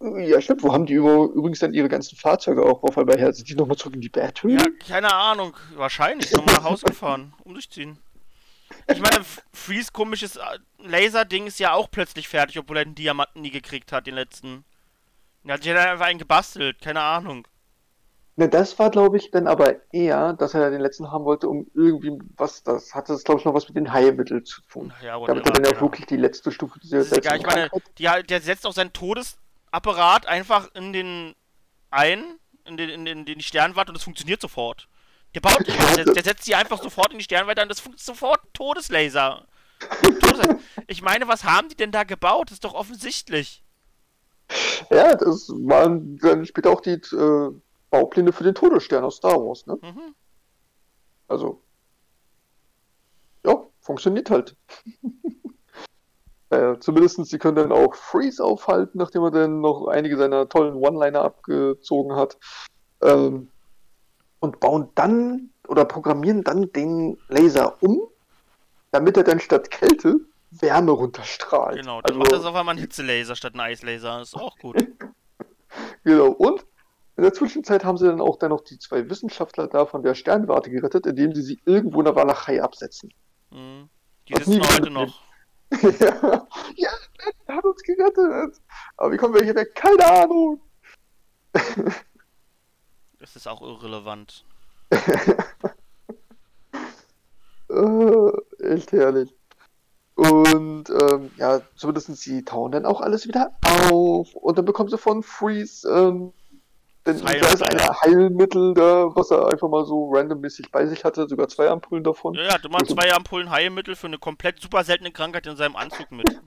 ja 0.00 0.40
stimmt, 0.40 0.62
wo 0.62 0.72
haben 0.72 0.86
die 0.86 0.94
über, 0.94 1.24
übrigens 1.34 1.58
dann 1.58 1.74
ihre 1.74 1.90
ganzen 1.90 2.16
Fahrzeuge 2.16 2.64
auch 2.64 2.82
auf 2.82 2.96
einmal 2.96 3.18
her? 3.18 3.32
Sind 3.34 3.48
die 3.48 3.54
nochmal 3.54 3.76
zurück 3.76 3.94
in 3.94 4.00
die 4.00 4.08
Betthöhle? 4.08 4.56
Ja, 4.56 4.86
keine 4.86 5.12
Ahnung. 5.12 5.54
Wahrscheinlich. 5.74 6.32
Nochmal 6.32 6.54
nach 6.54 6.64
Hause 6.64 6.86
gefahren. 6.86 7.34
Umsichziehen. 7.44 7.98
Ich 8.90 9.00
meine, 9.00 9.24
Freeze 9.52 9.92
komisches 9.92 10.36
äh, 10.36 10.40
Laserding 10.78 11.46
ist 11.46 11.58
ja 11.58 11.74
auch 11.74 11.90
plötzlich 11.90 12.28
fertig, 12.28 12.58
obwohl 12.58 12.78
er 12.78 12.84
den 12.84 12.94
Diamanten 12.94 13.42
nie 13.42 13.50
gekriegt 13.50 13.92
hat, 13.92 14.06
den 14.06 14.14
letzten. 14.14 14.64
Er 15.44 15.54
hat 15.54 15.62
sich 15.62 15.72
dann 15.72 15.86
einfach 15.86 16.06
einen 16.06 16.18
gebastelt. 16.18 16.80
Keine 16.80 17.02
Ahnung. 17.02 17.46
Ne, 18.38 18.48
das 18.48 18.78
war, 18.78 18.88
glaube 18.90 19.16
ich, 19.16 19.32
dann 19.32 19.48
aber 19.48 19.74
eher, 19.92 20.32
dass 20.32 20.54
er 20.54 20.70
den 20.70 20.80
letzten 20.80 21.10
haben 21.10 21.24
wollte, 21.24 21.48
um 21.48 21.66
irgendwie 21.74 22.20
was, 22.36 22.62
das 22.62 22.94
hatte 22.94 23.12
das, 23.12 23.24
glaube 23.24 23.40
ich, 23.40 23.44
noch 23.44 23.52
was 23.52 23.66
mit 23.66 23.76
den 23.76 23.92
Heilmitteln 23.92 24.44
zu 24.44 24.62
tun. 24.70 24.92
Ja, 25.02 25.18
Damit 25.18 25.44
er 25.44 25.52
dann 25.54 25.64
ja 25.64 25.70
auch 25.70 25.74
genau. 25.74 25.86
wirklich 25.86 26.06
die 26.06 26.18
letzte 26.18 26.52
Stufe 26.52 26.78
dieser 26.78 26.98
ist 26.98 27.12
egal. 27.12 27.38
Ich 27.38 27.46
meine, 27.46 27.68
die, 27.98 28.08
der 28.28 28.40
setzt 28.40 28.64
auch 28.64 28.72
seinen 28.72 28.92
Todesapparat 28.92 30.28
einfach 30.28 30.72
in 30.74 30.92
den 30.92 31.34
ein, 31.90 32.22
in 32.64 32.76
den, 32.76 32.90
in 32.90 33.04
den, 33.04 33.26
in 33.26 33.38
die 33.38 33.42
Sternwarte 33.42 33.90
und 33.90 33.96
das 33.96 34.04
funktioniert 34.04 34.40
sofort. 34.40 34.86
Der 35.34 35.40
baut 35.40 35.66
der, 35.96 36.04
der 36.04 36.22
setzt 36.22 36.44
sie 36.44 36.54
einfach 36.54 36.80
sofort 36.80 37.10
in 37.10 37.18
die 37.18 37.24
Sternwarte 37.24 37.62
und 37.62 37.68
das 37.68 37.80
funktioniert 37.80 38.20
sofort 38.20 38.44
ein 38.44 38.52
Todeslaser. 38.52 39.48
Todeslaser. 40.00 40.60
Ich 40.86 41.02
meine, 41.02 41.26
was 41.26 41.42
haben 41.42 41.70
die 41.70 41.76
denn 41.76 41.90
da 41.90 42.04
gebaut? 42.04 42.50
Das 42.50 42.58
ist 42.58 42.64
doch 42.64 42.74
offensichtlich. 42.74 43.64
Ja, 44.90 45.16
das 45.16 45.48
waren 45.48 46.18
dann 46.18 46.46
später 46.46 46.70
auch 46.70 46.80
die 46.80 46.92
äh, 46.92 47.50
Baupläne 47.90 48.32
für 48.32 48.44
den 48.44 48.54
Todesstern 48.54 49.04
aus 49.04 49.16
Star 49.16 49.36
Wars, 49.36 49.66
ne? 49.66 49.78
Mhm. 49.80 50.14
Also, 51.26 51.62
ja, 53.44 53.64
funktioniert 53.80 54.30
halt. 54.30 54.56
äh, 56.50 56.78
zumindest 56.80 57.24
sie 57.26 57.38
können 57.38 57.56
dann 57.56 57.72
auch 57.72 57.94
Freeze 57.94 58.42
aufhalten, 58.44 58.98
nachdem 58.98 59.22
er 59.22 59.30
dann 59.30 59.60
noch 59.60 59.86
einige 59.86 60.16
seiner 60.16 60.48
tollen 60.48 60.74
One-Liner 60.74 61.22
abgezogen 61.22 62.16
hat. 62.16 62.38
Ähm, 63.02 63.50
und 64.40 64.60
bauen 64.60 64.88
dann 64.94 65.50
oder 65.66 65.84
programmieren 65.84 66.44
dann 66.44 66.72
den 66.72 67.18
Laser 67.28 67.82
um, 67.82 68.08
damit 68.92 69.16
er 69.16 69.24
dann 69.24 69.40
statt 69.40 69.70
Kälte 69.70 70.20
Wärme 70.50 70.92
runterstrahlt. 70.92 71.80
Genau, 71.80 72.00
dann 72.00 72.16
also, 72.16 72.18
macht 72.18 72.32
das 72.32 72.44
auf 72.44 72.54
einmal 72.54 72.74
ein 72.74 72.78
Hitzelaser 72.78 73.36
statt 73.36 73.54
ein 73.54 73.60
Eislaser. 73.60 74.22
Ist 74.22 74.34
auch 74.34 74.56
gut. 74.58 74.76
Genau, 76.02 76.28
und 76.28 76.64
in 77.18 77.24
der 77.24 77.34
Zwischenzeit 77.34 77.84
haben 77.84 77.98
sie 77.98 78.06
dann 78.06 78.20
auch 78.20 78.38
dann 78.38 78.50
noch 78.50 78.60
die 78.60 78.78
zwei 78.78 79.10
Wissenschaftler 79.10 79.66
da 79.66 79.86
von 79.86 80.04
der 80.04 80.14
Sternwarte 80.14 80.70
gerettet, 80.70 81.04
indem 81.04 81.34
sie 81.34 81.42
sie 81.42 81.60
irgendwo 81.64 81.98
in 81.98 82.04
der 82.04 82.14
Walachei 82.14 82.62
absetzen. 82.62 83.12
Mhm. 83.50 83.88
Die 84.28 84.34
Was 84.34 84.44
sitzen 84.44 84.62
heute 84.62 84.90
noch. 84.90 85.20
ja, 85.82 86.46
ja, 86.76 86.90
er 87.46 87.56
hat 87.56 87.64
uns 87.64 87.82
gerettet. 87.82 88.60
Aber 88.96 89.10
wie 89.10 89.16
kommen 89.16 89.34
wir 89.34 89.42
hier 89.42 89.56
weg? 89.56 89.74
Keine 89.74 90.06
Ahnung. 90.06 90.60
Das 93.20 93.34
ist 93.34 93.48
auch 93.48 93.62
irrelevant. 93.62 94.44
Äh, 97.70 98.30
echt 98.62 98.92
herrlich. 98.92 99.34
Und 100.14 100.88
ähm, 100.88 101.30
ja, 101.36 101.60
zumindest 101.76 102.16
sie 102.16 102.42
tauen 102.42 102.72
dann 102.72 102.86
auch 102.86 103.02
alles 103.02 103.28
wieder 103.28 103.58
auf. 103.90 104.34
Und 104.34 104.56
dann 104.56 104.64
bekommen 104.64 104.88
sie 104.88 104.96
von 104.96 105.22
Freeze 105.22 105.86
ähm, 105.86 106.32
denn 107.06 107.20
Das 107.20 107.22
da 107.22 107.30
ist 107.32 107.62
Heilmittel. 107.62 107.80
ein 107.88 108.00
Heilmittel 108.02 108.74
da, 108.74 109.06
was 109.14 109.30
er 109.30 109.48
einfach 109.48 109.68
mal 109.68 109.84
so 109.84 110.10
randommäßig 110.12 110.70
bei 110.70 110.86
sich 110.86 111.04
hatte, 111.04 111.28
sogar 111.28 111.48
zwei 111.48 111.68
Ampullen 111.68 112.04
davon. 112.04 112.34
Ja, 112.34 112.42
er 112.42 112.54
hatte 112.54 112.68
mal 112.68 112.84
zwei 112.86 113.12
Ampullen 113.14 113.50
Heilmittel 113.50 113.96
für 113.96 114.06
eine 114.08 114.18
komplett 114.18 114.60
super 114.60 114.84
seltene 114.84 115.10
Krankheit 115.12 115.46
in 115.46 115.56
seinem 115.56 115.76
Anzug 115.76 116.10
mit. 116.10 116.26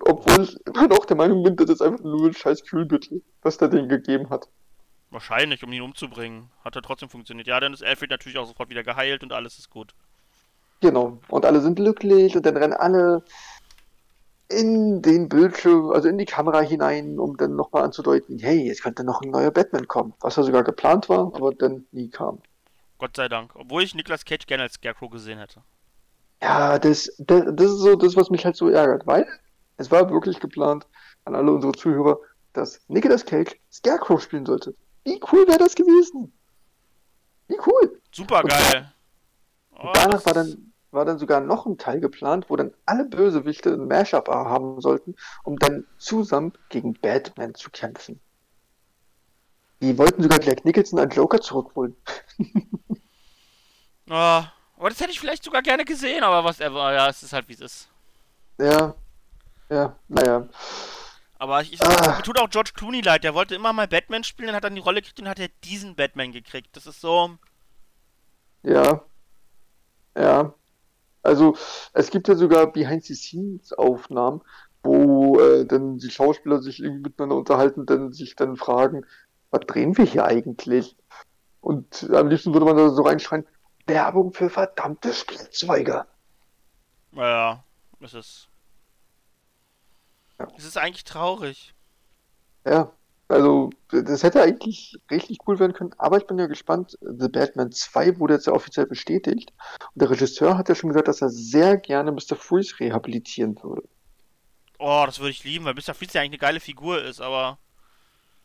Obwohl 0.00 0.44
ich 0.44 0.56
immer 0.66 0.88
noch 0.88 1.04
der 1.04 1.16
Meinung 1.16 1.42
bin, 1.42 1.56
das 1.56 1.68
ist 1.70 1.82
einfach 1.82 2.02
nur 2.02 2.26
ein 2.28 2.34
scheiß 2.34 2.64
Kühlmittel, 2.64 3.22
was 3.42 3.58
der 3.58 3.68
denen 3.68 3.88
gegeben 3.88 4.30
hat. 4.30 4.48
Wahrscheinlich, 5.10 5.62
um 5.62 5.72
ihn 5.72 5.82
umzubringen. 5.82 6.50
Hat 6.64 6.74
er 6.74 6.82
trotzdem 6.82 7.08
funktioniert. 7.08 7.46
Ja, 7.46 7.60
dann 7.60 7.72
ist 7.72 7.84
Alfred 7.84 8.10
natürlich 8.10 8.38
auch 8.38 8.46
sofort 8.46 8.68
wieder 8.68 8.82
geheilt 8.82 9.22
und 9.22 9.32
alles 9.32 9.58
ist 9.58 9.70
gut. 9.70 9.94
Genau. 10.80 11.18
Und 11.28 11.46
alle 11.46 11.60
sind 11.60 11.76
glücklich 11.76 12.36
und 12.36 12.44
dann 12.44 12.56
rennen 12.56 12.72
alle 12.72 13.22
in 14.48 15.02
den 15.02 15.28
Bildschirm, 15.28 15.90
also 15.90 16.08
in 16.08 16.18
die 16.18 16.24
Kamera 16.24 16.60
hinein, 16.60 17.18
um 17.18 17.36
dann 17.36 17.56
nochmal 17.56 17.84
anzudeuten, 17.84 18.38
hey, 18.38 18.66
jetzt 18.66 18.82
könnte 18.82 19.04
noch 19.04 19.22
ein 19.22 19.30
neuer 19.30 19.50
Batman 19.50 19.88
kommen. 19.88 20.14
Was 20.20 20.36
ja 20.36 20.42
sogar 20.42 20.64
geplant 20.64 21.08
war, 21.08 21.32
aber 21.34 21.54
dann 21.54 21.86
nie 21.92 22.10
kam. 22.10 22.40
Gott 22.98 23.16
sei 23.16 23.28
Dank. 23.28 23.54
Obwohl 23.56 23.82
ich 23.82 23.94
Nicolas 23.94 24.24
Cage 24.24 24.46
gerne 24.46 24.64
als 24.64 24.74
Scarecrow 24.74 25.10
gesehen 25.10 25.38
hätte. 25.38 25.62
Ja, 26.42 26.78
das, 26.78 27.10
das, 27.18 27.44
das 27.52 27.70
ist 27.70 27.78
so 27.78 27.96
das, 27.96 28.16
was 28.16 28.30
mich 28.30 28.44
halt 28.44 28.56
so 28.56 28.68
ärgert, 28.68 29.06
weil 29.06 29.26
es 29.76 29.90
war 29.90 30.10
wirklich 30.10 30.40
geplant 30.40 30.86
an 31.24 31.34
alle 31.34 31.52
unsere 31.52 31.72
Zuhörer, 31.72 32.18
dass 32.52 32.80
Nicolas 32.88 33.24
Cage 33.24 33.56
Scarecrow 33.72 34.20
spielen 34.22 34.46
sollte. 34.46 34.74
Wie 35.04 35.20
cool 35.32 35.46
wäre 35.48 35.58
das 35.58 35.74
gewesen? 35.74 36.32
Wie 37.48 37.58
cool! 37.66 38.00
Super 38.12 38.42
geil. 38.42 38.92
Oh, 39.72 39.88
Und 39.88 39.96
danach 39.96 40.24
war 40.24 40.34
dann, 40.34 40.72
war 40.94 41.04
dann 41.04 41.18
sogar 41.18 41.40
noch 41.40 41.66
ein 41.66 41.76
Teil 41.78 42.00
geplant, 42.00 42.46
wo 42.48 42.56
dann 42.56 42.72
alle 42.86 43.04
Bösewichte 43.04 43.70
ein 43.74 43.86
Mashup 43.88 44.28
haben 44.28 44.80
sollten, 44.80 45.14
um 45.42 45.58
dann 45.58 45.86
zusammen 45.98 46.52
gegen 46.68 46.94
Batman 46.94 47.54
zu 47.54 47.70
kämpfen. 47.70 48.20
Die 49.82 49.98
wollten 49.98 50.22
sogar 50.22 50.40
Jack 50.40 50.64
Nicholson 50.64 50.98
als 50.98 51.14
Joker 51.14 51.40
zurückholen. 51.40 51.96
Ah, 54.10 54.52
aber 54.76 54.90
das 54.90 55.00
hätte 55.00 55.12
ich 55.12 55.20
vielleicht 55.20 55.44
sogar 55.44 55.62
gerne 55.62 55.84
gesehen, 55.86 56.22
aber 56.24 56.44
was 56.44 56.60
er 56.60 56.74
war, 56.74 56.92
ja, 56.92 57.08
es 57.08 57.22
ist 57.22 57.32
halt 57.32 57.48
wie 57.48 57.54
es 57.54 57.60
ist. 57.60 57.88
Ja, 58.58 58.94
ja, 59.70 59.96
naja. 60.08 60.46
Aber 61.38 61.62
ich, 61.62 61.72
ich 61.72 61.82
Ah. 61.82 62.16
mir 62.16 62.22
tut 62.22 62.38
auch 62.38 62.50
George 62.50 62.72
Clooney 62.74 63.00
leid, 63.00 63.24
der 63.24 63.34
wollte 63.34 63.54
immer 63.54 63.72
mal 63.72 63.88
Batman 63.88 64.24
spielen, 64.24 64.48
dann 64.48 64.56
hat 64.56 64.64
er 64.64 64.70
die 64.70 64.80
Rolle 64.80 65.00
gekriegt 65.00 65.20
und 65.20 65.28
hat 65.28 65.38
er 65.38 65.48
diesen 65.64 65.94
Batman 65.96 66.32
gekriegt. 66.32 66.76
Das 66.76 66.86
ist 66.86 67.00
so. 67.00 67.36
Ja. 68.62 69.02
Ja. 70.16 70.54
Also, 71.24 71.56
es 71.94 72.10
gibt 72.10 72.28
ja 72.28 72.34
sogar 72.34 72.70
Behind-the-Scenes-Aufnahmen, 72.70 74.42
wo 74.82 75.40
äh, 75.40 75.64
dann 75.64 75.98
die 75.98 76.10
Schauspieler 76.10 76.60
sich 76.60 76.80
irgendwie 76.80 77.08
miteinander 77.08 77.36
unterhalten, 77.36 77.86
dann 77.86 78.12
sich 78.12 78.36
dann 78.36 78.56
fragen, 78.56 79.06
was 79.50 79.62
drehen 79.66 79.96
wir 79.96 80.04
hier 80.04 80.24
eigentlich? 80.24 80.96
Und 81.60 82.10
am 82.12 82.28
liebsten 82.28 82.52
würde 82.52 82.66
man 82.66 82.76
da 82.76 82.90
so 82.90 83.02
reinschreien, 83.02 83.46
Werbung 83.86 84.32
für 84.32 84.50
verdammte 84.50 85.12
Spielzeuge. 85.14 86.06
Naja, 87.12 87.64
es 88.00 88.14
ist. 88.14 88.48
Ja. 90.38 90.48
Es 90.56 90.64
ist 90.64 90.76
eigentlich 90.76 91.04
traurig. 91.04 91.74
Ja, 92.66 92.92
also 93.28 93.70
das 93.90 94.22
hätte 94.22 94.42
eigentlich 94.42 94.98
richtig 95.10 95.38
cool 95.46 95.58
werden 95.58 95.72
können, 95.72 95.94
aber 95.98 96.18
ich 96.18 96.26
bin 96.26 96.38
ja 96.38 96.46
gespannt. 96.46 96.98
The 97.00 97.28
Batman 97.28 97.72
2 97.72 98.18
wurde 98.18 98.34
jetzt 98.34 98.46
ja 98.46 98.52
offiziell 98.52 98.86
bestätigt 98.86 99.52
und 99.94 100.02
der 100.02 100.10
Regisseur 100.10 100.58
hat 100.58 100.68
ja 100.68 100.74
schon 100.74 100.90
gesagt, 100.90 101.08
dass 101.08 101.22
er 101.22 101.30
sehr 101.30 101.76
gerne 101.76 102.12
Mr. 102.12 102.36
Freeze 102.36 102.78
rehabilitieren 102.80 103.56
würde. 103.62 103.82
Oh, 104.78 105.04
das 105.06 105.18
würde 105.20 105.30
ich 105.30 105.44
lieben, 105.44 105.64
weil 105.64 105.74
Mr. 105.74 105.94
Freeze 105.94 106.14
ja 106.14 106.20
eigentlich 106.20 106.32
eine 106.32 106.38
geile 106.38 106.60
Figur 106.60 107.02
ist, 107.02 107.20
aber. 107.20 107.58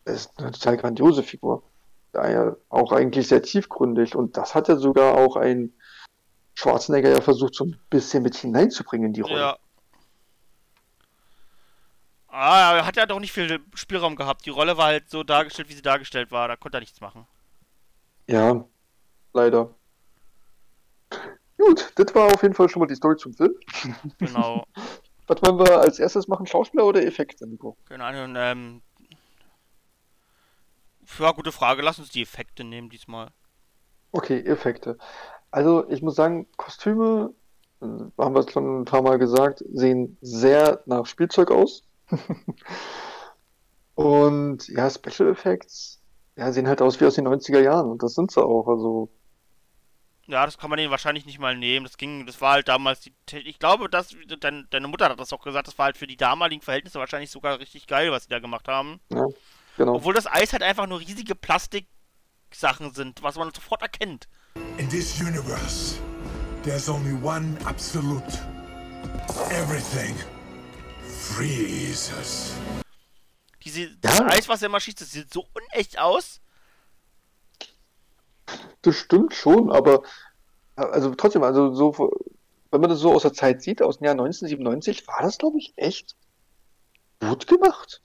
Er 0.05 0.13
ist 0.13 0.31
eine 0.37 0.51
total 0.51 0.77
grandiose 0.77 1.23
Figur. 1.23 1.63
Daher 2.11 2.57
auch 2.69 2.91
eigentlich 2.91 3.27
sehr 3.27 3.43
tiefgründig 3.43 4.15
und 4.15 4.37
das 4.37 4.55
hat 4.55 4.67
ja 4.67 4.77
sogar 4.77 5.15
auch 5.15 5.35
ein 5.35 5.73
Schwarzenegger 6.55 7.09
ja 7.09 7.21
versucht, 7.21 7.55
so 7.55 7.65
ein 7.65 7.79
bisschen 7.89 8.23
mit 8.23 8.35
hineinzubringen 8.35 9.07
in 9.07 9.13
die 9.13 9.21
Rolle. 9.21 9.39
Ja. 9.39 9.57
Ah, 12.31 12.75
er 12.77 12.85
hat 12.85 12.95
ja 12.95 13.05
doch 13.05 13.19
nicht 13.19 13.31
viel 13.31 13.59
Spielraum 13.73 14.15
gehabt. 14.15 14.45
Die 14.45 14.51
Rolle 14.51 14.77
war 14.77 14.85
halt 14.85 15.09
so 15.09 15.23
dargestellt, 15.23 15.69
wie 15.69 15.73
sie 15.73 15.81
dargestellt 15.81 16.31
war. 16.31 16.47
Da 16.47 16.55
konnte 16.55 16.77
er 16.77 16.81
nichts 16.81 17.01
machen. 17.01 17.25
Ja, 18.27 18.63
leider. 19.33 19.73
Gut, 21.57 21.91
das 21.95 22.13
war 22.13 22.31
auf 22.33 22.41
jeden 22.43 22.53
Fall 22.53 22.69
schon 22.69 22.81
mal 22.81 22.85
die 22.87 22.95
Story 22.95 23.17
zum 23.17 23.33
Film. 23.33 23.55
Genau. 24.19 24.63
Was 25.27 25.43
wollen 25.43 25.59
wir 25.59 25.79
als 25.79 25.99
erstes 25.99 26.27
machen? 26.27 26.47
Schauspieler 26.47 26.85
oder 26.85 27.03
Effekte, 27.03 27.45
Nico? 27.45 27.77
Keine 27.85 28.03
Ahnung, 28.03 28.35
ähm. 28.35 28.81
Ja, 31.19 31.31
gute 31.31 31.51
Frage. 31.51 31.81
Lass 31.81 31.99
uns 31.99 32.09
die 32.09 32.21
Effekte 32.21 32.63
nehmen 32.63 32.89
diesmal. 32.89 33.29
Okay, 34.11 34.39
Effekte. 34.39 34.97
Also 35.51 35.87
ich 35.89 36.01
muss 36.01 36.15
sagen, 36.15 36.47
Kostüme, 36.57 37.33
äh, 37.81 37.85
haben 38.17 38.35
wir 38.35 38.39
es 38.39 38.51
schon 38.51 38.81
ein 38.81 38.85
paar 38.85 39.01
Mal 39.01 39.17
gesagt, 39.17 39.63
sehen 39.71 40.17
sehr 40.21 40.81
nach 40.85 41.05
Spielzeug 41.05 41.51
aus. 41.51 41.83
Und 43.95 44.67
ja, 44.69 44.89
Special 44.89 45.29
Effects, 45.29 46.01
ja, 46.37 46.51
sehen 46.53 46.67
halt 46.69 46.81
aus 46.81 47.01
wie 47.01 47.05
aus 47.05 47.15
den 47.15 47.27
90er 47.27 47.59
Jahren 47.59 47.91
und 47.91 48.01
das 48.01 48.15
sind 48.15 48.31
sie 48.31 48.41
auch. 48.41 48.67
Also 48.67 49.11
Ja, 50.27 50.45
das 50.45 50.57
kann 50.57 50.69
man 50.69 50.77
denen 50.77 50.89
wahrscheinlich 50.89 51.25
nicht 51.25 51.39
mal 51.39 51.57
nehmen. 51.57 51.85
Das 51.85 51.97
ging, 51.97 52.25
das 52.25 52.39
war 52.39 52.53
halt 52.53 52.69
damals 52.69 53.01
die. 53.01 53.13
Ich 53.33 53.59
glaube, 53.59 53.89
dass 53.89 54.15
dein, 54.39 54.67
deine 54.69 54.87
Mutter 54.87 55.09
hat 55.09 55.19
das 55.19 55.33
auch 55.33 55.43
gesagt, 55.43 55.67
das 55.67 55.77
war 55.77 55.87
halt 55.87 55.97
für 55.97 56.07
die 56.07 56.15
damaligen 56.15 56.61
Verhältnisse 56.61 56.97
wahrscheinlich 56.97 57.29
sogar 57.29 57.59
richtig 57.59 57.87
geil, 57.87 58.09
was 58.11 58.23
sie 58.23 58.29
da 58.29 58.39
gemacht 58.39 58.69
haben. 58.69 59.01
Ja, 59.11 59.27
genau. 59.75 59.95
Obwohl 59.95 60.13
das 60.13 60.27
Eis 60.27 60.53
halt 60.53 60.63
einfach 60.63 60.87
nur 60.87 61.01
riesige 61.01 61.35
Plastiksachen 61.35 62.93
sind, 62.93 63.21
was 63.21 63.35
man 63.35 63.53
sofort 63.53 63.81
erkennt. 63.81 64.29
In 64.77 64.87
this 64.87 65.19
universe, 65.19 65.99
there's 66.63 66.87
only 66.87 67.21
one 67.21 67.57
absolute. 67.65 68.39
Everything 69.51 70.15
freezes. 71.19 72.53
Diese, 73.63 73.89
das 73.97 74.19
Ja. 74.19 74.27
Eis, 74.27 74.47
was 74.47 74.61
er 74.61 74.67
immer 74.67 74.79
schießt, 74.79 75.01
das 75.01 75.11
sieht 75.11 75.31
so 75.33 75.45
unecht 75.53 75.99
aus. 75.99 76.39
Das 78.81 78.95
stimmt 78.95 79.33
schon, 79.33 79.71
aber 79.71 80.01
also 80.75 81.13
trotzdem, 81.13 81.43
also 81.43 81.73
so, 81.75 82.11
wenn 82.71 82.81
man 82.81 82.89
das 82.89 82.99
so 82.99 83.13
aus 83.13 83.23
der 83.23 83.33
Zeit 83.33 83.61
sieht, 83.61 83.81
aus 83.81 83.97
dem 83.99 84.05
Jahr 84.05 84.13
1997, 84.13 85.07
war 85.07 85.21
das, 85.21 85.37
glaube 85.37 85.57
ich, 85.59 85.73
echt 85.75 86.15
gut 87.19 87.45
gemacht. 87.47 88.01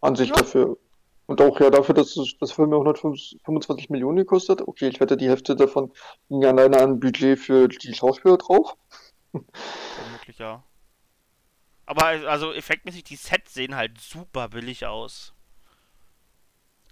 An 0.00 0.14
sich 0.14 0.30
dafür. 0.30 0.78
Und 1.26 1.42
auch 1.42 1.58
ja 1.60 1.68
dafür, 1.70 1.94
dass 1.94 2.16
es- 2.16 2.36
das 2.40 2.52
Film 2.52 2.70
ja 2.72 2.78
125 2.78 3.90
Millionen 3.90 4.16
gekostet 4.16 4.60
hat. 4.60 4.68
Okay, 4.68 4.88
ich 4.88 5.00
wette, 5.00 5.16
die 5.16 5.28
Hälfte 5.28 5.56
davon 5.56 5.92
ging 6.28 6.44
alleine 6.44 6.78
an 6.80 7.00
Budget 7.00 7.38
für 7.38 7.68
die 7.68 7.92
Schauspieler 7.92 8.38
drauf. 8.38 8.76
Vermutlich 9.32 10.38
ja. 10.38 10.62
Aber 11.88 12.04
also 12.04 12.52
effektmäßig, 12.52 13.04
die 13.04 13.16
Sets 13.16 13.54
sehen 13.54 13.74
halt 13.74 13.98
super 13.98 14.50
billig 14.50 14.84
aus. 14.84 15.32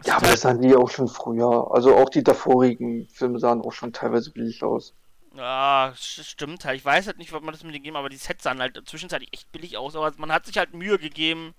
Ja, 0.06 0.16
aber 0.16 0.28
das 0.28 0.40
sahen 0.40 0.62
die 0.62 0.74
auch 0.74 0.88
schon 0.88 1.06
früher. 1.06 1.70
Also 1.70 1.94
auch 1.94 2.08
die 2.08 2.24
davorigen 2.24 3.06
Filme 3.10 3.38
sahen 3.38 3.60
auch 3.60 3.74
schon 3.74 3.92
teilweise 3.92 4.30
billig 4.30 4.62
aus. 4.64 4.94
Ja, 5.34 5.92
stimmt 5.96 6.64
halt. 6.64 6.78
Ich 6.78 6.84
weiß 6.84 7.08
halt 7.08 7.18
nicht, 7.18 7.30
was 7.34 7.42
man 7.42 7.52
das 7.52 7.62
mit 7.62 7.74
denen 7.74 7.82
gegeben 7.82 7.96
aber 7.96 8.08
die 8.08 8.16
Sets 8.16 8.44
sahen 8.44 8.58
halt 8.58 8.88
zwischenzeitlich 8.88 9.34
echt 9.34 9.52
billig 9.52 9.76
aus. 9.76 9.96
Aber 9.96 10.10
man 10.16 10.32
hat 10.32 10.46
sich 10.46 10.56
halt 10.56 10.72
Mühe 10.72 10.98
gegeben. 10.98 11.54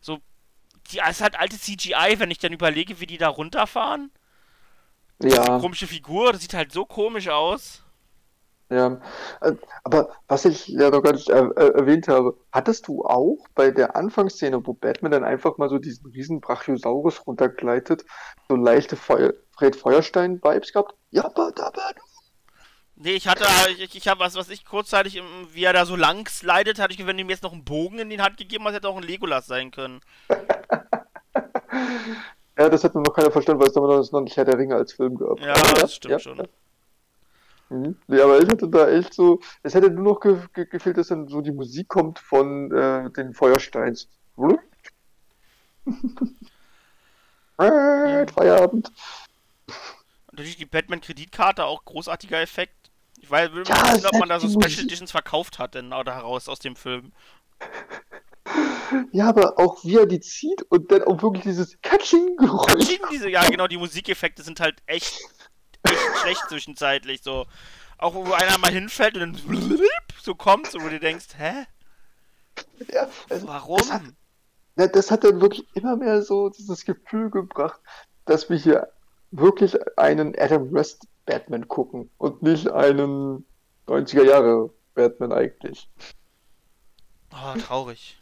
So, 0.00 0.20
die 0.90 1.00
ist 1.06 1.20
halt 1.20 1.38
alte 1.38 1.58
CGI, 1.58 2.14
wenn 2.16 2.30
ich 2.30 2.38
dann 2.38 2.54
überlege, 2.54 2.98
wie 2.98 3.06
die 3.06 3.18
da 3.18 3.28
runterfahren. 3.28 4.10
Ja. 5.22 5.58
Komische 5.58 5.86
Figur, 5.86 6.32
das 6.32 6.40
sieht 6.40 6.54
halt 6.54 6.72
so 6.72 6.86
komisch 6.86 7.28
aus. 7.28 7.83
Ja, 8.70 9.00
äh, 9.42 9.52
aber 9.82 10.08
was 10.26 10.46
ich 10.46 10.68
ja 10.68 10.90
noch 10.90 11.02
gar 11.02 11.12
nicht 11.12 11.28
er 11.28 11.50
er 11.54 11.74
erwähnt 11.74 12.08
habe, 12.08 12.36
hattest 12.50 12.88
du 12.88 13.04
auch 13.04 13.38
bei 13.54 13.70
der 13.70 13.94
Anfangsszene, 13.94 14.66
wo 14.66 14.72
Batman 14.72 15.12
dann 15.12 15.24
einfach 15.24 15.58
mal 15.58 15.68
so 15.68 15.78
diesen 15.78 16.10
riesen 16.10 16.40
Brachiosaurus 16.40 17.26
runtergleitet, 17.26 18.04
so 18.48 18.56
leichte 18.56 18.96
Feuer 18.96 19.34
Fred 19.56 19.76
Feuerstein-Vibes 19.76 20.72
gehabt? 20.72 20.94
Ja, 21.10 21.26
aber, 21.26 21.52
aber, 21.56 21.94
Nee, 22.96 23.14
ich 23.14 23.26
hatte, 23.26 23.44
ich, 23.78 23.96
ich 23.96 24.08
habe 24.08 24.20
was, 24.20 24.36
was 24.36 24.48
ich 24.50 24.64
kurzzeitig, 24.64 25.20
wie 25.52 25.64
er 25.64 25.72
da 25.72 25.84
so 25.84 25.96
lang 25.96 26.28
slidet, 26.28 26.78
hatte 26.78 26.94
ich, 26.94 27.04
wenn 27.04 27.18
ihm 27.18 27.28
jetzt 27.28 27.42
noch 27.42 27.52
einen 27.52 27.64
Bogen 27.64 27.98
in 27.98 28.08
die 28.08 28.20
Hand 28.20 28.36
gegeben 28.36 28.64
hat, 28.64 28.74
hätte 28.74 28.88
auch 28.88 28.96
ein 28.96 29.02
Legolas 29.02 29.46
sein 29.46 29.72
können. 29.72 30.00
ja, 32.56 32.68
das 32.68 32.84
hat 32.84 32.94
mir 32.94 33.02
noch 33.02 33.12
keiner 33.12 33.32
verstanden, 33.32 33.60
weil 33.60 33.68
es 33.68 33.74
damals 33.74 34.12
noch 34.12 34.20
nicht 34.20 34.36
Herr 34.36 34.44
der 34.44 34.58
Ringe 34.58 34.76
als 34.76 34.92
Film 34.92 35.16
gab. 35.16 35.40
Ja, 35.40 35.54
das 35.74 35.96
stimmt 35.96 36.12
ja, 36.12 36.18
schon. 36.20 36.38
ja. 36.38 36.44
Mhm. 37.74 37.96
Nee, 38.06 38.20
aber 38.20 38.40
ich 38.40 38.48
hatte 38.48 38.68
da 38.68 38.88
echt 38.88 39.14
so, 39.14 39.40
es 39.62 39.74
hätte 39.74 39.90
nur 39.90 40.14
noch 40.14 40.20
ge 40.20 40.38
ge 40.52 40.66
gefehlt, 40.66 40.96
dass 40.96 41.08
dann 41.08 41.28
so 41.28 41.40
die 41.40 41.50
Musik 41.52 41.88
kommt 41.88 42.18
von 42.18 42.70
äh, 42.72 43.10
den 43.10 43.34
Feuersteins. 43.34 44.08
Äh, 47.58 48.26
Feierabend. 48.26 48.90
Und 50.26 50.32
natürlich 50.32 50.56
die 50.56 50.66
Batman-Kreditkarte, 50.66 51.64
auch 51.64 51.84
großartiger 51.84 52.40
Effekt. 52.40 52.74
Ich 53.20 53.30
weiß, 53.30 53.52
mich 53.52 53.68
Ja, 53.68 53.94
ob 54.04 54.18
man 54.18 54.28
da 54.28 54.40
so 54.40 54.48
Special 54.48 54.62
Musik- 54.64 54.84
Editions 54.84 55.10
verkauft 55.10 55.58
hat, 55.58 55.74
denn 55.74 55.92
oder 55.92 56.14
heraus 56.14 56.48
aus 56.48 56.58
dem 56.58 56.76
Film. 56.76 57.12
Ja, 59.12 59.28
aber 59.30 59.58
auch 59.58 59.82
wie 59.84 59.96
er 59.96 60.06
die 60.06 60.20
zieht 60.20 60.62
und 60.68 60.92
dann 60.92 61.02
auch 61.04 61.22
wirklich 61.22 61.44
dieses 61.44 61.80
Katsching-Geräusch. 61.80 63.00
Diese, 63.10 63.30
ja, 63.30 63.48
genau, 63.48 63.66
die 63.66 63.78
Musikeffekte 63.78 64.42
sind 64.42 64.60
halt 64.60 64.82
echt, 64.86 65.18
echt 65.84 66.18
schlecht 66.20 66.48
zwischenzeitlich. 66.48 67.22
So. 67.22 67.46
Auch 67.98 68.14
wo 68.14 68.32
einer 68.32 68.58
mal 68.58 68.70
hinfällt 68.70 69.16
und 69.16 69.42
dann 69.48 69.78
so 70.20 70.34
kommt, 70.34 70.70
so, 70.70 70.80
wo 70.80 70.88
du 70.88 70.98
denkst, 70.98 71.28
hä? 71.36 71.66
Ja, 72.92 73.08
also, 73.30 73.46
Warum? 73.46 73.78
Das 73.78 73.90
hat, 73.90 74.02
ja, 74.76 74.86
das 74.88 75.10
hat 75.10 75.24
dann 75.24 75.40
wirklich 75.40 75.66
immer 75.74 75.96
mehr 75.96 76.22
so 76.22 76.48
dieses 76.48 76.84
Gefühl 76.84 77.30
gebracht, 77.30 77.80
dass 78.24 78.48
wir 78.50 78.56
hier 78.56 78.88
wirklich 79.30 79.76
einen 79.98 80.34
Adam 80.38 80.72
West 80.72 81.06
Batman 81.26 81.68
gucken 81.68 82.10
und 82.18 82.42
nicht 82.42 82.70
einen 82.70 83.46
90er 83.86 84.24
Jahre 84.24 84.70
Batman 84.94 85.32
eigentlich. 85.32 85.88
Oh, 87.32 87.58
traurig. 87.58 88.18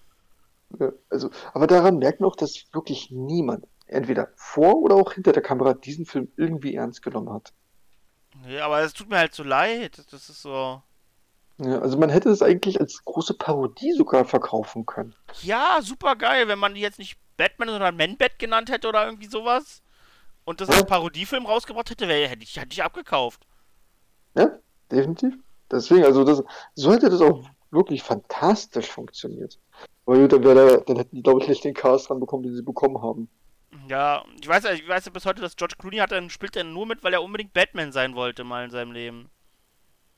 Ja, 0.79 0.93
Also, 1.11 1.31
aber 1.53 1.67
daran 1.67 1.99
merkt 1.99 2.21
man 2.21 2.31
auch, 2.31 2.37
dass 2.37 2.65
wirklich 2.73 3.11
niemand, 3.11 3.67
entweder 3.93 4.29
vor 4.37 4.77
oder 4.77 4.97
auch 4.97 5.13
hinter 5.13 5.33
der 5.33 5.43
Kamera, 5.43 5.75
diesen 5.75 6.07
Film 6.07 6.31
irgendwie 6.37 6.75
ernst 6.75 7.03
genommen 7.03 7.33
hat. 7.33 7.53
Nee, 8.45 8.59
aber 8.61 8.81
es 8.81 8.93
tut 8.93 9.09
mir 9.11 9.19
halt 9.19 9.35
so 9.35 9.43
leid. 9.43 10.03
Das 10.11 10.29
ist 10.29 10.43
so. 10.43 10.83
Ja, 11.59 11.79
also 11.81 11.99
man 11.99 12.09
hätte 12.11 12.31
es 12.31 12.43
eigentlich 12.43 12.81
als 12.81 13.05
große 13.05 13.35
Parodie 13.35 13.93
sogar 13.93 14.25
verkaufen 14.25 14.87
können. 14.87 15.15
Ja, 15.43 15.79
super 15.83 16.17
geil, 16.17 16.49
wenn 16.49 16.59
man 16.59 16.75
die 16.75 16.81
jetzt 16.81 16.99
nicht 16.99 17.19
Batman, 17.37 17.69
sondern 17.69 17.97
Man-Bat 17.97 18.39
genannt 18.39 18.71
hätte 18.71 18.89
oder 18.89 19.05
irgendwie 19.05 19.29
sowas. 19.29 19.83
Und 20.45 20.61
das 20.61 20.69
Ja. 20.69 20.77
als 20.77 20.87
Parodiefilm 20.87 21.47
rausgebracht 21.47 21.91
hätte, 21.91 22.09
wäre 22.09 22.29
hätte 22.29 22.43
ich, 22.43 22.57
hätte 22.57 22.73
ich 22.73 22.83
abgekauft. 22.83 23.47
Ja, 24.35 24.51
definitiv. 24.91 25.35
Deswegen, 25.71 26.05
also 26.05 26.25
das, 26.25 26.43
so 26.75 26.93
hätte 26.93 27.11
das 27.11 27.21
auch 27.21 27.45
wirklich 27.71 28.03
fantastisch 28.03 28.91
funktioniert. 28.91 29.59
Aber 30.05 30.19
gut, 30.19 30.33
dann, 30.33 30.43
der, 30.43 30.81
dann 30.81 30.97
hätten 30.97 31.17
die, 31.17 31.23
glaube 31.23 31.43
ich, 31.43 31.49
nicht 31.49 31.65
den 31.65 31.75
Cast 31.75 32.09
dran 32.09 32.21
bekommen, 32.21 32.43
den 32.43 32.55
sie 32.57 32.63
bekommen 32.63 33.01
haben. 33.03 33.29
Ja, 33.89 34.25
ich 34.41 34.47
weiß, 34.49 34.65
ja- 34.65 34.73
ich 34.73 34.87
weiß 34.87 35.07
ja 35.07 35.13
bis 35.13 35.25
heute, 35.27 35.41
dass 35.41 35.57
George 35.57 35.77
Clooney 35.79 35.97
hat 35.99 36.13
dann, 36.13 36.31
spielt 36.31 36.57
er 36.57 36.65
nur 36.65 36.87
mit, 36.87 37.03
weil 37.03 37.13
er 37.15 37.23
unbedingt 37.23 37.53
Batman 37.53 37.93
sein 37.93 38.15
wollte 38.15 38.45
mal 38.45 38.65
in 38.65 38.71
seinem 38.71 38.93
Leben. 38.93 39.31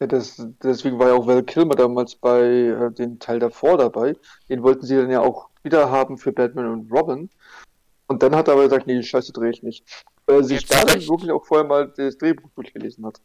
Ja, 0.00 0.08
das, 0.08 0.44
deswegen 0.62 0.98
war 0.98 1.08
ja 1.08 1.14
auch 1.14 1.26
Val 1.26 1.44
Kilmer 1.44 1.76
damals 1.76 2.16
bei 2.16 2.40
äh, 2.42 2.90
dem 2.92 3.20
Teil 3.20 3.38
davor 3.38 3.78
dabei. 3.78 4.16
Den 4.48 4.62
wollten 4.62 4.84
sie 4.84 4.96
dann 4.96 5.10
ja 5.10 5.20
auch 5.20 5.50
wieder 5.62 5.90
haben 5.90 6.18
für 6.18 6.32
Batman 6.32 6.66
und 6.66 6.90
Robin. 6.92 7.30
Und 8.08 8.22
dann 8.22 8.34
hat 8.34 8.48
er 8.48 8.54
aber 8.54 8.64
gesagt, 8.64 8.86
nee, 8.86 8.96
die 8.96 9.02
Scheiße 9.06 9.32
drehe 9.32 9.50
ich 9.50 9.62
nicht. 9.62 9.84
Weil 10.26 10.36
er 10.38 10.44
sich 10.44 10.66
da 10.66 10.84
dann 10.84 11.00
wirklich 11.06 11.30
auch 11.30 11.44
vorher 11.46 11.66
mal 11.66 11.92
das 11.96 12.18
Drehbuch 12.18 12.50
durchgelesen 12.56 13.06
hat. 13.06 13.20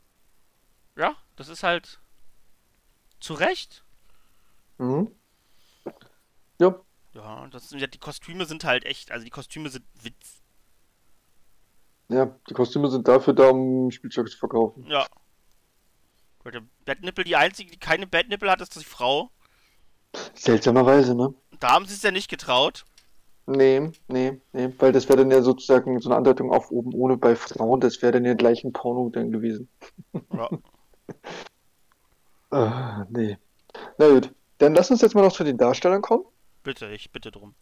Ja, 0.96 1.16
das 1.36 1.50
ist 1.50 1.64
halt 1.64 2.00
zu 3.20 3.34
Recht. 3.34 3.84
Mhm. 4.78 5.12
Ja, 6.60 6.80
Ja, 7.14 7.47
das, 7.47 7.72
ja, 7.72 7.88
die 7.88 7.97
Kostüme 7.97 8.45
sind 8.45 8.64
halt 8.64 8.86
echt, 8.86 9.12
also 9.12 9.24
die 9.24 9.32
Kostüme 9.32 9.70
sind 9.70 9.86
Witz. 10.01 10.41
ja, 12.10 12.28
die 12.49 12.53
Kostüme 12.53 12.89
sind 12.89 13.07
dafür 13.07 13.34
da, 13.34 13.49
um 13.49 13.89
Spielzeug 13.91 14.30
zu 14.30 14.38
verkaufen. 14.38 14.86
Ja. 14.88 15.05
Der 16.45 16.64
Batnippel, 16.86 17.26
die 17.26 17.36
einzige, 17.36 17.70
die 17.70 17.78
keine 17.78 18.07
Batnippel 18.07 18.49
hat, 18.49 18.62
ist 18.62 18.76
die 18.76 18.84
Frau. 18.84 19.30
Seltsamerweise, 20.34 21.14
ne? 21.14 21.34
Da 21.60 21.74
haben 21.74 21.86
sie 21.86 21.93
es 21.93 22.01
ja 22.01 22.10
nicht 22.10 22.30
getraut. 22.30 22.86
Nee, 23.45 23.91
nee, 24.07 24.39
nee, 24.53 24.74
weil 24.80 24.91
das 24.91 25.10
wäre 25.10 25.20
dann 25.20 25.32
ja 25.32 25.41
sozusagen 25.41 25.99
so 25.99 26.10
eine 26.10 26.18
Andeutung 26.18 26.51
auf 26.51 26.72
oben 26.72 26.93
ohne 26.93 27.18
bei 27.18 27.36
Frauen, 27.36 27.80
das 27.82 28.01
wäre 28.01 28.14
dann 28.14 28.26
ja 28.26 28.34
gleich 28.36 28.64
ein 28.64 28.74
Porno 28.74 29.10
dann 29.10 29.32
gewesen. 29.32 29.70
Ja. 30.34 30.49
Ah, 32.51 33.05
nee. 33.10 33.38
Na 33.99 34.10
gut, 34.10 34.34
dann 34.57 34.74
lass 34.74 34.89
uns 34.89 35.01
jetzt 35.01 35.14
mal 35.14 35.22
noch 35.22 35.34
zu 35.34 35.43
den 35.43 35.57
Darstellern 35.57 36.01
kommen. 36.01 36.26
Bitte, 36.64 36.88
ich 36.91 37.12
bitte 37.12 37.32
drum. 37.32 37.55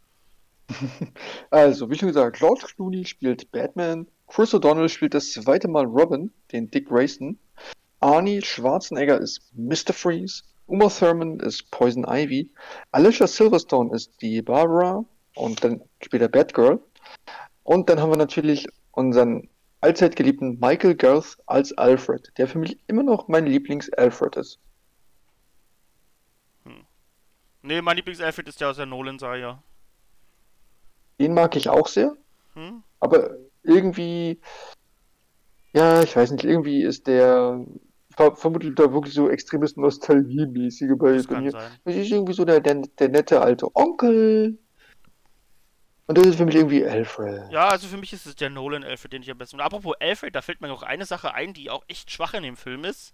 Also, 1.49 1.89
wie 1.89 1.95
schon 1.95 2.09
gesagt, 2.09 2.37
George 2.37 2.65
Clooney 2.75 3.05
spielt 3.05 3.51
Batman, 3.51 4.07
Chris 4.27 4.53
O'Donnell 4.53 4.89
spielt 4.89 5.13
das 5.13 5.31
zweite 5.31 5.67
Mal 5.67 5.85
Robin, 5.85 6.31
den 6.51 6.69
Dick 6.69 6.89
Grayson, 6.89 7.39
Arnie 7.99 8.41
Schwarzenegger 8.41 9.19
ist 9.19 9.41
Mr. 9.53 9.93
Freeze, 9.93 10.43
Uma 10.67 10.89
Thurman 10.89 11.39
ist 11.39 11.71
Poison 11.71 12.05
Ivy, 12.07 12.51
Alicia 12.91 13.25
Silverstone 13.25 13.95
ist 13.95 14.21
die 14.21 14.41
Barbara 14.41 15.05
und 15.35 15.63
dann 15.63 15.81
später 16.03 16.27
Batgirl. 16.27 16.79
Und 17.63 17.89
dann 17.89 17.99
haben 17.99 18.11
wir 18.11 18.17
natürlich 18.17 18.67
unseren 18.91 19.49
allzeit 19.81 20.15
geliebten 20.15 20.59
Michael 20.59 20.95
Garth 20.95 21.37
als 21.45 21.77
Alfred, 21.77 22.31
der 22.37 22.47
für 22.47 22.59
mich 22.59 22.77
immer 22.87 23.03
noch 23.03 23.27
mein 23.27 23.45
Lieblings-Alfred 23.45 24.35
ist. 24.35 24.59
Nee, 27.61 27.81
mein 27.81 27.97
Lieblings-Alfred 27.97 28.47
ist 28.47 28.61
der 28.61 28.69
aus 28.69 28.77
der 28.77 28.85
Nolan-Serie. 28.85 29.59
Den 31.19 31.33
mag 31.33 31.55
ich 31.55 31.69
auch 31.69 31.87
sehr. 31.87 32.15
Hm? 32.53 32.83
Aber 32.99 33.37
irgendwie, 33.63 34.39
ja, 35.73 36.01
ich 36.01 36.15
weiß 36.15 36.31
nicht, 36.31 36.45
irgendwie 36.45 36.83
ist 36.83 37.07
der 37.07 37.65
ver 38.15 38.35
vermutlich 38.35 38.73
da 38.75 38.91
wirklich 38.91 39.13
so 39.13 39.29
extremes 39.29 39.77
Nostalgie-mäßige 39.77 40.97
bei, 40.97 41.21
bei 41.21 41.41
mir. 41.41 41.51
sein. 41.51 41.71
Das 41.85 41.95
ist 41.95 42.11
irgendwie 42.11 42.33
so 42.33 42.45
der, 42.45 42.59
der, 42.59 42.81
der 42.99 43.09
nette 43.09 43.41
alte 43.41 43.67
Onkel. 43.75 44.57
Und 46.07 46.17
das 46.17 46.25
ist 46.25 46.37
für 46.37 46.45
mich 46.45 46.55
irgendwie 46.55 46.85
Alfred. 46.85 47.51
Ja, 47.51 47.67
also 47.67 47.87
für 47.87 47.97
mich 47.97 48.13
ist 48.13 48.25
es 48.25 48.35
der 48.35 48.49
Nolan 48.49 48.83
Alfred, 48.83 49.11
den 49.11 49.21
ich 49.21 49.29
am 49.29 49.37
besten. 49.37 49.57
Und 49.57 49.61
apropos 49.61 49.95
Alfred, 49.99 50.33
da 50.33 50.41
fällt 50.41 50.61
mir 50.61 50.69
noch 50.69 50.83
eine 50.83 51.05
Sache 51.05 51.33
ein, 51.33 51.53
die 51.53 51.69
auch 51.69 51.83
echt 51.87 52.09
schwach 52.09 52.33
in 52.33 52.43
dem 52.43 52.55
Film 52.55 52.85
ist. 52.85 53.13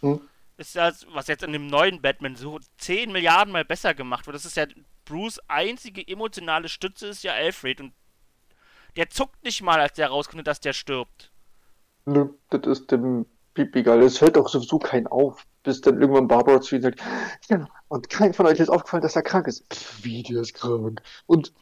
Hm? 0.00 0.20
Ist 0.56 0.76
das, 0.76 1.06
was 1.12 1.28
jetzt 1.28 1.42
in 1.42 1.52
dem 1.52 1.66
neuen 1.66 2.00
Batman 2.02 2.36
so 2.36 2.58
10 2.78 3.10
Milliarden 3.10 3.52
Mal 3.52 3.64
besser 3.64 3.94
gemacht 3.94 4.26
wird. 4.26 4.34
Das 4.34 4.44
ist 4.44 4.56
ja 4.56 4.66
Bruce 5.04 5.40
einzige 5.48 6.06
emotionale 6.06 6.68
Stütze 6.68 7.08
ist 7.08 7.24
ja 7.24 7.32
Alfred 7.32 7.80
und 7.80 7.92
der 8.96 9.08
zuckt 9.10 9.42
nicht 9.42 9.62
mal, 9.62 9.80
als 9.80 9.94
der 9.94 10.08
rauskommt, 10.08 10.46
dass 10.46 10.60
der 10.60 10.72
stirbt. 10.74 11.32
Nö, 12.04 12.28
das 12.50 12.66
ist 12.66 12.90
dem 12.92 13.26
Piep 13.54 13.74
egal. 13.76 14.02
Es 14.02 14.18
fällt 14.18 14.36
auch 14.38 14.48
sowieso 14.48 14.78
keinen 14.78 15.06
auf, 15.06 15.44
bis 15.62 15.80
dann 15.80 16.00
irgendwann 16.00 16.28
Barbara 16.28 16.60
zu 16.60 16.76
ihm 16.76 16.82
sagt, 16.82 17.00
ja, 17.48 17.66
und 17.88 18.08
kein 18.10 18.34
von 18.34 18.46
euch 18.46 18.60
ist 18.60 18.68
aufgefallen, 18.68 19.02
dass 19.02 19.16
er 19.16 19.22
krank 19.22 19.46
ist. 19.46 19.64
Pff, 19.72 20.04
Wie, 20.04 20.22
der 20.22 20.42
ist 20.42 20.54
krank. 20.54 21.00
Und 21.26 21.52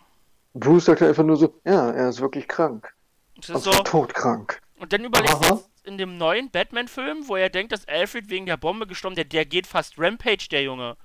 Bruce 0.55 0.86
sagt 0.86 1.03
einfach 1.03 1.22
nur 1.24 1.36
so, 1.36 1.55
ja, 1.64 1.91
er 1.91 2.09
ist 2.09 2.20
wirklich 2.20 2.49
krank. 2.49 2.93
Das 3.36 3.51
ist 3.51 3.55
Also 3.55 3.72
so, 3.72 3.82
todkrank. 3.82 4.61
und 4.78 4.93
dann 4.93 5.07
Aha. 5.14 5.20
jetzt 5.22 5.69
in 5.85 5.99
dem 5.99 6.18
neuen 6.18 6.51
Batman-Film, 6.51 7.28
wo 7.28 7.37
er 7.37 7.49
denkt, 7.51 7.72
dass 7.72 7.89
Alfred 7.89 8.28
wegen 8.31 8.47
der 8.47 8.57
Bombe 8.57 8.87
gestorben 8.87 9.16
der, 9.16 9.24
der 9.24 9.45
geht 9.47 9.66
fast 9.66 9.95
Rampage, 9.99 10.49
der 10.51 10.62
Junge. 10.62 10.97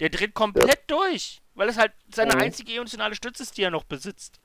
Der 0.00 0.10
dreht 0.10 0.34
komplett 0.34 0.82
durch, 0.88 1.40
weil 1.54 1.68
es 1.68 1.76
halt 1.78 1.92
seine 2.14 2.34
Mhm. 2.34 2.42
einzige 2.42 2.74
emotionale 2.74 3.14
Stütze 3.14 3.42
ist, 3.42 3.56
die 3.56 3.62
er 3.62 3.70
noch 3.70 3.84
besitzt. 3.84 4.40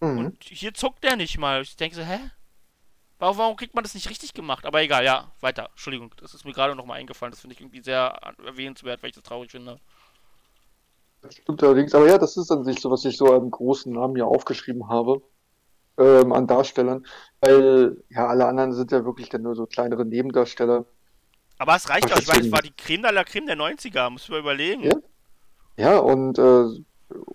Mhm. 0.00 0.18
Und 0.18 0.44
hier 0.44 0.72
zuckt 0.74 1.04
er 1.04 1.16
nicht 1.16 1.38
mal. 1.38 1.62
Ich 1.62 1.76
denke 1.76 1.96
so, 1.96 2.02
hä? 2.02 2.18
Warum, 3.18 3.36
warum 3.36 3.56
kriegt 3.56 3.74
man 3.74 3.84
das 3.84 3.94
nicht 3.94 4.08
richtig 4.08 4.32
gemacht? 4.32 4.64
Aber 4.64 4.80
egal, 4.80 5.04
ja, 5.04 5.30
weiter. 5.40 5.68
Entschuldigung, 5.72 6.14
das 6.16 6.32
ist 6.32 6.46
mir 6.46 6.52
gerade 6.52 6.74
noch 6.74 6.86
mal 6.86 6.94
eingefallen. 6.94 7.32
Das 7.32 7.40
finde 7.40 7.54
ich 7.54 7.60
irgendwie 7.60 7.82
sehr 7.82 8.18
erwähnenswert, 8.44 9.02
weil 9.02 9.10
ich 9.10 9.14
das 9.14 9.24
traurig 9.24 9.50
finde. 9.50 9.78
Das 11.20 11.34
stimmt 11.34 11.62
allerdings. 11.62 11.94
Aber 11.94 12.08
ja, 12.08 12.16
das 12.16 12.38
ist 12.38 12.50
an 12.50 12.64
sich 12.64 12.80
so, 12.80 12.90
was 12.90 13.04
ich 13.04 13.18
so 13.18 13.26
an 13.34 13.50
großen 13.50 13.92
Namen 13.92 14.16
hier 14.16 14.26
aufgeschrieben 14.26 14.88
habe. 14.88 15.20
Ähm, 15.98 16.32
an 16.32 16.46
Darstellern. 16.46 17.06
Weil, 17.40 18.02
ja, 18.08 18.26
alle 18.26 18.46
anderen 18.46 18.72
sind 18.72 18.92
ja 18.92 19.04
wirklich 19.04 19.28
dann 19.28 19.42
nur 19.42 19.54
so 19.54 19.66
kleinere 19.66 20.04
Nebendarsteller. 20.04 20.86
Aber 21.58 21.76
es 21.76 21.88
reicht 21.90 22.12
auch. 22.12 22.18
Ich 22.18 22.28
meine, 22.28 22.46
es 22.46 22.52
war 22.52 22.62
die 22.62 22.72
Creme 22.74 23.02
de 23.02 23.12
la 23.12 23.24
Creme 23.24 23.46
der 23.46 23.56
90er. 23.56 24.08
Muss 24.10 24.28
man 24.28 24.40
überlegen. 24.40 24.82
Ja. 24.84 24.94
Ja, 25.76 25.98
und 25.98 26.38
äh, 26.38 26.64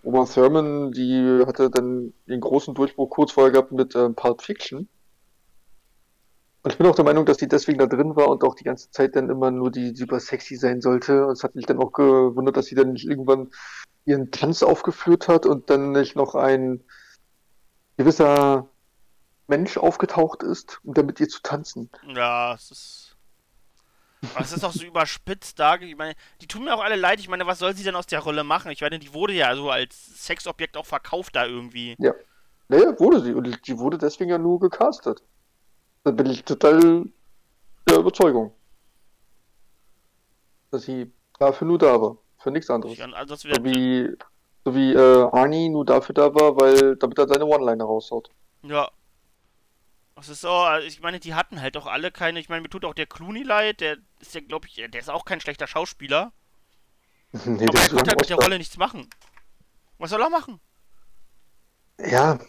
Uma 0.04 0.26
Thurman, 0.26 0.92
die 0.92 1.44
hatte 1.46 1.70
dann 1.70 2.14
den 2.28 2.42
großen 2.42 2.74
Durchbruch 2.76 3.10
kurz 3.10 3.32
vorher 3.32 3.52
gehabt 3.52 3.72
mit 3.72 3.96
ähm, 3.96 4.14
Pulp 4.16 4.42
Fiction. 4.42 4.88
Und 6.62 6.72
ich 6.72 6.78
bin 6.78 6.88
auch 6.88 6.96
der 6.96 7.06
Meinung, 7.06 7.26
dass 7.26 7.38
die 7.38 7.48
deswegen 7.48 7.80
da 7.80 7.86
drin 7.86 8.16
war 8.16 8.28
und 8.30 8.44
auch 8.44 8.56
die 8.56 8.64
ganze 8.64 8.90
Zeit 8.92 9.16
dann 9.16 9.30
immer 9.30 9.52
nur 9.52 9.72
die 9.72 9.96
super 9.96 10.20
sexy 10.20 10.56
sein 10.56 10.82
sollte. 10.82 11.26
Und 11.26 11.34
es 11.34 11.44
hat 11.44 11.56
mich 11.56 11.66
dann 11.66 11.80
auch 11.80 11.92
gewundert, 11.92 12.58
dass 12.58 12.68
sie 12.68 12.76
dann 12.76 12.94
nicht 12.94 13.08
irgendwann 13.08 13.52
ihren 14.06 14.32
Tanz 14.32 14.64
aufgeführt 14.64 15.28
hat 15.28 15.46
und 15.46 15.70
dann 15.70 15.92
nicht 15.92 16.16
noch 16.16 16.36
ein 16.36 16.84
gewisser 17.98 18.68
Mensch 19.48 19.78
aufgetaucht 19.78 20.44
ist, 20.44 20.80
um 20.84 20.94
dann 20.94 21.06
mit 21.06 21.20
ihr 21.20 21.30
zu 21.30 21.42
tanzen. 21.42 21.90
Ja, 22.16 22.54
es 22.54 22.72
ist. 22.72 23.18
Aber 24.34 24.44
es 24.44 24.54
ist 24.54 24.64
auch 24.64 24.72
so 24.72 24.84
überspitzt 24.86 25.60
da. 25.60 25.76
Ich 25.76 25.96
meine, 25.96 26.16
die 26.42 26.48
tun 26.48 26.64
mir 26.64 26.74
auch 26.74 26.84
alle 26.84 26.96
leid. 26.96 27.20
Ich 27.20 27.30
meine, 27.30 27.46
was 27.46 27.60
soll 27.60 27.76
sie 27.76 27.84
denn 27.84 27.96
aus 27.96 28.08
der 28.08 28.22
Rolle 28.22 28.44
machen? 28.44 28.72
Ich 28.72 28.82
meine, 28.82 29.00
die 29.00 29.14
wurde 29.14 29.34
ja 29.34 29.56
so 29.56 29.70
als 29.70 30.26
Sexobjekt 30.26 30.78
auch 30.78 30.86
verkauft 30.86 31.36
da 31.36 31.46
irgendwie. 31.46 31.96
Naja, 32.68 33.00
wurde 33.00 33.22
sie. 33.22 33.34
Und 33.34 33.68
die 33.68 33.78
wurde 33.78 33.98
deswegen 33.98 34.32
ja 34.32 34.38
nur 34.38 34.60
gecastet. 34.60 35.22
Da 36.04 36.12
bin 36.12 36.26
ich 36.28 36.44
total 36.44 37.06
der 37.88 37.98
Überzeugung. 37.98 38.54
Dass 40.72 40.84
sie 40.84 41.12
dafür 41.40 41.68
nur 41.68 41.78
da 41.78 42.02
war. 42.02 42.18
Für 42.40 42.52
nichts 42.52 42.70
anderes. 42.70 42.94
Ich, 42.94 43.04
also 43.04 43.36
wie, 43.64 44.16
so 44.66 44.76
wie 44.76 44.94
äh, 44.94 45.30
Arnie 45.32 45.70
nur 45.70 45.86
dafür 45.86 46.16
da 46.16 46.34
war, 46.34 46.60
weil 46.60 46.96
damit 46.96 47.20
er 47.20 47.28
seine 47.28 47.46
One-Liner 47.46 47.86
raushaut. 47.86 48.32
Ja. 48.64 48.90
Das 50.16 50.30
ist 50.30 50.42
so, 50.42 50.50
also 50.50 50.88
ich 50.88 51.02
meine, 51.02 51.20
die 51.20 51.36
hatten 51.36 51.62
halt 51.62 51.78
auch 51.78 51.86
alle 51.86 52.12
keine. 52.12 52.40
Ich 52.40 52.50
meine, 52.50 52.62
mir 52.62 52.70
tut 52.70 52.84
auch 52.84 52.96
der 52.96 53.06
Clooney 53.06 53.44
leid, 53.44 53.82
der 53.82 53.98
ist 54.20 54.34
ja, 54.34 54.42
glaube 54.42 54.68
ich, 54.68 54.76
der 54.76 55.00
ist 55.00 55.10
auch 55.10 55.26
kein 55.26 55.40
schlechter 55.40 55.68
Schauspieler. 55.68 56.32
nee, 57.32 57.68
aber 57.68 57.72
der 57.74 57.82
er 57.82 57.90
konnte 57.90 58.10
halt 58.12 58.20
mit 58.20 58.30
der. 58.30 58.38
Rolle 58.38 58.58
nichts 58.58 58.78
machen. 58.78 59.08
Was 60.00 60.10
soll 60.10 60.22
er 60.22 60.30
machen? 60.30 60.60
Ja. 62.00 62.40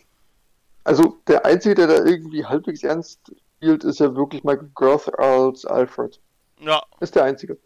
Also 0.85 1.19
der 1.27 1.45
Einzige, 1.45 1.75
der 1.75 1.87
da 1.89 2.05
irgendwie 2.05 2.45
halbwegs 2.47 2.83
ernst 2.83 3.21
spielt, 3.57 3.85
ist 3.85 4.01
ja 4.01 4.15
wirklich 4.15 4.45
Michael 4.45 4.71
Groth 4.75 5.13
als 5.19 5.67
Alfred. 5.67 6.21
Ja, 6.61 6.83
Ist 7.01 7.15
der 7.15 7.25
Einzige. 7.25 7.59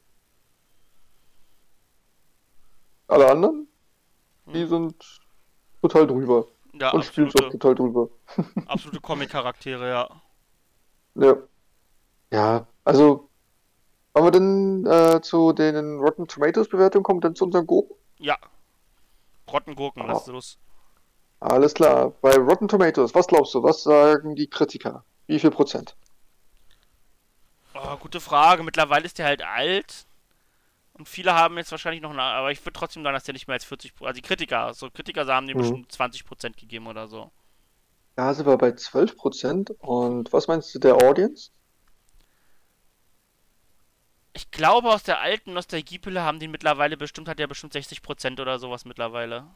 Alle 3.06 3.30
anderen, 3.30 3.68
die 4.52 4.66
sind 4.66 5.20
total 5.82 6.06
drüber. 6.06 6.46
ja, 6.74 6.90
Und 6.90 7.04
spielen 7.04 7.28
es 7.28 7.34
auch 7.34 7.46
absolute, 7.46 7.58
total 7.58 7.74
drüber. 7.74 8.08
absolute 8.66 9.00
Comic-Charaktere, 9.00 9.88
ja. 9.88 10.08
Ja. 11.14 11.36
Ja, 12.32 12.66
also, 12.84 13.28
wollen 14.12 14.26
wir 14.26 14.30
denn 14.30 14.86
äh, 14.86 15.20
zu 15.20 15.52
den 15.52 15.98
Rotten 15.98 16.28
Tomatoes 16.28 16.68
Bewertungen 16.68 17.02
kommen, 17.02 17.20
dann 17.20 17.34
zu 17.34 17.44
unseren 17.44 17.66
Gurken? 17.66 17.96
Ja. 18.18 18.38
Rottengurken, 19.50 20.06
lass 20.06 20.26
los. 20.28 20.58
Alles 21.40 21.74
klar. 21.74 22.12
Bei 22.20 22.36
Rotten 22.36 22.68
Tomatoes, 22.68 23.14
was 23.14 23.26
glaubst 23.26 23.54
du, 23.54 23.62
was 23.62 23.82
sagen 23.82 24.36
die 24.36 24.46
Kritiker? 24.46 25.04
Wie 25.26 25.38
viel 25.38 25.50
Prozent? 25.50 25.96
Oh, 27.74 27.96
gute 27.96 28.20
Frage. 28.20 28.62
Mittlerweile 28.62 29.06
ist 29.06 29.18
der 29.18 29.26
halt 29.26 29.42
alt. 29.42 30.06
Und 31.00 31.08
viele 31.08 31.32
haben 31.32 31.56
jetzt 31.56 31.70
wahrscheinlich 31.70 32.02
noch 32.02 32.10
eine, 32.10 32.20
aber 32.20 32.52
ich 32.52 32.60
würde 32.60 32.78
trotzdem 32.78 33.02
sagen, 33.02 33.14
dass 33.14 33.24
der 33.24 33.32
nicht 33.32 33.48
mehr 33.48 33.54
als 33.54 33.64
40% 33.64 34.04
also 34.04 34.12
die 34.12 34.20
Kritiker, 34.20 34.74
so 34.74 34.90
Kritiker 34.90 35.26
haben 35.26 35.46
dem 35.46 35.56
Mhm. 35.56 35.62
bestimmt 35.62 35.90
20% 35.92 36.58
gegeben 36.58 36.86
oder 36.88 37.08
so. 37.08 37.30
Da 38.16 38.34
sind 38.34 38.44
wir 38.44 38.58
bei 38.58 38.72
12 38.72 39.16
Prozent. 39.16 39.70
Und 39.78 40.30
was 40.30 40.46
meinst 40.46 40.74
du 40.74 40.78
der 40.78 40.96
Audience? 40.96 41.52
Ich 44.34 44.50
glaube, 44.50 44.90
aus 44.90 45.02
der 45.04 45.20
alten 45.20 45.54
Nostalgiepille 45.54 46.20
haben 46.20 46.38
die 46.38 46.48
mittlerweile 46.48 46.98
bestimmt, 46.98 47.28
hat 47.30 47.38
der 47.38 47.46
bestimmt 47.46 47.72
60% 47.72 48.38
oder 48.38 48.58
sowas 48.58 48.84
mittlerweile. 48.84 49.46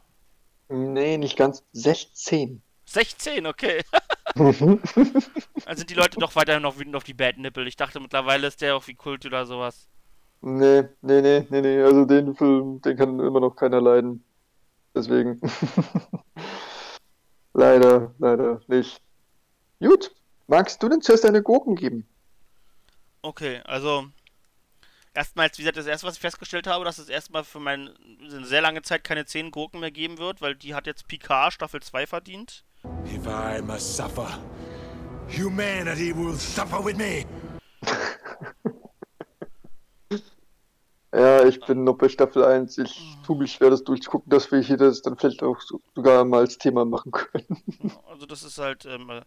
Nee, 0.69 1.17
nicht 1.19 1.37
ganz. 1.37 1.63
16. 1.73 2.63
16, 2.85 3.45
okay. 3.45 3.83
Dann 4.35 5.77
sind 5.77 5.91
die 5.91 5.93
Leute 5.93 6.17
doch 6.17 6.35
weiterhin 6.35 6.63
noch 6.63 6.79
wütend 6.79 6.95
auf 6.95 7.03
die 7.03 7.13
Bad 7.13 7.37
Nipple. 7.37 7.67
Ich 7.67 7.75
dachte, 7.75 7.99
mittlerweile 7.99 8.47
ist 8.47 8.61
der 8.61 8.75
auch 8.75 8.87
wie 8.87 8.95
Kult 8.95 9.27
oder 9.27 9.45
sowas. 9.45 9.87
Nee, 10.47 10.83
nee, 11.01 11.21
nee, 11.21 11.47
nee, 11.49 11.61
nee. 11.61 11.81
Also 11.81 12.05
den 12.05 12.35
Film, 12.35 12.79
den 12.81 12.95
kann 12.95 13.19
immer 13.19 13.39
noch 13.39 13.55
keiner 13.55 13.81
leiden. 13.81 14.23
Deswegen. 14.93 15.41
Leider, 17.53 18.13
leider 18.19 18.59
nicht. 18.67 19.01
Gut. 19.79 20.11
Magst 20.47 20.83
du 20.83 20.89
denn 20.89 21.01
zuerst 21.01 21.23
deine 21.23 21.41
Gurken 21.41 21.75
geben? 21.75 22.05
Okay, 23.21 23.61
also 23.63 24.07
erstmals, 25.13 25.57
wie 25.57 25.61
gesagt, 25.61 25.77
das 25.77 25.87
erste, 25.87 26.05
was 26.05 26.15
ich 26.15 26.21
festgestellt 26.21 26.67
habe, 26.67 26.83
dass 26.83 26.97
es 26.97 27.07
erstmal 27.07 27.45
für 27.45 27.61
meine 27.61 27.93
eine 28.21 28.45
sehr 28.45 28.61
lange 28.61 28.81
Zeit 28.81 29.05
keine 29.05 29.25
10 29.25 29.51
Gurken 29.51 29.79
mehr 29.79 29.91
geben 29.91 30.17
wird, 30.17 30.41
weil 30.41 30.53
die 30.53 30.75
hat 30.75 30.85
jetzt 30.85 31.07
Picard 31.07 31.53
Staffel 31.53 31.81
2 31.81 32.07
verdient. 32.07 32.65
If 33.05 33.25
I 33.25 33.61
must 33.61 33.95
suffer, 33.95 34.37
humanity 35.29 36.13
will 36.13 36.35
suffer 36.35 36.83
with 36.83 36.97
me. 36.97 37.25
Ja, 41.15 41.45
ich 41.45 41.61
bin 41.61 41.85
noch 41.85 41.97
bei 41.97 42.09
Staffel 42.09 42.43
1. 42.43 42.77
Ich 42.79 43.15
tue 43.25 43.37
mich 43.37 43.53
schwer, 43.53 43.69
das 43.69 43.85
durchzugucken, 43.85 44.29
dass 44.29 44.51
wir 44.51 44.59
hier 44.59 44.75
das 44.75 45.01
dann 45.01 45.15
vielleicht 45.15 45.43
auch 45.43 45.61
so, 45.61 45.79
sogar 45.95 46.25
mal 46.25 46.39
als 46.39 46.57
Thema 46.57 46.83
machen 46.83 47.13
können. 47.13 47.61
Also 48.09 48.25
das 48.25 48.43
ist 48.43 48.57
halt, 48.57 48.85
ähm, 48.85 49.09
äh, 49.09 49.21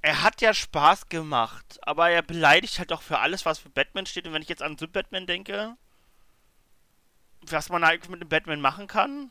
er 0.00 0.22
hat 0.22 0.40
ja 0.40 0.54
Spaß 0.54 1.10
gemacht, 1.10 1.78
aber 1.82 2.08
er 2.08 2.22
beleidigt 2.22 2.78
halt 2.78 2.90
auch 2.94 3.02
für 3.02 3.18
alles, 3.18 3.44
was 3.44 3.58
für 3.58 3.68
Batman 3.68 4.06
steht. 4.06 4.26
Und 4.26 4.32
wenn 4.32 4.40
ich 4.40 4.48
jetzt 4.48 4.62
an 4.62 4.78
The 4.78 4.86
Batman 4.86 5.26
denke, 5.26 5.76
was 7.42 7.68
man 7.68 7.84
eigentlich 7.84 8.08
mit 8.08 8.22
dem 8.22 8.30
Batman 8.30 8.62
machen 8.62 8.86
kann, 8.86 9.30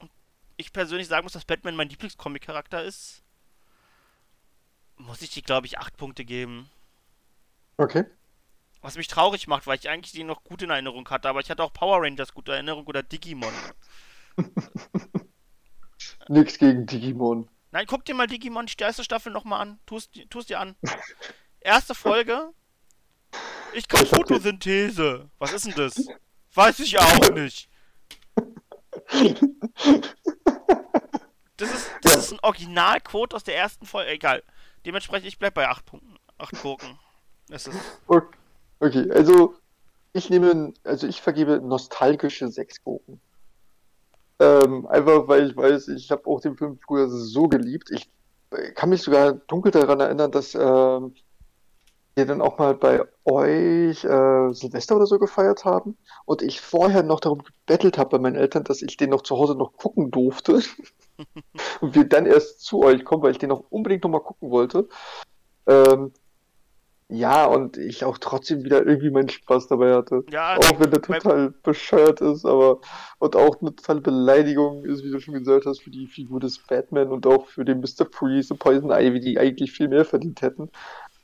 und 0.00 0.10
ich 0.58 0.74
persönlich 0.74 1.08
sagen 1.08 1.24
muss, 1.24 1.32
dass 1.32 1.46
Batman 1.46 1.76
mein 1.76 1.88
Lieblingscomic-Charakter 1.88 2.84
ist, 2.84 3.22
muss 4.98 5.22
ich 5.22 5.30
die, 5.30 5.42
glaube 5.42 5.66
ich, 5.66 5.78
8 5.78 5.96
Punkte 5.96 6.26
geben. 6.26 6.68
Okay. 7.78 8.04
Was 8.82 8.96
mich 8.96 9.06
traurig 9.06 9.46
macht, 9.46 9.66
weil 9.66 9.78
ich 9.78 9.88
eigentlich 9.88 10.12
die 10.12 10.24
noch 10.24 10.42
gut 10.42 10.60
in 10.62 10.70
Erinnerung 10.70 11.08
hatte, 11.08 11.28
aber 11.28 11.40
ich 11.40 11.48
hatte 11.50 11.62
auch 11.62 11.72
Power 11.72 12.02
Rangers 12.02 12.34
gut 12.34 12.48
in 12.48 12.54
Erinnerung 12.54 12.84
oder 12.86 13.02
Digimon. 13.02 13.52
Nix 16.28 16.58
gegen 16.58 16.86
Digimon. 16.86 17.48
Nein, 17.70 17.86
guck 17.86 18.04
dir 18.04 18.14
mal 18.14 18.26
Digimon 18.26 18.66
die 18.66 18.74
erste 18.82 19.04
Staffel 19.04 19.32
nochmal 19.32 19.60
an. 19.60 19.78
Tust, 19.86 20.10
tust 20.28 20.50
dir 20.50 20.58
an. 20.58 20.74
Erste 21.60 21.94
Folge. 21.94 22.52
Ich 23.72 23.86
kann 23.86 24.04
Photosynthese. 24.04 25.30
Was 25.38 25.52
ist 25.52 25.66
denn 25.66 25.74
das? 25.74 26.06
Weiß 26.54 26.80
ich 26.80 26.98
auch 26.98 27.30
nicht. 27.30 27.68
Das 31.56 31.72
ist, 31.72 31.90
das 32.02 32.16
ist 32.16 32.32
ein 32.32 32.40
Originalquote 32.42 33.36
aus 33.36 33.44
der 33.44 33.56
ersten 33.56 33.86
Folge. 33.86 34.10
Egal. 34.10 34.42
Dementsprechend, 34.84 35.28
ich 35.28 35.38
bleib 35.38 35.54
bei 35.54 35.68
8 35.68 35.86
Punkten. 35.86 36.16
8 36.38 36.60
Gurken. 36.60 36.98
Das 37.48 37.66
ist. 37.68 37.78
Okay, 38.06 38.36
okay, 38.82 39.10
also 39.10 39.54
ich 40.12 40.28
nehme, 40.28 40.74
also 40.84 41.06
ich 41.06 41.22
vergebe 41.22 41.60
nostalgische 41.60 42.48
sechs 42.48 42.82
Gurken. 42.84 43.20
Ähm, 44.40 44.86
einfach 44.86 45.28
weil 45.28 45.50
ich 45.50 45.56
weiß, 45.56 45.88
ich 45.88 46.10
habe 46.10 46.26
auch 46.26 46.40
den 46.40 46.56
Film 46.56 46.78
früher 46.84 47.08
so 47.08 47.48
geliebt. 47.48 47.90
Ich 47.90 48.10
äh, 48.50 48.72
kann 48.72 48.90
mich 48.90 49.02
sogar 49.02 49.32
dunkel 49.32 49.72
daran 49.72 50.00
erinnern, 50.00 50.32
dass 50.32 50.54
ähm, 50.54 51.14
wir 52.14 52.26
dann 52.26 52.42
auch 52.42 52.58
mal 52.58 52.74
bei 52.74 53.04
euch 53.24 54.04
äh, 54.04 54.52
Silvester 54.52 54.96
oder 54.96 55.06
so 55.06 55.18
gefeiert 55.18 55.64
haben 55.64 55.96
und 56.26 56.42
ich 56.42 56.60
vorher 56.60 57.02
noch 57.02 57.20
darum 57.20 57.42
gebettelt 57.42 57.96
habe 57.96 58.10
bei 58.10 58.18
meinen 58.18 58.36
Eltern, 58.36 58.64
dass 58.64 58.82
ich 58.82 58.96
den 58.96 59.10
noch 59.10 59.22
zu 59.22 59.38
Hause 59.38 59.54
noch 59.54 59.76
gucken 59.76 60.10
durfte 60.10 60.60
und 61.80 61.94
wir 61.94 62.04
dann 62.04 62.26
erst 62.26 62.60
zu 62.60 62.82
euch 62.82 63.04
kommen, 63.04 63.22
weil 63.22 63.30
ich 63.30 63.38
den 63.38 63.48
noch 63.48 63.64
unbedingt 63.70 64.02
noch 64.02 64.10
mal 64.10 64.20
gucken 64.20 64.50
wollte. 64.50 64.88
Ähm, 65.66 66.12
ja, 67.12 67.44
und 67.44 67.76
ich 67.76 68.04
auch 68.04 68.18
trotzdem 68.18 68.64
wieder 68.64 68.86
irgendwie 68.86 69.10
meinen 69.10 69.28
Spaß 69.28 69.68
dabei 69.68 69.94
hatte. 69.94 70.24
Ja, 70.30 70.56
Auch 70.56 70.80
wenn 70.80 70.90
der 70.90 71.02
total 71.02 71.50
bescheuert 71.62 72.20
ist, 72.20 72.44
aber 72.44 72.80
und 73.18 73.36
auch 73.36 73.60
eine 73.60 73.74
totale 73.74 74.00
Beleidigung 74.00 74.84
ist, 74.84 75.04
wie 75.04 75.10
du 75.10 75.20
schon 75.20 75.34
gesagt 75.34 75.66
hast, 75.66 75.82
für 75.82 75.90
die 75.90 76.06
Figur 76.06 76.40
des 76.40 76.58
Batman 76.58 77.08
und 77.08 77.26
auch 77.26 77.46
für 77.46 77.64
den 77.64 77.80
Mr. 77.80 78.06
Freeze 78.10 78.54
und 78.54 78.58
Poison 78.58 78.90
Ivy, 78.90 79.20
die 79.20 79.38
eigentlich 79.38 79.72
viel 79.72 79.88
mehr 79.88 80.04
verdient 80.04 80.42
hätten. 80.42 80.70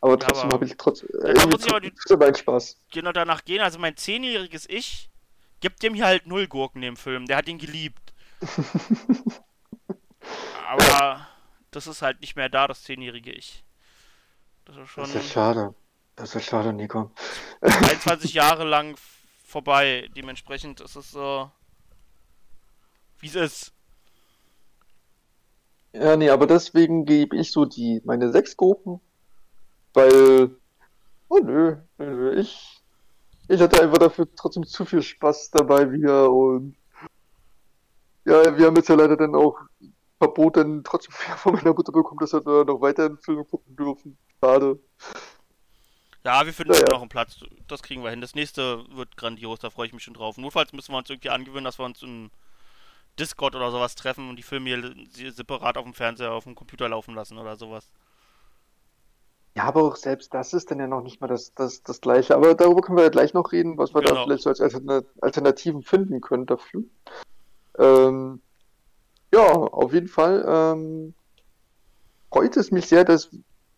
Aber 0.00 0.18
trotzdem 0.18 0.50
habe 0.50 0.64
ich 0.64 0.76
trotzdem 0.76 1.08
da 1.12 1.28
irgendwie 1.28 1.58
trotzdem 1.90 2.18
meinen 2.18 2.34
Spaß. 2.34 2.80
genau 2.92 3.12
danach 3.12 3.44
gehen. 3.44 3.60
Also 3.60 3.78
mein 3.78 3.96
zehnjähriges 3.96 4.66
Ich 4.68 5.08
gibt 5.60 5.82
dem 5.82 5.94
hier 5.94 6.06
halt 6.06 6.26
null 6.26 6.46
Gurken 6.46 6.82
dem 6.82 6.96
Film. 6.96 7.26
Der 7.26 7.38
hat 7.38 7.48
ihn 7.48 7.58
geliebt. 7.58 8.12
Aber 10.68 11.26
das 11.70 11.86
ist 11.86 12.02
halt 12.02 12.20
nicht 12.20 12.36
mehr 12.36 12.48
da, 12.48 12.68
das 12.68 12.84
zehnjährige 12.84 13.32
Ich. 13.32 13.64
Das 14.68 14.76
ist 14.76 14.90
schon 14.90 15.04
Das 15.04 15.14
ist 15.14 15.14
ja 15.14 15.22
schade. 15.22 15.74
Das 16.14 16.28
ist 16.28 16.34
ja 16.34 16.40
schade, 16.40 16.72
Nico. 16.74 17.10
23 17.62 18.34
Jahre 18.34 18.64
lang 18.64 18.96
vorbei. 19.44 20.10
Dementsprechend 20.14 20.80
ist 20.82 20.94
es 20.94 21.10
so, 21.10 21.50
wie 23.20 23.28
es 23.28 23.34
ist. 23.34 23.72
Ja, 25.94 26.16
nee, 26.16 26.28
aber 26.28 26.46
deswegen 26.46 27.06
gebe 27.06 27.36
ich 27.36 27.50
so 27.50 27.64
die 27.64 28.02
meine 28.04 28.30
sechs 28.30 28.56
Gurken, 28.56 29.00
weil 29.94 30.54
oh 31.28 31.38
nö, 31.38 31.76
nö, 31.96 32.14
nö, 32.14 32.38
ich 32.38 32.82
ich 33.48 33.60
hatte 33.60 33.80
einfach 33.80 33.96
dafür 33.96 34.28
trotzdem 34.36 34.66
zu 34.66 34.84
viel 34.84 35.00
Spaß 35.00 35.50
dabei 35.50 35.90
wieder 35.90 36.30
und 36.30 36.76
ja, 38.26 38.56
wir 38.56 38.66
haben 38.66 38.76
jetzt 38.76 38.90
ja 38.90 38.96
leider 38.96 39.16
dann 39.16 39.34
auch 39.34 39.58
Verbot 40.18 40.56
dann 40.56 40.82
trotzdem 40.84 41.12
von 41.36 41.54
meiner 41.54 41.74
Mutter 41.74 41.92
bekommen, 41.92 42.18
dass 42.20 42.32
wir 42.32 42.64
noch 42.64 42.80
weiter 42.80 43.16
Filme 43.18 43.44
gucken 43.44 43.76
dürfen. 43.76 44.18
Schade. 44.42 44.78
Ja, 46.24 46.44
wir 46.44 46.52
finden 46.52 46.72
Ja, 46.72 46.78
schon 46.80 46.86
noch 46.90 47.00
einen 47.00 47.08
Platz. 47.08 47.40
Das 47.68 47.82
kriegen 47.82 48.02
wir 48.02 48.10
hin. 48.10 48.20
Das 48.20 48.34
nächste 48.34 48.84
wird 48.94 49.16
grandios, 49.16 49.60
da 49.60 49.70
freue 49.70 49.86
ich 49.86 49.92
mich 49.92 50.02
schon 50.02 50.14
drauf. 50.14 50.36
Notfalls 50.36 50.72
müssen 50.72 50.92
wir 50.92 50.98
uns 50.98 51.08
irgendwie 51.08 51.30
angewöhnen, 51.30 51.64
dass 51.64 51.78
wir 51.78 51.84
uns 51.86 52.02
in 52.02 52.30
Discord 53.18 53.54
oder 53.54 53.70
sowas 53.70 53.94
treffen 53.94 54.28
und 54.28 54.36
die 54.36 54.42
Filme 54.42 54.94
hier 55.14 55.32
separat 55.32 55.76
auf 55.76 55.84
dem 55.84 55.94
Fernseher, 55.94 56.32
auf 56.32 56.44
dem 56.44 56.54
Computer 56.54 56.88
laufen 56.88 57.14
lassen 57.14 57.38
oder 57.38 57.56
sowas. 57.56 57.88
Ja, 59.56 59.64
aber 59.64 59.82
auch 59.82 59.96
selbst 59.96 60.34
das 60.34 60.52
ist 60.52 60.70
dann 60.70 60.78
ja 60.78 60.86
noch 60.86 61.02
nicht 61.02 61.20
mal 61.20 61.26
das, 61.26 61.52
das, 61.54 61.82
das 61.82 62.00
Gleiche. 62.00 62.34
Aber 62.36 62.54
darüber 62.54 62.80
können 62.80 62.96
wir 62.98 63.04
ja 63.04 63.10
gleich 63.10 63.34
noch 63.34 63.50
reden, 63.50 63.76
was 63.78 63.92
wir 63.94 64.02
da 64.02 64.10
Genau. 64.10 64.24
vielleicht 64.24 64.42
so 64.42 64.50
als 64.50 64.60
Alterna- 64.60 65.04
Alternativen 65.20 65.82
finden 65.82 66.20
können 66.20 66.46
dafür. 66.46 66.84
Ähm, 67.78 68.40
ja, 69.32 69.42
auf 69.46 69.92
jeden 69.92 70.08
Fall 70.08 70.44
ähm, 70.46 71.14
freut 72.30 72.56
es 72.56 72.70
mich 72.70 72.86
sehr, 72.86 73.04
dass 73.04 73.30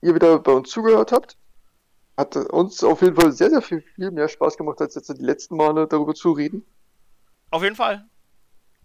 ihr 0.02 0.14
wieder 0.14 0.38
bei 0.38 0.52
uns 0.52 0.70
zugehört 0.70 1.12
habt. 1.12 1.36
Hat 2.16 2.36
uns 2.36 2.84
auf 2.84 3.00
jeden 3.02 3.16
Fall 3.16 3.32
sehr, 3.32 3.50
sehr 3.50 3.62
viel, 3.62 3.80
viel 3.94 4.10
mehr 4.10 4.28
Spaß 4.28 4.56
gemacht, 4.56 4.80
als 4.80 4.94
jetzt 4.94 5.08
die 5.08 5.22
letzten 5.22 5.56
Male 5.56 5.86
darüber 5.86 6.14
zu 6.14 6.32
reden. 6.32 6.64
Auf 7.50 7.62
jeden 7.62 7.76
Fall. 7.76 8.06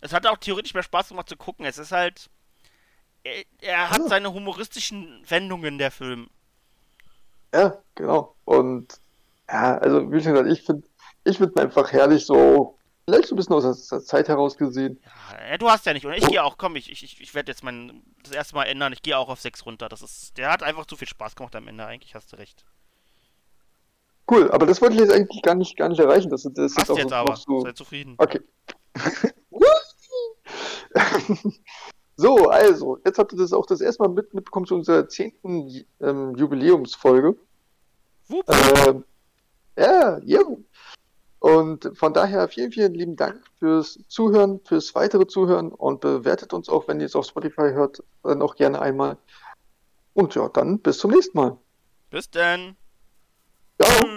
Es 0.02 0.14
hat 0.14 0.26
auch 0.28 0.38
theoretisch 0.38 0.74
mehr 0.74 0.84
Spaß 0.84 1.10
gemacht 1.10 1.30
zu 1.30 1.36
gucken. 1.38 1.66
Es 1.66 1.78
ist 1.78 1.92
halt. 1.92 2.30
Er, 3.24 3.44
er 3.62 3.90
hat 3.90 4.00
Ja. 4.00 4.08
seine 4.08 4.34
humoristischen 4.34 5.24
Wendungen, 5.28 5.78
der 5.78 5.92
Film. 5.92 6.30
Ja, 7.54 7.78
genau. 7.96 8.36
Und 8.46 9.00
ja, 9.50 9.78
also 9.78 10.12
wie 10.12 10.22
schon 10.22 10.34
gesagt, 10.34 10.50
ich 10.52 10.64
finde 10.64 10.88
ich 11.24 11.38
finde 11.38 11.62
einfach 11.62 11.92
herrlich 11.92 12.26
so, 12.26 12.78
vielleicht 13.06 13.28
so 13.28 13.36
ein 13.36 13.38
bisschen 13.38 13.54
aus 13.54 13.88
der 13.88 14.02
Zeit 14.02 14.28
heraus 14.28 14.58
gesehen. 14.58 15.00
Ja, 15.04 15.54
äh, 15.54 15.58
du 15.58 15.70
hast 15.70 15.86
ja 15.86 15.94
nicht. 15.94 16.06
Und 16.06 16.14
ich 16.14 16.28
gehe 16.28 16.44
auch, 16.44 16.58
komm, 16.58 16.76
ich, 16.76 16.92
ich, 16.92 17.22
ich 17.22 17.36
werde 17.36 17.52
jetzt 17.52 17.64
mein 17.64 18.04
das 18.24 18.34
erste 18.34 18.56
Mal 18.56 18.66
ändern. 18.66 18.94
Ich 18.94 19.02
gehe 19.02 19.18
auch 19.18 19.30
auf 19.30 19.40
6 19.40 19.66
runter. 19.66 19.90
Das 19.90 20.02
ist. 20.02 20.38
Der 20.38 20.52
hat 20.52 20.64
einfach 20.64 20.86
zu 20.86 20.96
viel 20.96 21.08
Spaß 21.08 21.36
gemacht 21.36 21.56
am 21.56 21.68
Ende. 21.68 21.86
Eigentlich 21.86 22.16
hast 22.16 22.34
du 22.34 22.38
recht. 22.38 22.66
Cool, 24.30 24.52
aber 24.52 24.66
das 24.66 24.82
wollte 24.82 24.96
ich 24.96 25.02
jetzt 25.02 25.14
eigentlich 25.14 25.44
gar 25.44 25.54
nicht, 25.54 25.78
gar 25.78 25.90
nicht 25.90 26.00
erreichen. 26.00 26.32
Das, 26.32 26.44
das 26.44 26.72
ist 26.72 26.78
Hast 26.78 26.90
auch 26.90 26.98
jetzt 26.98 27.12
noch 27.12 27.18
aber. 27.18 27.36
so. 27.36 27.62
Sei 27.62 27.74
zufrieden. 27.74 28.16
Okay. 28.18 28.42
so, 32.16 32.50
also, 32.50 32.98
jetzt 33.06 33.20
habt 33.20 33.34
ihr 33.34 33.38
das 33.38 33.54
auch 33.54 33.68
das 33.68 33.82
erste 33.82 34.02
Mal 34.02 34.10
mit, 34.10 34.34
mitbekommen 34.34 34.66
zu 34.66 34.74
unserer 34.74 35.08
zehnten 35.08 35.86
ähm, 36.02 36.36
Jubiläumsfolge. 36.36 37.36
Wupp. 38.28 38.50
Ähm, 38.50 39.04
ja, 39.78 40.20
ja. 40.24 40.42
Und 41.46 41.92
von 41.94 42.12
daher 42.12 42.48
vielen, 42.48 42.72
vielen 42.72 42.96
lieben 42.96 43.16
Dank 43.16 43.40
fürs 43.60 44.00
Zuhören, 44.08 44.62
fürs 44.66 44.96
weitere 44.96 45.28
Zuhören 45.28 45.72
und 45.72 46.02
bewertet 46.02 46.54
uns 46.54 46.70
auch, 46.70 46.88
wenn 46.88 47.00
ihr 47.00 47.06
es 47.06 47.16
auf 47.16 47.28
Spotify 47.28 47.70
hört, 47.72 48.02
dann 48.24 48.42
auch 48.42 48.56
gerne 48.56 48.82
einmal. 48.82 49.18
Und 50.16 50.34
ja, 50.34 50.50
dann 50.50 50.80
bis 50.80 50.98
zum 50.98 51.12
nächsten 51.12 51.38
Mal. 51.38 51.56
Bis 52.10 52.32
denn. 52.32 52.76
Ciao. 53.80 54.15